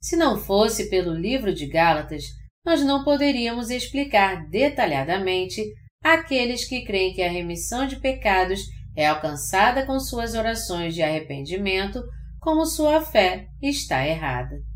Se 0.03 0.17
não 0.17 0.39
fosse 0.39 0.89
pelo 0.89 1.13
livro 1.13 1.53
de 1.53 1.67
Gálatas, 1.67 2.25
nós 2.65 2.83
não 2.83 3.05
poderíamos 3.05 3.69
explicar 3.69 4.49
detalhadamente 4.49 5.63
àqueles 6.03 6.65
que 6.65 6.85
creem 6.85 7.13
que 7.13 7.23
a 7.23 7.31
remissão 7.31 7.87
de 7.87 7.97
pecados 7.97 8.61
é 8.97 9.07
alcançada 9.07 9.85
com 9.85 10.01
suas 10.01 10.35
orações 10.35 10.95
de 10.95 11.03
arrependimento, 11.03 12.03
como 12.41 12.65
sua 12.65 13.03
fé 13.03 13.47
está 13.63 14.07
errada. 14.07 14.70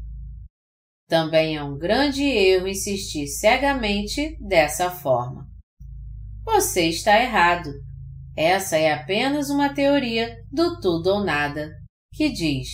Também 1.09 1.57
é 1.57 1.63
um 1.63 1.77
grande 1.79 2.23
erro 2.23 2.67
insistir 2.67 3.27
cegamente 3.27 4.37
dessa 4.41 4.91
forma. 4.91 5.47
Você 6.45 6.89
está 6.89 7.21
errado. 7.21 7.71
Essa 8.37 8.77
é 8.77 8.93
apenas 8.93 9.51
uma 9.51 9.73
teoria 9.73 10.37
do 10.51 10.81
tudo 10.81 11.09
ou 11.09 11.25
nada, 11.25 11.71
que 12.13 12.31
diz: 12.31 12.69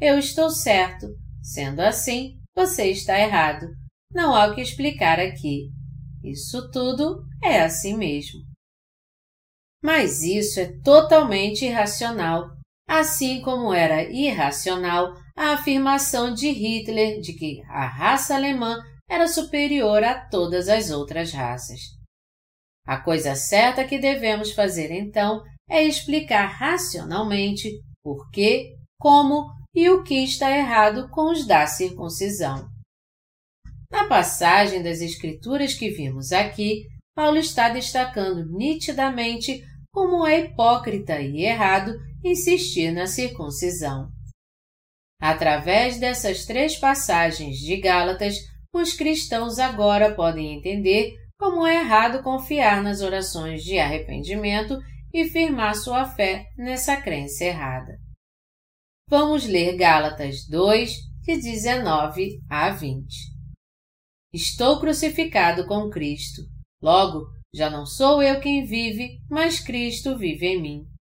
Eu 0.00 0.18
estou 0.18 0.48
certo, 0.48 1.06
Sendo 1.46 1.78
assim, 1.78 2.40
você 2.56 2.90
está 2.90 3.16
errado. 3.20 3.68
Não 4.10 4.34
há 4.34 4.48
o 4.48 4.54
que 4.56 4.60
explicar 4.60 5.20
aqui. 5.20 5.70
Isso 6.24 6.68
tudo 6.72 7.24
é 7.40 7.62
assim 7.62 7.96
mesmo. 7.96 8.40
Mas 9.80 10.24
isso 10.24 10.58
é 10.58 10.72
totalmente 10.82 11.64
irracional, 11.64 12.50
assim 12.88 13.40
como 13.42 13.72
era 13.72 14.10
irracional 14.10 15.14
a 15.36 15.52
afirmação 15.52 16.32
de 16.32 16.48
Hitler 16.48 17.20
de 17.20 17.34
que 17.34 17.62
a 17.68 17.86
raça 17.86 18.34
alemã 18.34 18.82
era 19.08 19.28
superior 19.28 20.02
a 20.02 20.18
todas 20.28 20.68
as 20.68 20.90
outras 20.90 21.32
raças. 21.32 21.80
A 22.86 23.00
coisa 23.00 23.34
certa 23.34 23.84
que 23.84 23.98
devemos 23.98 24.52
fazer 24.52 24.90
então 24.90 25.42
é 25.68 25.84
explicar 25.84 26.46
racionalmente 26.46 27.70
por 28.02 28.30
que, 28.30 28.76
como 28.98 29.50
e 29.74 29.90
o 29.90 30.02
que 30.02 30.24
está 30.24 30.50
errado 30.56 31.10
com 31.10 31.30
os 31.30 31.46
da 31.46 31.66
circuncisão. 31.66 32.68
Na 33.90 34.06
passagem 34.06 34.82
das 34.82 35.00
Escrituras 35.00 35.74
que 35.74 35.90
vimos 35.90 36.32
aqui, 36.32 36.86
Paulo 37.14 37.36
está 37.36 37.68
destacando 37.68 38.46
nitidamente 38.56 39.62
como 39.92 40.26
é 40.26 40.40
hipócrita 40.40 41.20
e 41.20 41.42
errado 41.42 41.92
insistir 42.24 42.92
na 42.92 43.06
circuncisão. 43.06 44.15
Através 45.20 45.98
dessas 45.98 46.44
três 46.44 46.76
passagens 46.76 47.56
de 47.56 47.76
Gálatas, 47.76 48.36
os 48.72 48.92
cristãos 48.92 49.58
agora 49.58 50.14
podem 50.14 50.56
entender 50.56 51.14
como 51.38 51.66
é 51.66 51.80
errado 51.80 52.22
confiar 52.22 52.82
nas 52.82 53.00
orações 53.00 53.62
de 53.62 53.78
arrependimento 53.78 54.78
e 55.12 55.24
firmar 55.26 55.74
sua 55.74 56.04
fé 56.04 56.46
nessa 56.56 56.96
crença 57.00 57.44
errada. 57.44 57.98
Vamos 59.08 59.46
ler 59.46 59.76
Gálatas 59.76 60.46
2, 60.48 60.92
de 61.22 61.40
19 61.40 62.40
a 62.48 62.70
20. 62.70 63.06
Estou 64.32 64.80
crucificado 64.80 65.66
com 65.66 65.88
Cristo. 65.88 66.42
Logo, 66.82 67.26
já 67.54 67.70
não 67.70 67.86
sou 67.86 68.22
eu 68.22 68.40
quem 68.40 68.64
vive, 68.64 69.18
mas 69.30 69.60
Cristo 69.60 70.18
vive 70.18 70.46
em 70.46 70.60
mim. 70.60 70.95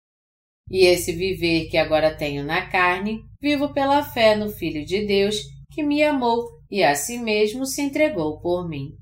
E 0.70 0.86
esse 0.86 1.12
viver 1.12 1.70
que 1.70 1.78
agora 1.78 2.16
tenho 2.16 2.44
na 2.44 2.70
carne, 2.70 3.24
vivo 3.42 3.74
pela 3.74 4.04
fé 4.04 4.36
no 4.36 4.50
Filho 4.50 4.86
de 4.86 5.06
Deus, 5.06 5.36
que 5.72 5.84
me 5.84 6.04
amou 6.04 6.44
e 6.70 6.84
a 6.84 6.96
si 6.96 7.18
mesmo 7.18 7.66
se 7.66 7.82
entregou 7.82 8.40
por 8.40 8.68
mim. 8.68 8.98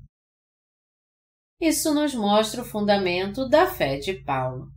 Isso 1.60 1.94
nos 1.94 2.14
mostra 2.14 2.62
o 2.62 2.64
fundamento 2.64 3.48
da 3.48 3.66
fé 3.66 3.98
de 3.98 4.14
Paulo. 4.24 4.68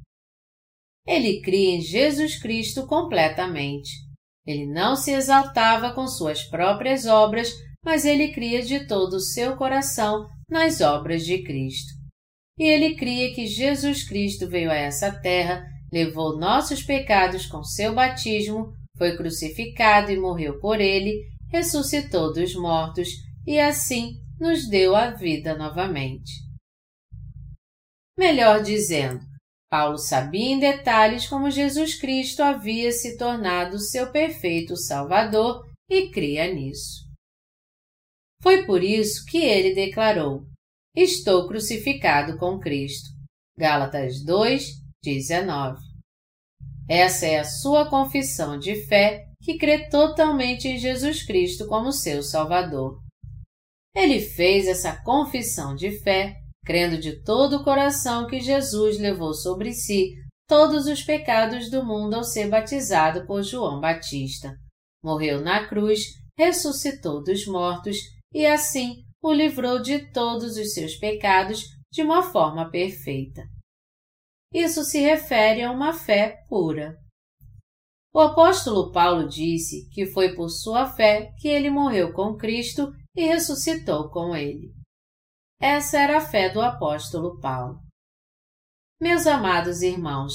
Ele 1.06 1.42
cria 1.42 1.76
em 1.76 1.82
Jesus 1.82 2.40
Cristo 2.40 2.88
completamente 2.88 4.08
ele 4.48 4.66
não 4.66 4.96
se 4.96 5.12
exaltava 5.12 5.94
com 5.94 6.08
suas 6.08 6.42
próprias 6.46 7.06
obras, 7.06 7.52
mas 7.84 8.06
ele 8.06 8.32
cria 8.32 8.64
de 8.64 8.88
todo 8.88 9.16
o 9.16 9.20
seu 9.20 9.58
coração 9.58 10.26
nas 10.50 10.80
obras 10.80 11.26
de 11.26 11.44
Cristo. 11.44 11.92
E 12.58 12.64
ele 12.64 12.96
cria 12.96 13.36
que 13.36 13.46
Jesus 13.46 14.08
Cristo 14.08 14.48
veio 14.48 14.72
a 14.72 14.76
essa 14.76 15.12
terra, 15.20 15.62
levou 15.92 16.38
nossos 16.38 16.84
pecados 16.84 17.46
com 17.46 17.64
seu 17.64 17.94
batismo, 17.94 18.74
foi 18.98 19.16
crucificado 19.16 20.12
e 20.12 20.20
morreu 20.20 20.60
por 20.60 20.82
ele, 20.82 21.24
ressuscitou 21.50 22.34
dos 22.34 22.56
mortos 22.56 23.10
e 23.46 23.60
assim 23.60 24.20
nos 24.40 24.68
deu 24.68 24.96
a 24.96 25.12
vida 25.12 25.56
novamente. 25.56 26.32
Melhor 28.18 28.64
dizendo, 28.64 29.22
Paulo 29.70 29.98
sabia 29.98 30.52
em 30.52 30.60
detalhes 30.60 31.28
como 31.28 31.52
Jesus 31.52 32.00
Cristo 32.00 32.42
havia 32.42 32.92
se 32.92 33.18
tornado 33.18 33.80
seu 33.80 34.12
perfeito 34.12 34.76
Salvador 34.76 35.68
e 35.90 36.10
cria 36.10 36.52
nisso. 36.54 37.06
Foi 38.42 38.66
por 38.66 38.84
isso 38.84 39.26
que 39.26 39.38
ele 39.38 39.76
declarou: 39.76 40.46
Estou 40.96 41.48
crucificado 41.48 42.38
com 42.38 42.60
Cristo. 42.60 43.10
Gálatas 43.58 44.24
2, 44.24 44.77
19. 45.04 45.80
Essa 46.90 47.26
é 47.26 47.40
a 47.40 47.44
sua 47.44 47.90
confissão 47.90 48.58
de 48.58 48.76
fé 48.86 49.26
que 49.42 49.58
crê 49.58 49.90
totalmente 49.90 50.68
em 50.68 50.78
Jesus 50.78 51.24
Cristo 51.24 51.68
como 51.68 51.92
seu 51.92 52.24
Salvador. 52.24 53.02
Ele 53.96 54.20
fez 54.20 54.68
essa 54.68 54.96
confissão 55.04 55.76
de 55.76 55.92
fé 56.00 56.36
crendo 56.66 56.98
de 56.98 57.24
todo 57.24 57.58
o 57.58 57.64
coração 57.64 58.28
que 58.28 58.42
Jesus 58.42 59.00
levou 59.00 59.34
sobre 59.34 59.74
si 59.74 60.16
todos 60.48 60.86
os 60.86 61.02
pecados 61.02 61.70
do 61.70 61.84
mundo 61.84 62.16
ao 62.16 62.24
ser 62.24 62.50
batizado 62.50 63.26
por 63.26 63.42
João 63.42 63.80
Batista. 63.80 64.54
Morreu 65.04 65.42
na 65.42 65.68
cruz, 65.68 66.02
ressuscitou 66.38 67.24
dos 67.24 67.46
mortos 67.48 67.98
e 68.34 68.46
assim 68.46 69.04
o 69.22 69.32
livrou 69.32 69.82
de 69.82 70.12
todos 70.12 70.58
os 70.58 70.74
seus 70.74 70.96
pecados 70.96 71.64
de 71.92 72.02
uma 72.02 72.22
forma 72.22 72.70
perfeita. 72.70 73.44
Isso 74.54 74.84
se 74.84 75.00
refere 75.00 75.62
a 75.62 75.72
uma 75.72 75.94
fé 75.94 76.44
pura. 76.48 76.98
O 78.14 78.20
apóstolo 78.20 78.92
Paulo 78.92 79.28
disse 79.28 79.88
que 79.90 80.08
foi 80.08 80.34
por 80.36 80.50
sua 80.50 80.88
fé 80.88 81.34
que 81.38 81.48
ele 81.48 81.70
morreu 81.70 82.14
com 82.14 82.36
Cristo 82.36 82.92
e 83.16 83.26
ressuscitou 83.26 84.10
com 84.10 84.36
ele. 84.36 84.74
Essa 85.62 86.00
era 86.00 86.18
a 86.18 86.22
fé 86.22 86.50
do 86.50 86.62
apóstolo 86.62 87.40
Paulo. 87.40 87.80
Meus 89.00 89.28
amados 89.28 89.82
irmãos, 89.82 90.34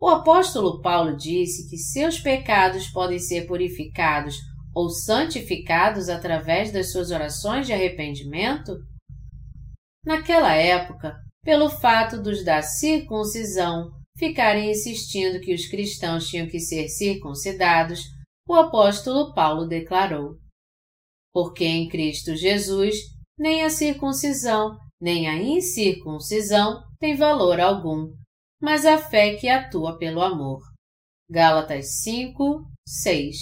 o 0.00 0.08
apóstolo 0.08 0.80
Paulo 0.80 1.16
disse 1.16 1.68
que 1.68 1.78
seus 1.78 2.20
pecados 2.20 2.88
podem 2.88 3.18
ser 3.18 3.46
purificados 3.46 4.36
ou 4.74 4.90
santificados 4.90 6.08
através 6.08 6.70
das 6.70 6.92
suas 6.92 7.10
orações 7.10 7.66
de 7.66 7.72
arrependimento? 7.72 8.76
Naquela 10.04 10.54
época, 10.54 11.16
pelo 11.46 11.70
fato 11.70 12.20
dos 12.20 12.44
da 12.44 12.60
circuncisão 12.60 13.92
ficarem 14.18 14.72
insistindo 14.72 15.40
que 15.40 15.54
os 15.54 15.66
cristãos 15.68 16.28
tinham 16.28 16.48
que 16.48 16.58
ser 16.58 16.88
circuncidados, 16.88 18.00
o 18.48 18.54
apóstolo 18.54 19.32
Paulo 19.32 19.64
declarou: 19.64 20.36
Porque 21.32 21.64
em 21.64 21.88
Cristo 21.88 22.34
Jesus 22.34 22.96
nem 23.38 23.62
a 23.62 23.70
circuncisão 23.70 24.76
nem 25.00 25.28
a 25.28 25.36
incircuncisão 25.36 26.82
tem 26.98 27.14
valor 27.14 27.60
algum, 27.60 28.12
mas 28.60 28.84
a 28.84 28.98
fé 28.98 29.36
que 29.36 29.48
atua 29.48 29.98
pelo 29.98 30.22
amor. 30.22 30.62
Gálatas 31.30 32.02
5, 32.02 32.64
6 32.88 33.36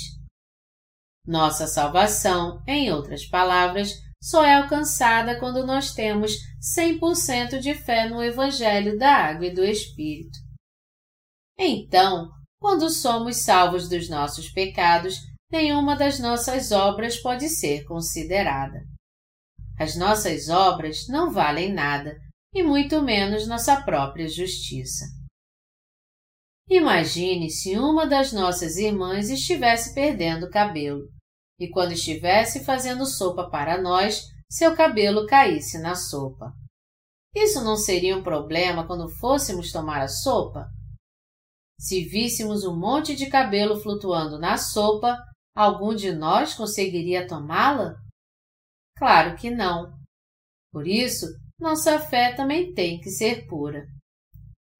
Nossa 1.26 1.66
salvação, 1.66 2.60
em 2.66 2.92
outras 2.92 3.24
palavras, 3.24 3.92
só 4.24 4.42
é 4.42 4.54
alcançada 4.54 5.38
quando 5.38 5.66
nós 5.66 5.92
temos 5.92 6.32
100% 6.78 7.58
de 7.58 7.74
fé 7.74 8.08
no 8.08 8.22
Evangelho 8.22 8.98
da 8.98 9.10
Água 9.10 9.48
e 9.48 9.54
do 9.54 9.62
Espírito. 9.62 10.38
Então, 11.58 12.30
quando 12.58 12.88
somos 12.88 13.36
salvos 13.42 13.86
dos 13.86 14.08
nossos 14.08 14.48
pecados, 14.48 15.16
nenhuma 15.52 15.94
das 15.94 16.18
nossas 16.18 16.72
obras 16.72 17.18
pode 17.20 17.50
ser 17.50 17.84
considerada. 17.84 18.80
As 19.78 19.94
nossas 19.94 20.48
obras 20.48 21.06
não 21.06 21.30
valem 21.30 21.70
nada, 21.70 22.16
e 22.54 22.62
muito 22.62 23.02
menos 23.02 23.46
nossa 23.46 23.82
própria 23.82 24.26
justiça. 24.26 25.04
Imagine 26.70 27.50
se 27.50 27.76
uma 27.76 28.06
das 28.06 28.32
nossas 28.32 28.78
irmãs 28.78 29.28
estivesse 29.28 29.92
perdendo 29.92 30.48
cabelo, 30.48 31.13
e 31.58 31.68
quando 31.68 31.92
estivesse 31.92 32.64
fazendo 32.64 33.06
sopa 33.06 33.48
para 33.48 33.80
nós, 33.80 34.28
seu 34.50 34.74
cabelo 34.74 35.26
caísse 35.26 35.78
na 35.78 35.94
sopa. 35.94 36.52
Isso 37.34 37.62
não 37.64 37.76
seria 37.76 38.16
um 38.16 38.22
problema 38.22 38.86
quando 38.86 39.08
fôssemos 39.18 39.72
tomar 39.72 40.02
a 40.02 40.08
sopa? 40.08 40.68
Se 41.80 42.04
víssemos 42.04 42.64
um 42.64 42.76
monte 42.76 43.16
de 43.16 43.26
cabelo 43.26 43.80
flutuando 43.80 44.38
na 44.38 44.56
sopa, 44.56 45.18
algum 45.56 45.94
de 45.94 46.12
nós 46.12 46.54
conseguiria 46.54 47.26
tomá-la? 47.26 47.96
Claro 48.96 49.36
que 49.36 49.50
não. 49.50 49.92
Por 50.72 50.86
isso, 50.86 51.26
nossa 51.58 51.98
fé 51.98 52.32
também 52.34 52.72
tem 52.72 53.00
que 53.00 53.10
ser 53.10 53.46
pura. 53.46 53.84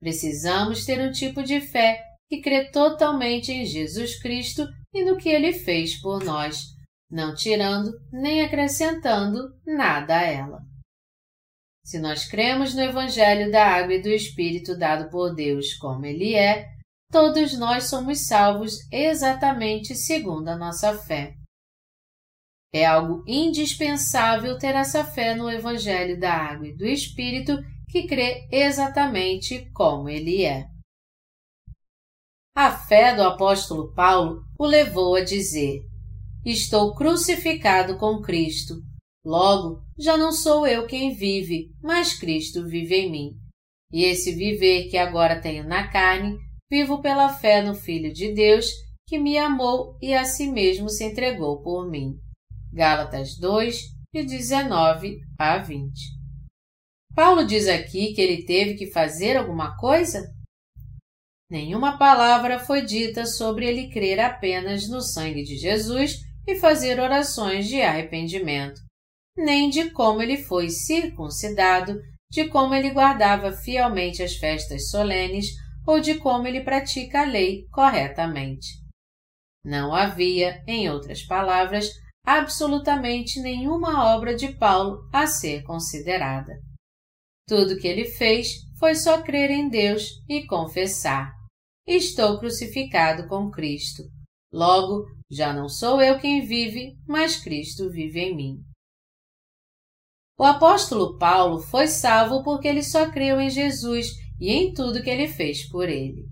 Precisamos 0.01 0.85
ter 0.85 1.01
um 1.01 1.11
tipo 1.11 1.43
de 1.43 1.61
fé 1.61 2.01
que 2.29 2.41
crê 2.41 2.71
totalmente 2.71 3.51
em 3.53 3.65
Jesus 3.65 4.21
Cristo 4.21 4.67
e 4.95 5.05
no 5.05 5.17
que 5.17 5.29
ele 5.29 5.53
fez 5.53 6.01
por 6.01 6.23
nós, 6.23 6.75
não 7.11 7.35
tirando 7.35 7.91
nem 8.13 8.43
acrescentando 8.43 9.53
nada 9.67 10.17
a 10.17 10.23
ela. 10.23 10.63
Se 11.85 11.99
nós 11.99 12.25
cremos 12.25 12.75
no 12.75 12.81
Evangelho 12.81 13.51
da 13.51 13.67
Água 13.67 13.95
e 13.95 14.03
do 14.03 14.09
Espírito 14.09 14.79
dado 14.79 15.11
por 15.11 15.35
Deus 15.35 15.75
como 15.75 16.07
ele 16.07 16.35
é, 16.35 16.67
todos 17.11 17.59
nós 17.59 17.85
somos 17.91 18.27
salvos 18.27 18.79
exatamente 18.91 19.95
segundo 19.95 20.49
a 20.49 20.57
nossa 20.57 20.97
fé. 20.97 21.35
É 22.73 22.87
algo 22.87 23.23
indispensável 23.27 24.59
ter 24.59 24.75
essa 24.75 25.05
fé 25.05 25.35
no 25.35 25.51
Evangelho 25.51 26.19
da 26.19 26.33
Água 26.33 26.69
e 26.69 26.77
do 26.77 26.87
Espírito 26.87 27.59
que 27.89 28.07
crê 28.07 28.49
exatamente 28.51 29.71
como 29.73 30.09
ele 30.09 30.45
é. 30.45 30.67
A 32.57 32.77
fé 32.77 33.15
do 33.15 33.23
apóstolo 33.23 33.93
Paulo 33.95 34.44
o 34.59 34.67
levou 34.67 35.15
a 35.15 35.21
dizer: 35.21 35.81
Estou 36.45 36.95
crucificado 36.95 37.97
com 37.99 38.21
Cristo. 38.21 38.75
Logo, 39.25 39.83
já 39.99 40.17
não 40.17 40.33
sou 40.33 40.67
eu 40.67 40.87
quem 40.87 41.15
vive, 41.15 41.71
mas 41.83 42.13
Cristo 42.19 42.67
vive 42.67 42.95
em 42.95 43.11
mim. 43.11 43.31
E 43.91 44.05
esse 44.05 44.35
viver 44.35 44.91
que 44.91 44.99
agora 44.99 45.41
tenho 45.41 45.67
na 45.67 45.89
carne, 45.89 46.37
vivo 46.71 47.01
pela 47.01 47.29
fé 47.29 47.63
no 47.63 47.75
Filho 47.75 48.13
de 48.13 48.35
Deus, 48.35 48.67
que 49.07 49.19
me 49.19 49.39
amou 49.39 49.97
e 50.03 50.13
a 50.13 50.25
si 50.25 50.49
mesmo 50.51 50.89
se 50.91 51.05
entregou 51.05 51.63
por 51.63 51.89
mim. 51.89 52.17
Gálatas 52.73 53.39
2, 53.39 53.81
de 54.13 54.25
19 54.25 55.21
a 55.39 55.59
20. 55.59 55.93
Paulo 57.15 57.47
diz 57.47 57.69
aqui 57.69 58.13
que 58.13 58.21
ele 58.21 58.45
teve 58.45 58.75
que 58.75 58.91
fazer 58.91 59.37
alguma 59.37 59.77
coisa? 59.77 60.34
Nenhuma 61.55 61.97
palavra 61.97 62.59
foi 62.59 62.83
dita 62.83 63.25
sobre 63.25 63.65
ele 63.65 63.89
crer 63.89 64.19
apenas 64.19 64.89
no 64.89 65.01
sangue 65.01 65.45
de 65.45 65.57
Jesus 65.57 66.17
e 66.45 66.57
fazer 66.57 66.99
orações 66.99 67.69
de 67.69 67.81
arrependimento, 67.81 68.81
nem 69.37 69.71
de 69.71 69.89
como 69.91 70.21
ele 70.21 70.37
foi 70.37 70.69
circuncidado, 70.69 71.97
de 72.29 72.49
como 72.49 72.75
ele 72.75 72.91
guardava 72.91 73.53
fielmente 73.53 74.21
as 74.21 74.35
festas 74.35 74.91
solenes 74.91 75.47
ou 75.87 76.01
de 76.01 76.17
como 76.17 76.49
ele 76.49 76.61
pratica 76.61 77.21
a 77.21 77.25
lei 77.25 77.69
corretamente. 77.71 78.67
Não 79.65 79.95
havia, 79.95 80.61
em 80.67 80.91
outras 80.91 81.23
palavras, 81.23 81.89
absolutamente 82.27 83.39
nenhuma 83.39 84.13
obra 84.13 84.35
de 84.35 84.53
Paulo 84.55 85.09
a 85.13 85.25
ser 85.29 85.63
considerada. 85.63 86.53
Tudo 87.47 87.79
que 87.79 87.87
ele 87.87 88.07
fez 88.07 88.49
foi 88.77 88.97
só 88.97 89.23
crer 89.23 89.53
em 89.53 89.69
Deus 89.69 90.21
e 90.29 90.45
confessar: 90.49 91.33
Estou 91.87 92.39
crucificado 92.39 93.29
com 93.29 93.51
Cristo. 93.51 94.03
Logo, 94.53 95.05
já 95.31 95.53
não 95.53 95.69
sou 95.69 96.01
eu 96.01 96.19
quem 96.19 96.47
vive, 96.47 96.97
mas 97.07 97.37
Cristo 97.37 97.91
vive 97.91 98.21
em 98.21 98.35
mim. 98.35 98.65
O 100.39 100.45
apóstolo 100.45 101.19
Paulo 101.19 101.61
foi 101.61 101.87
salvo 101.87 102.43
porque 102.43 102.67
ele 102.67 102.83
só 102.83 103.11
creu 103.11 103.41
em 103.41 103.51
Jesus 103.51 104.09
e 104.41 104.51
em 104.51 104.73
tudo 104.73 105.03
que 105.03 105.11
ele 105.11 105.29
fez 105.29 105.69
por 105.69 105.89
ele. 105.89 106.27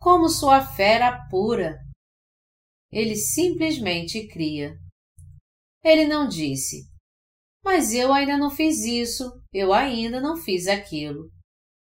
Como 0.00 0.28
sua 0.28 0.64
fé 0.64 0.94
era 0.94 1.26
pura, 1.28 1.76
ele 2.92 3.16
simplesmente 3.16 4.28
cria. 4.28 4.78
Ele 5.82 6.06
não 6.06 6.28
disse, 6.28 6.88
mas 7.64 7.92
eu 7.92 8.12
ainda 8.12 8.38
não 8.38 8.50
fiz 8.50 8.84
isso, 8.84 9.24
eu 9.52 9.72
ainda 9.72 10.20
não 10.20 10.36
fiz 10.36 10.66
aquilo. 10.68 11.30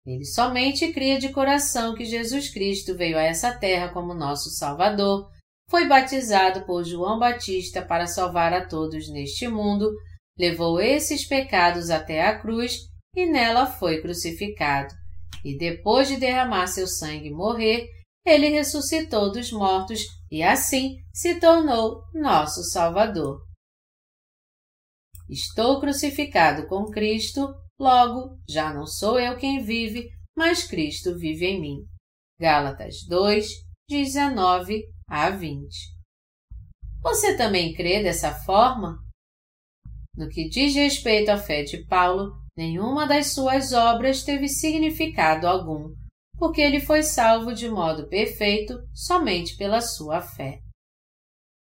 Ele 0.05 0.25
somente 0.25 0.93
cria 0.93 1.19
de 1.19 1.29
coração 1.29 1.95
que 1.95 2.05
Jesus 2.05 2.49
Cristo 2.53 2.97
veio 2.97 3.17
a 3.17 3.23
essa 3.23 3.57
terra 3.57 3.93
como 3.93 4.15
nosso 4.15 4.51
Salvador, 4.51 5.31
foi 5.71 5.87
batizado 5.87 6.67
por 6.67 6.85
João 6.85 7.19
Batista 7.19 7.81
para 7.81 8.07
salvar 8.07 8.53
a 8.53 8.67
todos 8.67 9.09
neste 9.09 9.47
mundo, 9.47 9.91
levou 10.37 10.81
esses 10.81 11.27
pecados 11.27 11.89
até 11.89 12.27
a 12.27 12.39
cruz 12.39 12.79
e 13.17 13.27
nela 13.27 13.67
foi 13.67 14.01
crucificado. 14.01 14.93
E 15.45 15.57
depois 15.57 16.09
de 16.09 16.17
derramar 16.17 16.67
seu 16.67 16.87
sangue 16.87 17.29
e 17.29 17.33
morrer, 17.33 17.89
ele 18.25 18.49
ressuscitou 18.49 19.33
dos 19.33 19.51
mortos 19.51 20.01
e 20.31 20.43
assim 20.43 20.97
se 21.13 21.39
tornou 21.41 22.03
nosso 22.15 22.63
Salvador. 22.65 23.41
Estou 25.29 25.81
crucificado 25.81 26.67
com 26.69 26.91
Cristo, 26.91 27.49
logo 27.83 28.39
já 28.49 28.73
não 28.73 28.87
sou 28.87 29.19
eu 29.19 29.37
quem 29.37 29.61
vive, 29.61 30.09
mas 30.37 30.63
Cristo 30.63 31.19
vive 31.19 31.47
em 31.47 31.61
mim. 31.61 31.77
Gálatas 32.41 33.05
2, 33.09 33.47
19 33.89 34.85
a 35.09 35.31
20. 35.31 35.69
Você 37.03 37.37
também 37.37 37.75
crê 37.75 38.01
dessa 38.03 38.33
forma? 38.33 38.99
No 40.17 40.29
que 40.29 40.49
diz 40.49 40.75
respeito 40.75 41.31
à 41.31 41.37
fé 41.37 41.65
de 41.65 41.85
Paulo, 41.87 42.33
nenhuma 42.57 43.07
das 43.07 43.33
suas 43.33 43.73
obras 43.73 44.23
teve 44.23 44.49
significado 44.49 45.49
algum, 45.49 45.93
porque 46.39 46.61
ele 46.61 46.81
foi 46.81 47.03
salvo 47.03 47.53
de 47.53 47.69
modo 47.69 48.09
perfeito 48.09 48.79
somente 48.95 49.57
pela 49.57 49.81
sua 49.81 50.21
fé. 50.21 50.61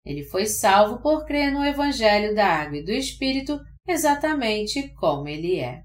Ele 0.04 0.22
foi 0.24 0.46
salvo 0.46 1.00
por 1.00 1.24
crer 1.24 1.52
no 1.52 1.64
Evangelho 1.64 2.34
da 2.34 2.46
Água 2.46 2.78
e 2.78 2.84
do 2.84 2.92
Espírito 2.92 3.58
exatamente 3.88 4.92
como 4.94 5.26
ele 5.28 5.58
é. 5.58 5.82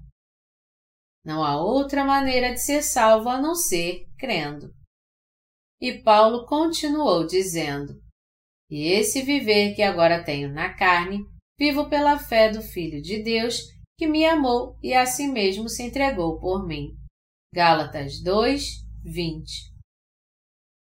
Não 1.28 1.44
há 1.44 1.60
outra 1.62 2.06
maneira 2.06 2.54
de 2.54 2.58
ser 2.62 2.80
salvo 2.80 3.28
a 3.28 3.38
não 3.38 3.54
ser 3.54 4.06
crendo. 4.18 4.72
E 5.78 6.02
Paulo 6.02 6.46
continuou 6.46 7.26
dizendo: 7.26 8.00
E 8.70 8.86
esse 8.86 9.20
viver 9.20 9.74
que 9.74 9.82
agora 9.82 10.24
tenho 10.24 10.50
na 10.50 10.72
carne, 10.72 11.22
vivo 11.60 11.86
pela 11.90 12.18
fé 12.18 12.50
do 12.50 12.62
Filho 12.62 13.02
de 13.02 13.22
Deus, 13.22 13.58
que 13.98 14.08
me 14.08 14.24
amou 14.24 14.78
e 14.82 14.94
a 14.94 15.04
si 15.04 15.28
mesmo 15.28 15.68
se 15.68 15.82
entregou 15.82 16.40
por 16.40 16.66
mim. 16.66 16.96
Gálatas 17.54 18.22
2, 18.22 18.62
20. 19.04 19.74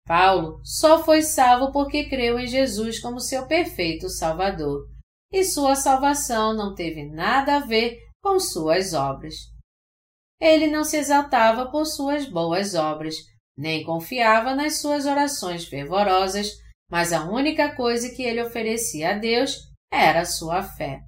Paulo 0.07 0.61
só 0.63 1.05
foi 1.05 1.23
salvo 1.23 1.73
porque 1.73 2.09
creu 2.09 2.39
em 2.39 2.47
Jesus 2.47 3.01
como 3.01 3.19
seu 3.19 3.49
perfeito 3.49 4.09
Salvador, 4.09 4.89
e 5.33 5.43
sua 5.43 5.75
salvação 5.75 6.55
não 6.55 6.73
teve 6.73 7.05
nada 7.05 7.57
a 7.57 7.67
ver 7.67 7.99
com 8.23 8.39
suas 8.39 8.95
obras. 8.95 9.35
Ele 10.41 10.69
não 10.69 10.85
se 10.85 10.97
exaltava 10.97 11.71
por 11.71 11.85
suas 11.85 12.27
boas 12.27 12.75
obras, 12.75 13.15
nem 13.57 13.85
confiava 13.85 14.55
nas 14.55 14.81
suas 14.81 15.05
orações 15.05 15.67
fervorosas, 15.67 16.53
mas 16.91 17.13
a 17.13 17.31
única 17.31 17.77
coisa 17.77 18.09
que 18.15 18.23
ele 18.23 18.43
oferecia 18.43 19.11
a 19.11 19.19
Deus 19.19 19.71
era 19.93 20.23
a 20.23 20.25
sua 20.25 20.63
fé. 20.63 21.01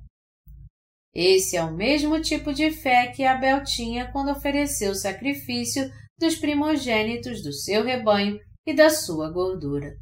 Esse 1.15 1.57
é 1.57 1.63
o 1.63 1.75
mesmo 1.75 2.21
tipo 2.21 2.53
de 2.53 2.71
fé 2.71 3.09
que 3.09 3.25
Abel 3.25 3.65
tinha 3.65 4.11
quando 4.11 4.31
ofereceu 4.31 4.93
o 4.93 4.95
sacrifício 4.95 5.91
dos 6.19 6.37
primogênitos 6.37 7.43
do 7.43 7.53
seu 7.53 7.83
rebanho 7.85 8.39
e 8.67 8.75
da 8.75 8.91
sua 8.91 9.31
gordura. 9.31 9.95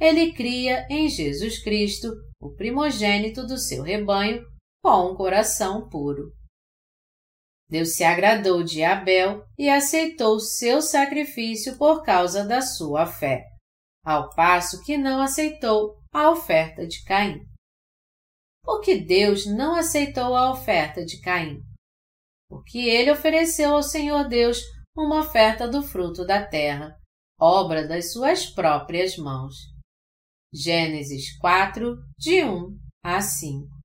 Ele 0.00 0.32
cria 0.32 0.86
em 0.90 1.08
Jesus 1.08 1.62
Cristo, 1.62 2.08
o 2.40 2.50
primogênito 2.54 3.46
do 3.46 3.56
seu 3.56 3.82
rebanho, 3.82 4.44
com 4.82 5.12
um 5.12 5.14
coração 5.14 5.88
puro. 5.88 6.32
Deus 7.72 7.94
se 7.94 8.04
agradou 8.04 8.62
de 8.62 8.84
Abel 8.84 9.46
e 9.56 9.70
aceitou 9.70 10.38
seu 10.38 10.82
sacrifício 10.82 11.78
por 11.78 12.02
causa 12.02 12.44
da 12.44 12.60
sua 12.60 13.06
fé, 13.06 13.46
ao 14.04 14.28
passo 14.34 14.84
que 14.84 14.98
não 14.98 15.22
aceitou 15.22 15.96
a 16.12 16.30
oferta 16.30 16.86
de 16.86 17.02
Caim. 17.02 17.40
Por 18.62 18.82
que 18.82 19.00
Deus 19.00 19.46
não 19.46 19.74
aceitou 19.74 20.36
a 20.36 20.52
oferta 20.52 21.02
de 21.02 21.18
Caim? 21.22 21.62
Porque 22.46 22.76
ele 22.76 23.10
ofereceu 23.10 23.74
ao 23.74 23.82
Senhor 23.82 24.28
Deus 24.28 24.60
uma 24.94 25.20
oferta 25.20 25.66
do 25.66 25.82
fruto 25.82 26.26
da 26.26 26.46
terra, 26.46 26.94
obra 27.40 27.88
das 27.88 28.12
suas 28.12 28.44
próprias 28.44 29.16
mãos. 29.16 29.54
Gênesis 30.52 31.38
4, 31.38 31.96
de 32.18 32.44
1 32.44 32.78
a 33.02 33.22
5. 33.22 33.81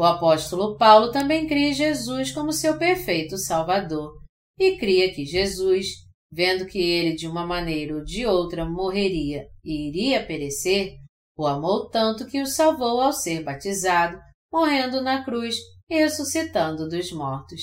O 0.00 0.02
apóstolo 0.02 0.78
Paulo 0.78 1.12
também 1.12 1.46
cria 1.46 1.74
Jesus 1.74 2.32
como 2.32 2.54
seu 2.54 2.78
perfeito 2.78 3.36
Salvador 3.36 4.14
e 4.58 4.78
cria 4.78 5.12
que 5.12 5.26
Jesus, 5.26 5.88
vendo 6.32 6.64
que 6.64 6.78
ele 6.78 7.14
de 7.14 7.28
uma 7.28 7.46
maneira 7.46 7.96
ou 7.96 8.02
de 8.02 8.24
outra 8.24 8.64
morreria 8.64 9.46
e 9.62 9.90
iria 9.90 10.24
perecer, 10.24 10.94
o 11.36 11.46
amou 11.46 11.90
tanto 11.90 12.26
que 12.26 12.40
o 12.40 12.46
salvou 12.46 12.98
ao 12.98 13.12
ser 13.12 13.44
batizado, 13.44 14.18
morrendo 14.50 15.02
na 15.02 15.22
cruz 15.22 15.56
e 15.90 15.96
ressuscitando 15.96 16.88
dos 16.88 17.12
mortos. 17.12 17.60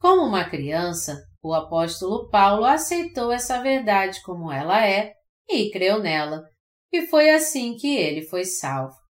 Como 0.00 0.22
uma 0.22 0.48
criança, 0.48 1.20
o 1.42 1.52
apóstolo 1.52 2.30
Paulo 2.30 2.64
aceitou 2.64 3.32
essa 3.32 3.60
verdade 3.60 4.22
como 4.22 4.52
ela 4.52 4.86
é 4.86 5.12
e 5.50 5.72
creu 5.72 5.98
nela, 5.98 6.44
e 6.92 7.04
foi 7.08 7.30
assim 7.30 7.74
que 7.74 7.96
ele 7.96 8.22
foi 8.22 8.44
salvo. 8.44 9.05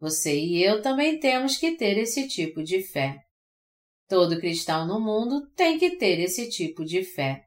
Você 0.00 0.38
e 0.38 0.62
eu 0.62 0.80
também 0.80 1.18
temos 1.18 1.56
que 1.56 1.76
ter 1.76 1.98
esse 1.98 2.28
tipo 2.28 2.62
de 2.62 2.82
fé. 2.82 3.18
Todo 4.08 4.38
cristão 4.38 4.86
no 4.86 5.00
mundo 5.00 5.50
tem 5.50 5.78
que 5.78 5.96
ter 5.96 6.20
esse 6.20 6.48
tipo 6.48 6.84
de 6.84 7.04
fé. 7.04 7.44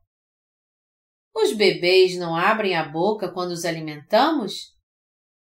Os 1.33 1.53
bebês 1.53 2.17
não 2.17 2.35
abrem 2.35 2.75
a 2.75 2.83
boca 2.83 3.31
quando 3.31 3.51
os 3.51 3.63
alimentamos? 3.63 4.75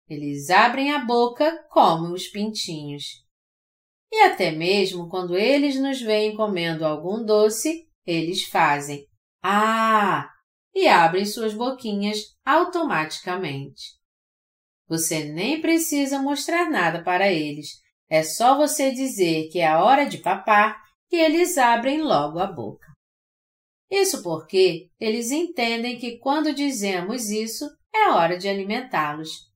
Eles 0.09 0.51
abrem 0.51 0.93
a 0.93 1.05
boca 1.05 1.67
como 1.69 2.15
os 2.15 2.29
pintinhos. 2.29 3.05
E 4.11 4.23
até 4.23 4.51
mesmo 4.51 5.09
quando 5.09 5.37
eles 5.37 5.81
nos 5.81 6.01
veem 6.01 6.37
comendo 6.37 6.85
algum 6.85 7.25
doce, 7.25 7.89
eles 8.07 8.45
fazem 8.45 9.07
Ah! 9.43 10.31
e 10.75 10.87
abrem 10.87 11.25
suas 11.25 11.53
boquinhas 11.53 12.37
automaticamente. 12.45 14.00
Você 14.91 15.23
nem 15.23 15.61
precisa 15.61 16.21
mostrar 16.21 16.69
nada 16.69 17.01
para 17.05 17.33
eles. 17.33 17.81
É 18.09 18.25
só 18.25 18.57
você 18.57 18.91
dizer 18.91 19.49
que 19.49 19.61
é 19.61 19.69
a 19.69 19.85
hora 19.85 20.05
de 20.05 20.19
papar 20.19 20.83
que 21.09 21.15
eles 21.15 21.57
abrem 21.57 22.03
logo 22.03 22.41
a 22.41 22.47
boca. 22.49 22.89
Isso 23.89 24.21
porque 24.21 24.91
eles 24.99 25.31
entendem 25.31 25.97
que 25.97 26.19
quando 26.19 26.53
dizemos 26.53 27.31
isso, 27.31 27.71
é 27.95 28.09
hora 28.09 28.37
de 28.37 28.49
alimentá-los. 28.49 29.49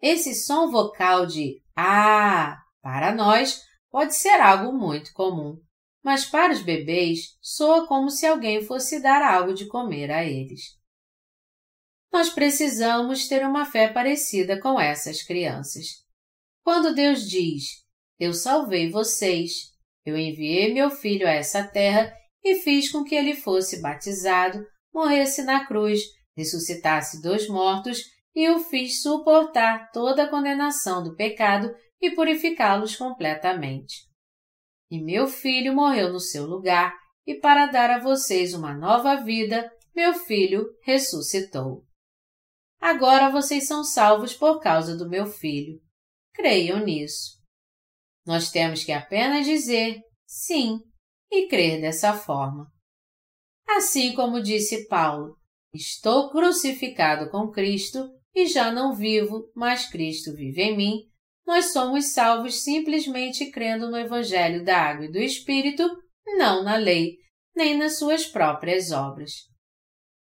Esse 0.00 0.32
som 0.32 0.70
vocal 0.70 1.26
de 1.26 1.60
ah 1.74 2.56
para 2.80 3.12
nós 3.12 3.60
pode 3.90 4.14
ser 4.14 4.40
algo 4.40 4.72
muito 4.72 5.12
comum, 5.12 5.60
mas 6.04 6.24
para 6.24 6.52
os 6.52 6.62
bebês 6.62 7.36
soa 7.40 7.88
como 7.88 8.10
se 8.10 8.26
alguém 8.26 8.62
fosse 8.62 9.00
dar 9.02 9.22
algo 9.22 9.54
de 9.54 9.66
comer 9.66 10.12
a 10.12 10.24
eles. 10.24 10.80
Nós 12.12 12.28
precisamos 12.28 13.26
ter 13.26 13.44
uma 13.46 13.64
fé 13.64 13.88
parecida 13.88 14.60
com 14.60 14.78
essas 14.78 15.22
crianças. 15.22 15.86
Quando 16.62 16.94
Deus 16.94 17.26
diz: 17.26 17.64
Eu 18.20 18.34
salvei 18.34 18.90
vocês, 18.90 19.72
eu 20.04 20.16
enviei 20.16 20.74
meu 20.74 20.90
filho 20.90 21.26
a 21.26 21.30
essa 21.30 21.66
terra 21.66 22.12
e 22.44 22.56
fiz 22.56 22.90
com 22.90 23.02
que 23.02 23.14
ele 23.14 23.34
fosse 23.34 23.80
batizado, 23.80 24.66
morresse 24.92 25.42
na 25.42 25.64
cruz, 25.64 26.00
ressuscitasse 26.36 27.22
dos 27.22 27.48
mortos 27.48 28.02
e 28.34 28.48
o 28.50 28.58
fiz 28.60 29.00
suportar 29.00 29.90
toda 29.90 30.24
a 30.24 30.28
condenação 30.28 31.02
do 31.02 31.16
pecado 31.16 31.74
e 32.00 32.10
purificá-los 32.10 32.94
completamente. 32.94 34.06
E 34.90 35.02
meu 35.02 35.26
filho 35.26 35.74
morreu 35.74 36.12
no 36.12 36.20
seu 36.20 36.44
lugar, 36.44 36.94
e 37.26 37.34
para 37.36 37.66
dar 37.66 37.90
a 37.90 37.98
vocês 38.00 38.52
uma 38.52 38.74
nova 38.74 39.16
vida, 39.16 39.70
meu 39.94 40.12
filho 40.12 40.66
ressuscitou. 40.82 41.84
Agora 42.82 43.30
vocês 43.30 43.68
são 43.68 43.84
salvos 43.84 44.34
por 44.34 44.58
causa 44.58 44.96
do 44.96 45.08
meu 45.08 45.24
filho. 45.24 45.80
Creiam 46.34 46.84
nisso. 46.84 47.40
Nós 48.26 48.50
temos 48.50 48.82
que 48.82 48.90
apenas 48.90 49.46
dizer 49.46 50.00
sim 50.26 50.80
e 51.30 51.46
crer 51.46 51.80
dessa 51.80 52.12
forma. 52.12 52.66
Assim 53.68 54.12
como 54.16 54.42
disse 54.42 54.88
Paulo, 54.88 55.36
estou 55.72 56.28
crucificado 56.30 57.30
com 57.30 57.52
Cristo 57.52 58.10
e 58.34 58.46
já 58.46 58.72
não 58.72 58.96
vivo, 58.96 59.48
mas 59.54 59.88
Cristo 59.88 60.34
vive 60.34 60.62
em 60.62 60.76
mim, 60.76 61.08
nós 61.46 61.72
somos 61.72 62.06
salvos 62.06 62.64
simplesmente 62.64 63.48
crendo 63.52 63.88
no 63.88 63.96
Evangelho 63.96 64.64
da 64.64 64.76
Água 64.76 65.04
e 65.04 65.12
do 65.12 65.18
Espírito, 65.18 65.88
não 66.36 66.64
na 66.64 66.74
lei, 66.74 67.18
nem 67.54 67.78
nas 67.78 67.96
suas 67.96 68.26
próprias 68.26 68.90
obras. 68.90 69.51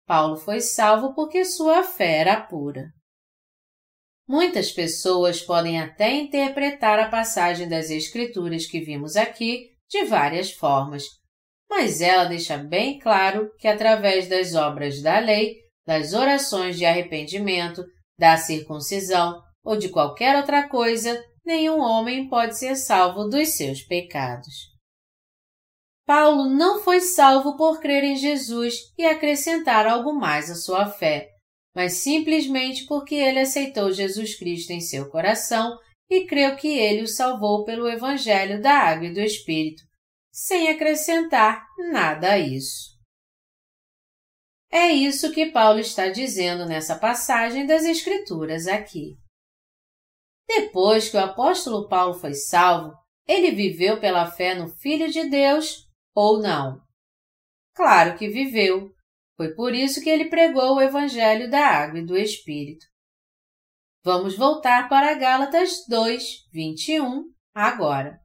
Paulo 0.08 0.36
foi 0.36 0.62
salvo 0.62 1.14
porque 1.14 1.44
sua 1.44 1.84
fé 1.84 2.20
era 2.20 2.40
pura. 2.40 2.86
Muitas 4.26 4.72
pessoas 4.72 5.42
podem 5.42 5.78
até 5.78 6.14
interpretar 6.14 6.98
a 6.98 7.10
passagem 7.10 7.68
das 7.68 7.90
Escrituras 7.90 8.66
que 8.66 8.80
vimos 8.80 9.16
aqui 9.16 9.68
de 9.86 10.06
várias 10.06 10.50
formas, 10.50 11.04
mas 11.68 12.00
ela 12.00 12.24
deixa 12.24 12.56
bem 12.56 12.98
claro 12.98 13.50
que 13.58 13.68
através 13.68 14.26
das 14.26 14.54
obras 14.54 15.02
da 15.02 15.18
lei, 15.18 15.56
das 15.86 16.14
orações 16.14 16.78
de 16.78 16.86
arrependimento, 16.86 17.84
da 18.18 18.38
circuncisão 18.38 19.42
ou 19.62 19.76
de 19.76 19.90
qualquer 19.90 20.36
outra 20.36 20.66
coisa, 20.68 21.22
nenhum 21.44 21.80
homem 21.80 22.28
pode 22.30 22.58
ser 22.58 22.76
salvo 22.76 23.28
dos 23.28 23.56
seus 23.56 23.82
pecados. 23.82 24.77
Paulo 26.08 26.48
não 26.48 26.80
foi 26.80 27.02
salvo 27.02 27.54
por 27.54 27.80
crer 27.80 28.02
em 28.02 28.16
Jesus 28.16 28.76
e 28.96 29.04
acrescentar 29.04 29.86
algo 29.86 30.10
mais 30.14 30.50
à 30.50 30.54
sua 30.54 30.86
fé, 30.86 31.28
mas 31.76 31.98
simplesmente 31.98 32.86
porque 32.86 33.14
ele 33.14 33.40
aceitou 33.40 33.92
Jesus 33.92 34.34
Cristo 34.34 34.70
em 34.70 34.80
seu 34.80 35.10
coração 35.10 35.76
e 36.08 36.24
creu 36.24 36.56
que 36.56 36.66
ele 36.66 37.02
o 37.02 37.06
salvou 37.06 37.62
pelo 37.62 37.86
Evangelho 37.86 38.58
da 38.62 38.72
Água 38.72 39.08
e 39.08 39.12
do 39.12 39.20
Espírito, 39.20 39.82
sem 40.32 40.70
acrescentar 40.70 41.62
nada 41.92 42.32
a 42.32 42.38
isso. 42.38 42.96
É 44.72 44.86
isso 44.86 45.30
que 45.30 45.52
Paulo 45.52 45.78
está 45.78 46.08
dizendo 46.08 46.64
nessa 46.64 46.98
passagem 46.98 47.66
das 47.66 47.84
Escrituras 47.84 48.66
aqui. 48.66 49.14
Depois 50.48 51.10
que 51.10 51.18
o 51.18 51.20
apóstolo 51.20 51.86
Paulo 51.86 52.14
foi 52.14 52.32
salvo, 52.32 52.94
ele 53.26 53.50
viveu 53.50 54.00
pela 54.00 54.24
fé 54.30 54.54
no 54.54 54.68
Filho 54.68 55.10
de 55.10 55.28
Deus 55.28 55.86
ou 56.18 56.42
não? 56.42 56.82
Claro 57.76 58.18
que 58.18 58.28
viveu. 58.28 58.92
Foi 59.36 59.54
por 59.54 59.72
isso 59.72 60.02
que 60.02 60.10
ele 60.10 60.28
pregou 60.28 60.74
o 60.74 60.80
Evangelho 60.80 61.48
da 61.48 61.64
Água 61.64 62.00
e 62.00 62.04
do 62.04 62.16
Espírito. 62.16 62.84
Vamos 64.04 64.36
voltar 64.36 64.88
para 64.88 65.14
Gálatas 65.14 65.84
2, 65.88 66.48
21, 66.52 67.22
agora. 67.54 68.18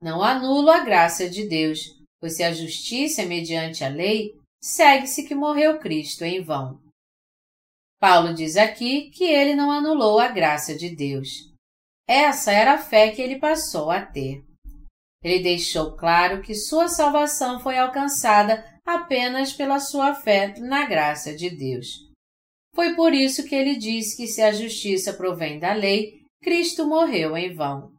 Não 0.00 0.22
anulo 0.22 0.70
a 0.70 0.84
graça 0.84 1.28
de 1.28 1.48
Deus, 1.48 1.80
pois 2.20 2.36
se 2.36 2.44
a 2.44 2.52
justiça 2.52 3.22
é 3.22 3.24
mediante 3.24 3.82
a 3.82 3.88
lei, 3.88 4.30
segue-se 4.62 5.26
que 5.26 5.34
morreu 5.34 5.80
Cristo 5.80 6.22
em 6.22 6.40
vão. 6.40 6.80
Paulo 7.98 8.32
diz 8.32 8.56
aqui 8.56 9.10
que 9.10 9.24
ele 9.24 9.56
não 9.56 9.72
anulou 9.72 10.20
a 10.20 10.28
graça 10.28 10.76
de 10.76 10.94
Deus. 10.94 11.28
Essa 12.08 12.52
era 12.52 12.74
a 12.74 12.78
fé 12.78 13.10
que 13.10 13.20
ele 13.20 13.40
passou 13.40 13.90
a 13.90 14.00
ter. 14.00 14.44
Ele 15.22 15.42
deixou 15.42 15.96
claro 15.96 16.40
que 16.40 16.54
sua 16.54 16.88
salvação 16.88 17.60
foi 17.60 17.78
alcançada 17.78 18.64
apenas 18.84 19.52
pela 19.52 19.78
sua 19.78 20.14
fé 20.14 20.54
na 20.58 20.86
graça 20.86 21.34
de 21.34 21.50
Deus. 21.50 22.08
Foi 22.74 22.94
por 22.94 23.12
isso 23.12 23.44
que 23.46 23.54
ele 23.54 23.76
diz 23.76 24.14
que 24.14 24.26
se 24.26 24.40
a 24.40 24.52
justiça 24.52 25.12
provém 25.12 25.58
da 25.58 25.72
lei, 25.72 26.20
Cristo 26.42 26.86
morreu 26.86 27.36
em 27.36 27.54
vão. 27.54 27.92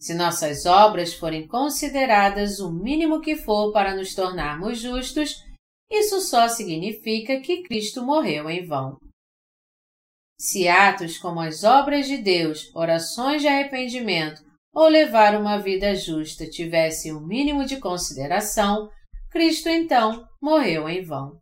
Se 0.00 0.14
nossas 0.14 0.64
obras 0.64 1.12
forem 1.12 1.46
consideradas 1.46 2.58
o 2.58 2.72
mínimo 2.72 3.20
que 3.20 3.36
for 3.36 3.70
para 3.70 3.94
nos 3.94 4.14
tornarmos 4.14 4.78
justos, 4.78 5.44
isso 5.90 6.20
só 6.22 6.48
significa 6.48 7.40
que 7.40 7.62
Cristo 7.64 8.02
morreu 8.02 8.48
em 8.48 8.64
vão. 8.64 8.96
Se 10.38 10.66
atos 10.68 11.18
como 11.18 11.40
as 11.40 11.64
obras 11.64 12.06
de 12.06 12.16
Deus, 12.16 12.74
orações 12.74 13.42
de 13.42 13.48
arrependimento 13.48 14.49
ou 14.72 14.88
levar 14.88 15.38
uma 15.38 15.58
vida 15.58 15.94
justa 15.94 16.48
tivesse 16.48 17.12
um 17.12 17.20
mínimo 17.20 17.64
de 17.64 17.78
consideração, 17.78 18.88
Cristo 19.30 19.68
então 19.68 20.26
morreu 20.40 20.88
em 20.88 21.04
vão. 21.04 21.40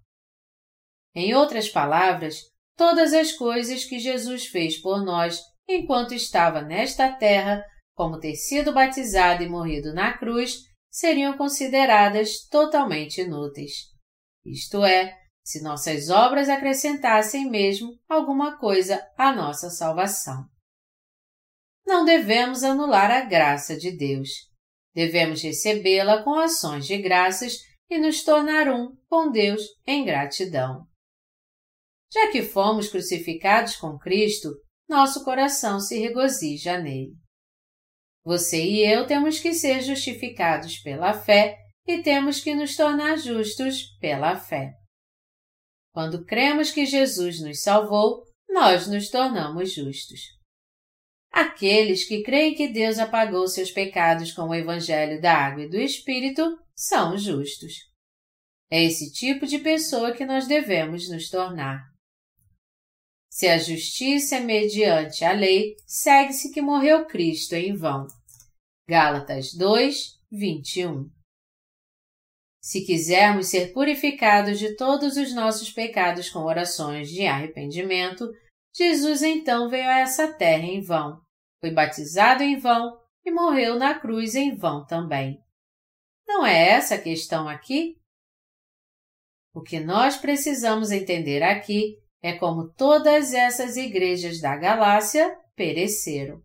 Em 1.14 1.34
outras 1.34 1.68
palavras, 1.68 2.42
todas 2.76 3.12
as 3.12 3.32
coisas 3.32 3.84
que 3.84 3.98
Jesus 3.98 4.46
fez 4.46 4.80
por 4.80 5.04
nós 5.04 5.40
enquanto 5.68 6.14
estava 6.14 6.62
nesta 6.62 7.12
terra, 7.12 7.62
como 7.94 8.18
ter 8.18 8.34
sido 8.36 8.72
batizado 8.72 9.42
e 9.42 9.48
morrido 9.48 9.92
na 9.92 10.16
cruz, 10.16 10.60
seriam 10.90 11.36
consideradas 11.36 12.46
totalmente 12.48 13.20
inúteis. 13.20 13.72
Isto 14.44 14.84
é, 14.84 15.14
se 15.44 15.62
nossas 15.62 16.08
obras 16.08 16.48
acrescentassem 16.48 17.50
mesmo 17.50 17.92
alguma 18.08 18.58
coisa 18.58 19.06
à 19.16 19.34
nossa 19.34 19.68
salvação. 19.68 20.46
Não 21.88 22.04
devemos 22.04 22.62
anular 22.64 23.10
a 23.10 23.22
graça 23.22 23.74
de 23.74 23.90
Deus. 23.90 24.28
Devemos 24.94 25.40
recebê-la 25.40 26.22
com 26.22 26.34
ações 26.34 26.86
de 26.86 26.98
graças 26.98 27.54
e 27.88 27.98
nos 27.98 28.22
tornar 28.22 28.68
um 28.68 28.94
com 29.08 29.30
Deus 29.30 29.62
em 29.86 30.04
gratidão. 30.04 30.86
Já 32.12 32.30
que 32.30 32.42
fomos 32.42 32.90
crucificados 32.90 33.76
com 33.76 33.98
Cristo, 33.98 34.50
nosso 34.86 35.24
coração 35.24 35.80
se 35.80 35.98
regozija 35.98 36.78
nele. 36.78 37.14
Você 38.22 38.62
e 38.62 38.84
eu 38.84 39.06
temos 39.06 39.40
que 39.40 39.54
ser 39.54 39.80
justificados 39.80 40.80
pela 40.80 41.14
fé 41.14 41.56
e 41.86 42.02
temos 42.02 42.38
que 42.38 42.54
nos 42.54 42.76
tornar 42.76 43.16
justos 43.16 43.96
pela 43.98 44.36
fé. 44.36 44.74
Quando 45.94 46.22
cremos 46.26 46.70
que 46.70 46.84
Jesus 46.84 47.40
nos 47.40 47.62
salvou, 47.62 48.24
nós 48.46 48.86
nos 48.86 49.08
tornamos 49.08 49.72
justos. 49.72 50.37
Aqueles 51.30 52.04
que 52.04 52.22
creem 52.22 52.54
que 52.54 52.68
Deus 52.68 52.98
apagou 52.98 53.46
seus 53.46 53.70
pecados 53.70 54.32
com 54.32 54.48
o 54.48 54.54
Evangelho 54.54 55.20
da 55.20 55.34
Água 55.34 55.64
e 55.64 55.68
do 55.68 55.76
Espírito 55.76 56.58
são 56.74 57.16
justos. 57.16 57.74
É 58.70 58.82
esse 58.82 59.12
tipo 59.12 59.46
de 59.46 59.58
pessoa 59.58 60.12
que 60.12 60.26
nós 60.26 60.46
devemos 60.46 61.08
nos 61.10 61.30
tornar. 61.30 61.88
Se 63.30 63.46
a 63.46 63.58
justiça 63.58 64.36
é 64.36 64.40
mediante 64.40 65.24
a 65.24 65.32
lei, 65.32 65.76
segue-se 65.86 66.52
que 66.52 66.60
morreu 66.60 67.06
Cristo 67.06 67.54
em 67.54 67.74
vão. 67.74 68.06
Gálatas 68.88 69.52
2, 69.54 70.18
21. 70.30 71.10
Se 72.60 72.84
quisermos 72.84 73.46
ser 73.46 73.72
purificados 73.72 74.58
de 74.58 74.74
todos 74.76 75.16
os 75.16 75.32
nossos 75.32 75.70
pecados 75.70 76.28
com 76.28 76.40
orações 76.40 77.08
de 77.08 77.26
arrependimento, 77.26 78.28
Jesus 78.78 79.22
então 79.22 79.68
veio 79.68 79.90
a 79.90 79.98
essa 79.98 80.32
terra 80.32 80.62
em 80.62 80.80
vão, 80.80 81.20
foi 81.60 81.72
batizado 81.72 82.44
em 82.44 82.56
vão 82.56 82.96
e 83.24 83.30
morreu 83.32 83.76
na 83.76 83.98
cruz 83.98 84.36
em 84.36 84.54
vão 84.54 84.86
também. 84.86 85.36
Não 86.28 86.46
é 86.46 86.68
essa 86.68 86.94
a 86.94 87.02
questão 87.02 87.48
aqui? 87.48 87.96
O 89.52 89.62
que 89.62 89.80
nós 89.80 90.16
precisamos 90.16 90.92
entender 90.92 91.42
aqui 91.42 91.96
é 92.22 92.38
como 92.38 92.72
todas 92.74 93.34
essas 93.34 93.76
igrejas 93.76 94.40
da 94.40 94.56
Galácia 94.56 95.36
pereceram. 95.56 96.40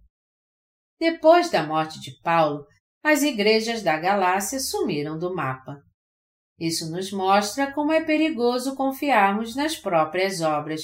Depois 1.00 1.52
da 1.52 1.64
morte 1.64 2.00
de 2.00 2.20
Paulo, 2.22 2.66
as 3.04 3.22
igrejas 3.22 3.84
da 3.84 3.96
Galácia 3.98 4.60
sumiram 4.60 5.20
do 5.20 5.36
mapa. 5.36 5.84
Isso 6.58 6.90
nos 6.90 7.12
mostra 7.12 7.72
como 7.72 7.92
é 7.92 8.04
perigoso 8.04 8.76
confiarmos 8.76 9.56
nas 9.56 9.76
próprias 9.76 10.42
obras 10.42 10.82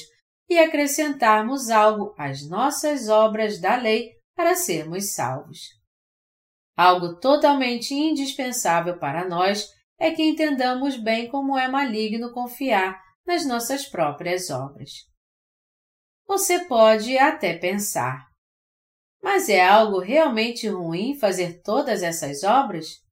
e 0.50 0.58
acrescentarmos 0.58 1.70
algo 1.70 2.16
às 2.18 2.48
nossas 2.50 3.08
obras 3.08 3.62
da 3.62 3.76
lei 3.76 4.14
para 4.36 4.56
sermos 4.56 5.14
salvos. 5.14 5.78
Algo 6.76 7.20
totalmente 7.20 7.94
indispensável 7.94 8.98
para 8.98 9.28
nós 9.28 9.68
é 10.00 10.12
que 10.12 10.24
entendamos 10.24 10.96
bem 10.96 11.30
como 11.30 11.58
é 11.58 11.68
maligno 11.68 12.32
confiar 12.32 13.00
nas 13.26 13.46
nossas 13.46 13.86
próprias 13.86 14.50
obras. 14.50 15.08
Você 16.26 16.66
pode 16.66 17.18
até 17.18 17.58
pensar, 17.58 18.30
mas 19.22 19.50
é 19.50 19.64
algo 19.64 20.00
realmente 20.00 20.68
ruim 20.68 21.20
fazer 21.20 21.62
todas 21.62 22.02
essas 22.02 22.44
obras? 22.44 23.04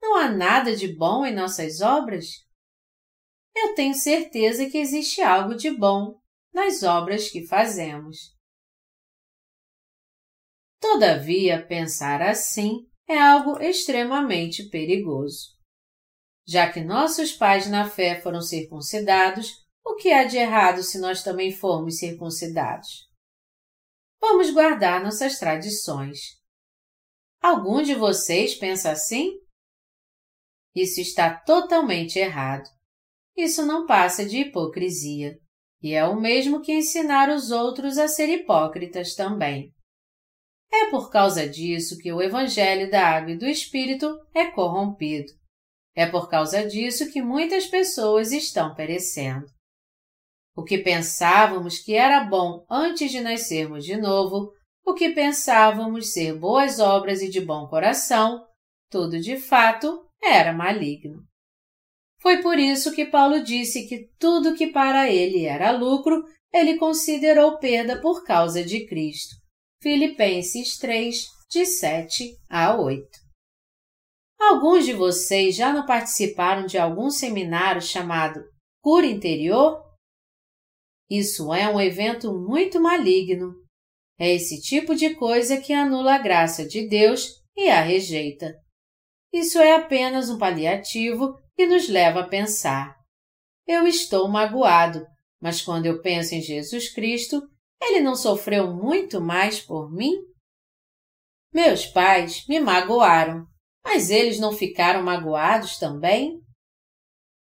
Não 0.00 0.16
há 0.16 0.30
nada 0.30 0.74
de 0.74 0.96
bom 0.96 1.26
em 1.26 1.34
nossas 1.34 1.80
obras? 1.80 2.26
Eu 3.54 3.74
tenho 3.74 3.94
certeza 3.94 4.68
que 4.70 4.78
existe 4.78 5.20
algo 5.20 5.54
de 5.54 5.70
bom 5.70 6.21
nas 6.52 6.82
obras 6.82 7.30
que 7.30 7.46
fazemos. 7.46 8.36
Todavia, 10.80 11.64
pensar 11.66 12.20
assim 12.20 12.86
é 13.08 13.18
algo 13.18 13.60
extremamente 13.60 14.68
perigoso. 14.68 15.52
Já 16.46 16.72
que 16.72 16.80
nossos 16.80 17.32
pais 17.32 17.68
na 17.68 17.88
fé 17.88 18.20
foram 18.20 18.40
circuncidados, 18.40 19.52
o 19.84 19.94
que 19.94 20.12
há 20.12 20.24
de 20.24 20.36
errado 20.36 20.82
se 20.82 20.98
nós 20.98 21.22
também 21.22 21.52
formos 21.52 21.98
circuncidados? 21.98 23.08
Vamos 24.20 24.50
guardar 24.50 25.02
nossas 25.02 25.38
tradições. 25.38 26.40
Algum 27.40 27.82
de 27.82 27.94
vocês 27.94 28.54
pensa 28.54 28.90
assim? 28.90 29.40
Isso 30.74 31.00
está 31.00 31.34
totalmente 31.34 32.18
errado. 32.18 32.68
Isso 33.36 33.64
não 33.66 33.86
passa 33.86 34.24
de 34.24 34.38
hipocrisia. 34.38 35.38
E 35.82 35.94
é 35.94 36.04
o 36.04 36.20
mesmo 36.20 36.62
que 36.62 36.72
ensinar 36.72 37.28
os 37.28 37.50
outros 37.50 37.98
a 37.98 38.06
ser 38.06 38.28
hipócritas 38.28 39.14
também. 39.14 39.72
É 40.72 40.90
por 40.90 41.10
causa 41.10 41.46
disso 41.48 41.98
que 41.98 42.12
o 42.12 42.22
Evangelho 42.22 42.90
da 42.90 43.06
Água 43.06 43.32
e 43.32 43.36
do 43.36 43.46
Espírito 43.46 44.18
é 44.32 44.46
corrompido. 44.46 45.32
É 45.94 46.06
por 46.06 46.30
causa 46.30 46.66
disso 46.66 47.12
que 47.12 47.20
muitas 47.20 47.66
pessoas 47.66 48.32
estão 48.32 48.74
perecendo. 48.74 49.46
O 50.56 50.62
que 50.62 50.78
pensávamos 50.78 51.78
que 51.78 51.94
era 51.94 52.24
bom 52.24 52.64
antes 52.70 53.10
de 53.10 53.20
nascermos 53.20 53.84
de 53.84 53.96
novo, 53.96 54.52
o 54.84 54.94
que 54.94 55.10
pensávamos 55.10 56.12
ser 56.12 56.38
boas 56.38 56.78
obras 56.78 57.20
e 57.20 57.28
de 57.28 57.40
bom 57.40 57.66
coração, 57.66 58.44
tudo 58.90 59.20
de 59.20 59.36
fato 59.36 60.06
era 60.22 60.52
maligno. 60.52 61.22
Foi 62.22 62.40
por 62.40 62.56
isso 62.56 62.94
que 62.94 63.04
Paulo 63.04 63.42
disse 63.42 63.88
que 63.88 64.08
tudo 64.16 64.54
que 64.54 64.68
para 64.68 65.10
ele 65.10 65.44
era 65.44 65.72
lucro, 65.72 66.24
ele 66.52 66.78
considerou 66.78 67.58
perda 67.58 68.00
por 68.00 68.24
causa 68.24 68.64
de 68.64 68.86
Cristo. 68.86 69.34
Filipenses 69.82 70.78
3, 70.78 71.26
de 71.50 71.66
7 71.66 72.36
a 72.48 72.80
8. 72.80 73.04
Alguns 74.40 74.84
de 74.84 74.92
vocês 74.92 75.56
já 75.56 75.72
não 75.72 75.84
participaram 75.84 76.64
de 76.64 76.78
algum 76.78 77.10
seminário 77.10 77.82
chamado 77.82 78.40
Cura 78.80 79.06
Interior? 79.06 79.82
Isso 81.10 81.52
é 81.52 81.68
um 81.68 81.80
evento 81.80 82.32
muito 82.32 82.80
maligno. 82.80 83.52
É 84.18 84.32
esse 84.32 84.60
tipo 84.60 84.94
de 84.94 85.14
coisa 85.16 85.60
que 85.60 85.72
anula 85.72 86.14
a 86.14 86.18
graça 86.18 86.64
de 86.64 86.86
Deus 86.86 87.42
e 87.56 87.68
a 87.68 87.80
rejeita. 87.80 88.54
Isso 89.32 89.58
é 89.58 89.74
apenas 89.74 90.30
um 90.30 90.38
paliativo 90.38 91.36
que 91.56 91.66
nos 91.66 91.88
leva 91.88 92.20
a 92.20 92.28
pensar. 92.28 92.96
Eu 93.66 93.86
estou 93.86 94.28
magoado, 94.28 95.06
mas 95.40 95.62
quando 95.62 95.86
eu 95.86 96.00
penso 96.00 96.34
em 96.34 96.40
Jesus 96.40 96.92
Cristo, 96.92 97.42
ele 97.80 98.00
não 98.00 98.14
sofreu 98.14 98.72
muito 98.72 99.20
mais 99.20 99.60
por 99.60 99.92
mim? 99.92 100.14
Meus 101.52 101.86
pais 101.86 102.46
me 102.48 102.58
magoaram 102.58 103.46
mas 103.84 104.10
eles 104.10 104.38
não 104.38 104.52
ficaram 104.52 105.02
magoados 105.02 105.78
também? 105.78 106.40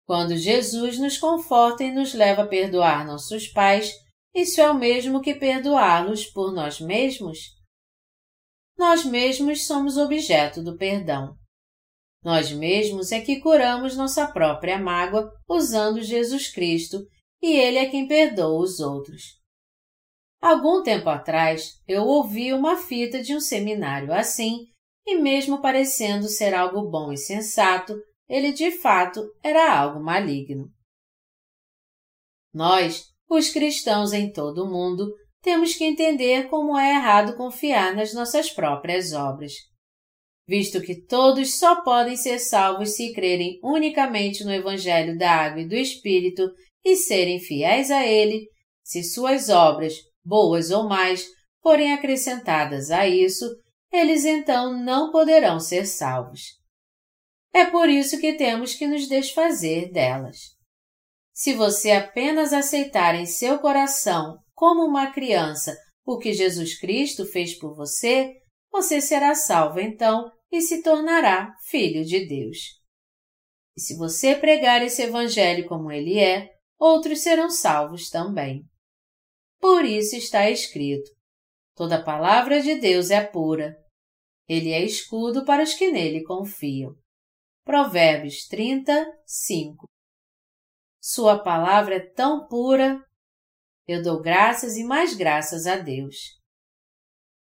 Quando 0.07 0.37
Jesus 0.37 0.99
nos 0.99 1.19
conforta 1.19 1.85
e 1.85 1.93
nos 1.93 2.15
leva 2.15 2.43
a 2.43 2.49
perdoar 2.49 3.07
nossos 3.07 3.47
pais, 3.49 3.93
isso 4.35 4.61
é 4.61 4.71
o 4.71 4.79
mesmo 4.79 5.21
que 5.21 5.35
perdoá-los 5.35 6.27
por 6.27 6.53
nós 6.53 6.81
mesmos? 6.81 7.39
Nós 8.77 9.05
mesmos 9.05 9.67
somos 9.67 9.97
objeto 9.97 10.63
do 10.63 10.77
perdão. 10.77 11.37
Nós 12.23 12.53
mesmos 12.53 13.11
é 13.11 13.21
que 13.21 13.41
curamos 13.41 13.97
nossa 13.97 14.27
própria 14.29 14.79
mágoa 14.79 15.33
usando 15.49 16.03
Jesus 16.03 16.49
Cristo 16.49 17.07
e 17.43 17.57
Ele 17.57 17.79
é 17.79 17.89
quem 17.89 18.07
perdoa 18.07 18.63
os 18.63 18.79
outros. 18.79 19.41
Algum 20.41 20.83
tempo 20.83 21.09
atrás, 21.09 21.81
eu 21.87 22.03
ouvi 22.03 22.53
uma 22.53 22.77
fita 22.77 23.23
de 23.23 23.35
um 23.35 23.41
seminário 23.41 24.13
assim 24.13 24.67
e 25.07 25.19
mesmo 25.19 25.61
parecendo 25.61 26.29
ser 26.29 26.55
algo 26.55 26.89
bom 26.89 27.13
e 27.13 27.17
sensato, 27.17 28.01
ele 28.29 28.53
de 28.53 28.71
fato 28.71 29.21
era 29.43 29.77
algo 29.77 30.01
maligno. 30.01 30.71
Nós, 32.55 33.13
os 33.29 33.49
cristãos 33.51 34.13
em 34.13 34.33
todo 34.33 34.65
o 34.65 34.71
mundo, 34.71 35.13
temos 35.41 35.75
que 35.75 35.85
entender 35.85 36.49
como 36.49 36.79
é 36.79 36.95
errado 36.95 37.37
confiar 37.37 37.95
nas 37.95 38.15
nossas 38.15 38.51
próprias 38.51 39.13
obras. 39.13 39.53
Visto 40.47 40.81
que 40.81 41.01
todos 41.07 41.59
só 41.59 41.83
podem 41.83 42.17
ser 42.17 42.39
salvos 42.39 42.97
se 42.97 43.13
crerem 43.13 43.61
unicamente 43.63 44.45
no 44.45 44.53
Evangelho 44.53 45.17
da 45.17 45.31
Água 45.31 45.63
e 45.63 45.69
do 45.69 45.75
Espírito 45.75 46.51
e 46.85 46.97
serem 46.97 47.39
fiéis 47.39 47.91
a 47.91 48.05
ele, 48.05 48.49
se 48.83 49.05
suas 49.05 49.49
obras, 49.49 49.95
boas 50.25 50.71
ou 50.71 50.89
mais, 50.89 51.25
forem 51.63 51.93
acrescentadas 51.93 52.91
a 52.91 53.07
isso, 53.07 53.49
eles 53.93 54.25
então 54.25 54.77
não 54.77 55.13
poderão 55.13 55.61
ser 55.61 55.87
salvos. 55.87 56.41
É 57.55 57.67
por 57.67 57.89
isso 57.89 58.19
que 58.19 58.33
temos 58.33 58.75
que 58.75 58.87
nos 58.87 59.07
desfazer 59.07 59.93
delas. 59.93 60.39
Se 61.33 61.55
você 61.55 61.93
apenas 61.93 62.53
aceitar 62.53 63.15
em 63.15 63.27
seu 63.27 63.59
coração, 63.59 64.39
como 64.55 64.85
uma 64.85 65.13
criança, 65.13 65.77
o 66.05 66.19
que 66.19 66.33
Jesus 66.33 66.79
Cristo 66.79 67.27
fez 67.27 67.59
por 67.59 67.75
você, 67.77 68.33
você 68.73 69.03
será 69.03 69.35
salvo 69.35 69.79
então 69.79 70.33
e 70.51 70.63
se 70.63 70.83
tornará 70.83 71.55
filho 71.69 72.05
de 72.05 72.27
Deus. 72.27 72.81
E 73.77 73.81
se 73.81 73.97
você 73.97 74.35
pregar 74.35 74.83
esse 74.83 75.03
Evangelho 75.03 75.69
como 75.69 75.93
ele 75.93 76.19
é, 76.19 76.51
outros 76.79 77.21
serão 77.21 77.51
salvos 77.51 78.09
também. 78.09 78.65
Por 79.61 79.85
isso 79.85 80.17
está 80.17 80.51
escrito: 80.51 81.11
toda 81.77 82.03
palavra 82.03 82.61
de 82.61 82.75
Deus 82.75 83.11
é 83.11 83.23
pura. 83.25 83.77
Ele 84.49 84.73
é 84.73 84.85
escudo 84.85 85.45
para 85.45 85.63
os 85.63 85.75
que 85.75 85.91
nele 85.91 86.25
confiam. 86.25 86.95
Provérbios 87.65 88.47
30, 88.49 89.07
5 89.25 89.87
Sua 91.01 91.39
palavra 91.43 91.97
é 91.97 92.01
tão 92.01 92.49
pura. 92.49 93.01
Eu 93.87 94.03
dou 94.03 94.21
graças 94.21 94.77
e 94.77 94.85
mais 94.85 95.15
graças 95.15 95.67
a 95.67 95.77
Deus. 95.77 96.42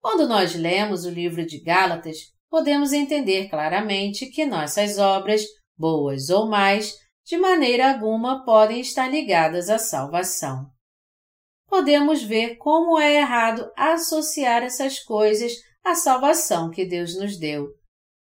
Quando 0.09 0.27
nós 0.27 0.55
lemos 0.55 1.05
o 1.05 1.11
livro 1.11 1.45
de 1.45 1.61
Gálatas, 1.61 2.33
podemos 2.49 2.95
entender 2.95 3.51
claramente 3.51 4.25
que 4.25 4.47
nossas 4.47 4.97
obras, 4.97 5.45
boas 5.77 6.31
ou 6.31 6.49
mais, 6.49 6.95
de 7.27 7.37
maneira 7.37 7.93
alguma 7.93 8.43
podem 8.43 8.81
estar 8.81 9.07
ligadas 9.07 9.69
à 9.69 9.79
salvação. 9.79 10.65
Podemos 11.67 12.23
ver 12.23 12.57
como 12.57 12.99
é 12.99 13.17
errado 13.17 13.71
associar 13.77 14.63
essas 14.63 14.99
coisas 14.99 15.53
à 15.85 15.95
salvação 15.95 16.71
que 16.71 16.87
Deus 16.87 17.15
nos 17.15 17.39
deu. 17.39 17.67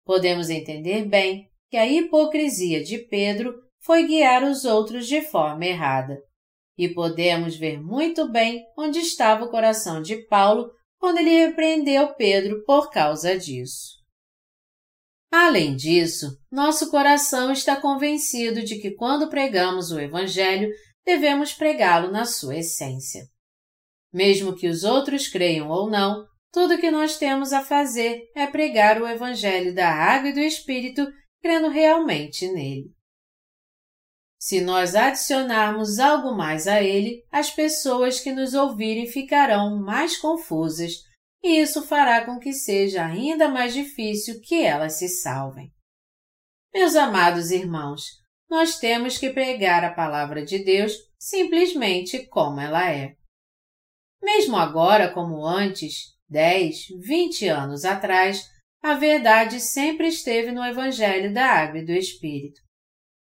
Podemos 0.05 0.51
entender 0.51 1.07
bem 1.07 1.49
que 1.71 1.79
a 1.79 1.87
hipocrisia 1.87 2.85
de 2.85 2.99
Pedro 2.99 3.55
foi 3.81 4.07
guiar 4.07 4.45
os 4.45 4.67
outros 4.67 5.07
de 5.07 5.23
forma 5.23 5.65
errada. 5.65 6.19
E 6.77 6.91
podemos 6.91 7.57
ver 7.57 7.81
muito 7.81 8.31
bem 8.31 8.67
onde 8.77 8.99
estava 8.99 9.47
o 9.47 9.51
coração 9.51 10.03
de 10.03 10.19
Paulo 10.27 10.71
quando 11.01 11.19
ele 11.19 11.47
repreendeu 11.47 12.15
Pedro 12.15 12.63
por 12.65 12.91
causa 12.91 13.37
disso. 13.37 13.99
Além 15.33 15.75
disso, 15.75 16.39
nosso 16.51 16.91
coração 16.91 17.51
está 17.51 17.81
convencido 17.81 18.63
de 18.63 18.79
que 18.79 18.91
quando 18.91 19.31
pregamos 19.31 19.91
o 19.91 19.99
Evangelho, 19.99 20.71
devemos 21.05 21.55
pregá-lo 21.55 22.13
na 22.13 22.27
sua 22.27 22.59
essência. 22.59 23.23
Mesmo 24.13 24.55
que 24.55 24.69
os 24.69 24.85
outros 24.85 25.27
creiam 25.27 25.69
ou 25.69 25.89
não, 25.89 26.27
tudo 26.53 26.79
que 26.79 26.91
nós 26.91 27.17
temos 27.17 27.53
a 27.53 27.65
fazer 27.65 28.29
é 28.35 28.47
pregar 28.47 29.01
o 29.01 29.09
Evangelho 29.09 29.75
da 29.75 29.89
água 29.89 30.31
e 30.31 30.35
do 30.35 30.41
Espírito 30.41 31.07
crendo 31.41 31.69
realmente 31.69 32.47
nele. 32.53 32.93
Se 34.41 34.63
nós 34.63 34.95
adicionarmos 34.95 35.99
algo 35.99 36.35
mais 36.35 36.67
a 36.67 36.83
ele, 36.83 37.23
as 37.31 37.51
pessoas 37.51 38.21
que 38.21 38.33
nos 38.33 38.55
ouvirem 38.55 39.07
ficarão 39.07 39.79
mais 39.79 40.17
confusas 40.17 41.05
e 41.43 41.61
isso 41.61 41.87
fará 41.87 42.25
com 42.25 42.39
que 42.39 42.53
seja 42.53 43.05
ainda 43.05 43.49
mais 43.49 43.75
difícil 43.75 44.41
que 44.41 44.63
elas 44.63 44.99
se 44.99 45.09
salvem. 45.09 45.71
Meus 46.73 46.97
amados 46.97 47.51
irmãos, 47.51 48.05
nós 48.49 48.79
temos 48.79 49.19
que 49.19 49.31
pregar 49.31 49.85
a 49.85 49.93
palavra 49.93 50.45
de 50.45 50.59
Deus 50.59 50.93
simplesmente 51.19 52.27
como 52.27 52.61
ela 52.61 52.91
é. 52.91 53.17
Mesmo 54.23 54.57
agora, 54.57 55.13
como 55.13 55.45
antes, 55.45 56.15
dez, 56.29 56.87
vinte 56.99 57.47
anos 57.47 57.85
atrás, 57.85 58.49
a 58.83 58.95
verdade 58.95 59.61
sempre 59.61 60.09
esteve 60.09 60.51
no 60.51 60.65
Evangelho 60.65 61.33
da 61.33 61.45
Água 61.47 61.81
e 61.81 61.85
do 61.85 61.93
Espírito. 61.93 62.61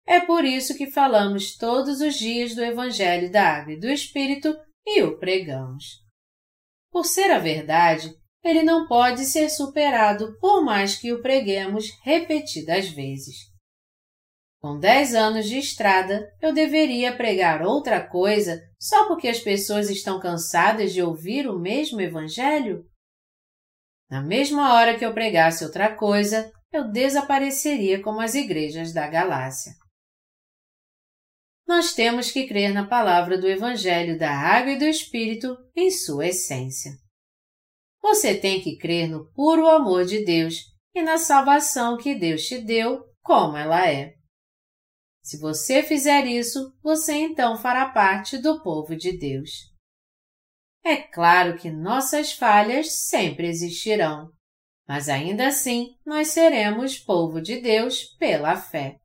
É 0.08 0.22
por 0.22 0.46
isso 0.46 0.78
que 0.78 0.90
falamos 0.90 1.58
todos 1.58 2.00
os 2.00 2.16
dias 2.16 2.56
do 2.56 2.64
Evangelho 2.64 3.30
da 3.30 3.58
Água 3.58 3.74
e 3.74 3.80
do 3.80 3.90
Espírito 3.90 4.58
e 4.86 5.04
o 5.04 5.20
pregamos. 5.20 5.84
Por 6.90 7.06
ser 7.06 7.30
a 7.30 7.40
verdade, 7.40 8.16
ele 8.42 8.64
não 8.64 8.88
pode 8.88 9.26
ser 9.26 9.50
superado 9.50 10.40
por 10.40 10.64
mais 10.64 10.96
que 10.96 11.12
o 11.12 11.22
preguemos 11.22 11.90
repetidas 12.04 12.88
vezes. 12.90 13.36
Com 14.62 14.80
dez 14.80 15.14
anos 15.14 15.46
de 15.46 15.58
estrada, 15.58 16.26
eu 16.42 16.54
deveria 16.54 17.16
pregar 17.16 17.62
outra 17.62 18.02
coisa 18.02 18.62
só 18.80 19.10
porque 19.10 19.28
as 19.28 19.40
pessoas 19.40 19.90
estão 19.90 20.22
cansadas 20.22 20.94
de 20.94 21.02
ouvir 21.02 21.50
o 21.50 21.60
mesmo 21.60 22.00
Evangelho? 22.00 22.86
Na 24.10 24.22
mesma 24.22 24.74
hora 24.74 24.98
que 24.98 25.06
eu 25.06 25.14
pregasse 25.14 25.66
outra 25.66 25.94
coisa, 25.94 26.50
eu 26.72 26.90
desapareceria 26.90 28.02
como 28.02 28.22
as 28.22 28.36
igrejas 28.36 28.94
da 28.94 29.06
Galácia. 29.06 29.74
Nós 31.68 31.94
temos 31.94 32.32
que 32.32 32.48
crer 32.48 32.74
na 32.74 32.88
palavra 32.88 33.38
do 33.38 33.46
Evangelho 33.46 34.18
da 34.18 34.32
Água 34.32 34.72
e 34.72 34.80
do 34.80 34.86
Espírito 34.86 35.58
em 35.76 35.92
sua 35.92 36.28
essência. 36.28 36.92
Você 38.02 38.36
tem 38.36 38.62
que 38.62 38.78
crer 38.78 39.10
no 39.10 39.30
puro 39.34 39.68
amor 39.68 40.06
de 40.06 40.24
Deus 40.24 40.56
e 40.96 41.02
na 41.02 41.18
salvação 41.18 41.98
que 41.98 42.16
Deus 42.16 42.44
te 42.44 42.60
deu, 42.60 43.04
como 43.22 43.58
ela 43.58 43.86
é. 43.86 44.14
Se 45.22 45.38
você 45.38 45.84
fizer 45.84 46.26
isso, 46.26 46.74
você 46.82 47.14
então 47.16 47.58
fará 47.58 47.90
parte 47.90 48.38
do 48.38 48.64
povo 48.64 48.96
de 48.96 49.18
Deus. 49.18 49.50
É 50.86 50.96
claro 50.96 51.58
que 51.58 51.70
nossas 51.70 52.32
falhas 52.32 53.08
sempre 53.08 53.46
existirão, 53.46 54.32
mas 54.88 55.10
ainda 55.10 55.48
assim 55.48 55.98
nós 56.06 56.30
seremos 56.30 56.98
povo 56.98 57.42
de 57.42 57.60
Deus 57.60 58.06
pela 58.18 58.56
fé. 58.56 58.96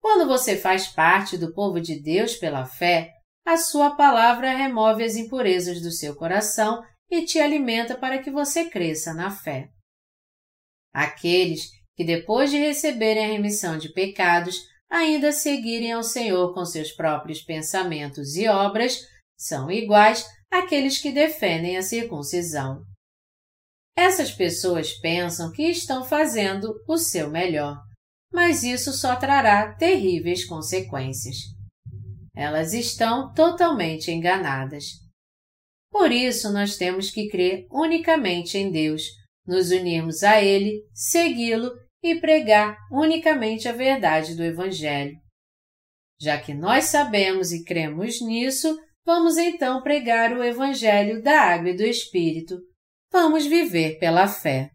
Quando 0.00 0.26
você 0.26 0.56
faz 0.56 0.88
parte 0.88 1.36
do 1.36 1.52
povo 1.52 1.80
de 1.80 2.00
Deus 2.00 2.36
pela 2.36 2.64
fé, 2.64 3.12
a 3.44 3.56
sua 3.56 3.96
palavra 3.96 4.54
remove 4.54 5.02
as 5.02 5.16
impurezas 5.16 5.80
do 5.80 5.90
seu 5.90 6.14
coração 6.14 6.82
e 7.10 7.24
te 7.24 7.38
alimenta 7.40 7.96
para 7.96 8.18
que 8.18 8.30
você 8.30 8.68
cresça 8.68 9.14
na 9.14 9.30
fé. 9.30 9.68
Aqueles 10.92 11.70
que, 11.96 12.04
depois 12.04 12.50
de 12.50 12.58
receberem 12.58 13.24
a 13.24 13.28
remissão 13.28 13.78
de 13.78 13.92
pecados, 13.92 14.56
ainda 14.90 15.32
seguirem 15.32 15.92
ao 15.92 16.02
Senhor 16.02 16.54
com 16.54 16.64
seus 16.64 16.92
próprios 16.92 17.40
pensamentos 17.40 18.36
e 18.36 18.46
obras, 18.48 19.00
são 19.36 19.70
iguais 19.70 20.26
àqueles 20.50 20.98
que 20.98 21.12
defendem 21.12 21.76
a 21.76 21.82
circuncisão. 21.82 22.84
Essas 23.96 24.30
pessoas 24.30 24.92
pensam 24.92 25.50
que 25.50 25.64
estão 25.64 26.04
fazendo 26.04 26.74
o 26.86 26.96
seu 26.96 27.30
melhor, 27.30 27.82
mas 28.32 28.62
isso 28.62 28.92
só 28.92 29.16
trará 29.16 29.74
terríveis 29.74 30.44
consequências. 30.44 31.36
Elas 32.34 32.72
estão 32.72 33.32
totalmente 33.34 34.10
enganadas. 34.10 34.84
Por 35.90 36.12
isso, 36.12 36.52
nós 36.52 36.76
temos 36.76 37.10
que 37.10 37.28
crer 37.28 37.66
unicamente 37.70 38.56
em 38.56 38.70
Deus, 38.70 39.02
nos 39.46 39.70
unirmos 39.70 40.22
a 40.22 40.42
Ele, 40.42 40.84
segui-lo 40.92 41.70
e 42.02 42.20
pregar 42.20 42.76
unicamente 42.92 43.68
a 43.68 43.72
verdade 43.72 44.36
do 44.36 44.44
Evangelho. 44.44 45.16
Já 46.20 46.40
que 46.40 46.52
nós 46.52 46.84
sabemos 46.84 47.52
e 47.52 47.64
cremos 47.64 48.20
nisso, 48.20 48.78
vamos 49.04 49.36
então 49.36 49.82
pregar 49.82 50.32
o 50.32 50.42
Evangelho 50.42 51.22
da 51.22 51.40
Água 51.40 51.70
e 51.70 51.76
do 51.76 51.84
Espírito. 51.84 52.58
Vamos 53.10 53.46
viver 53.46 53.98
pela 53.98 54.28
fé. 54.28 54.70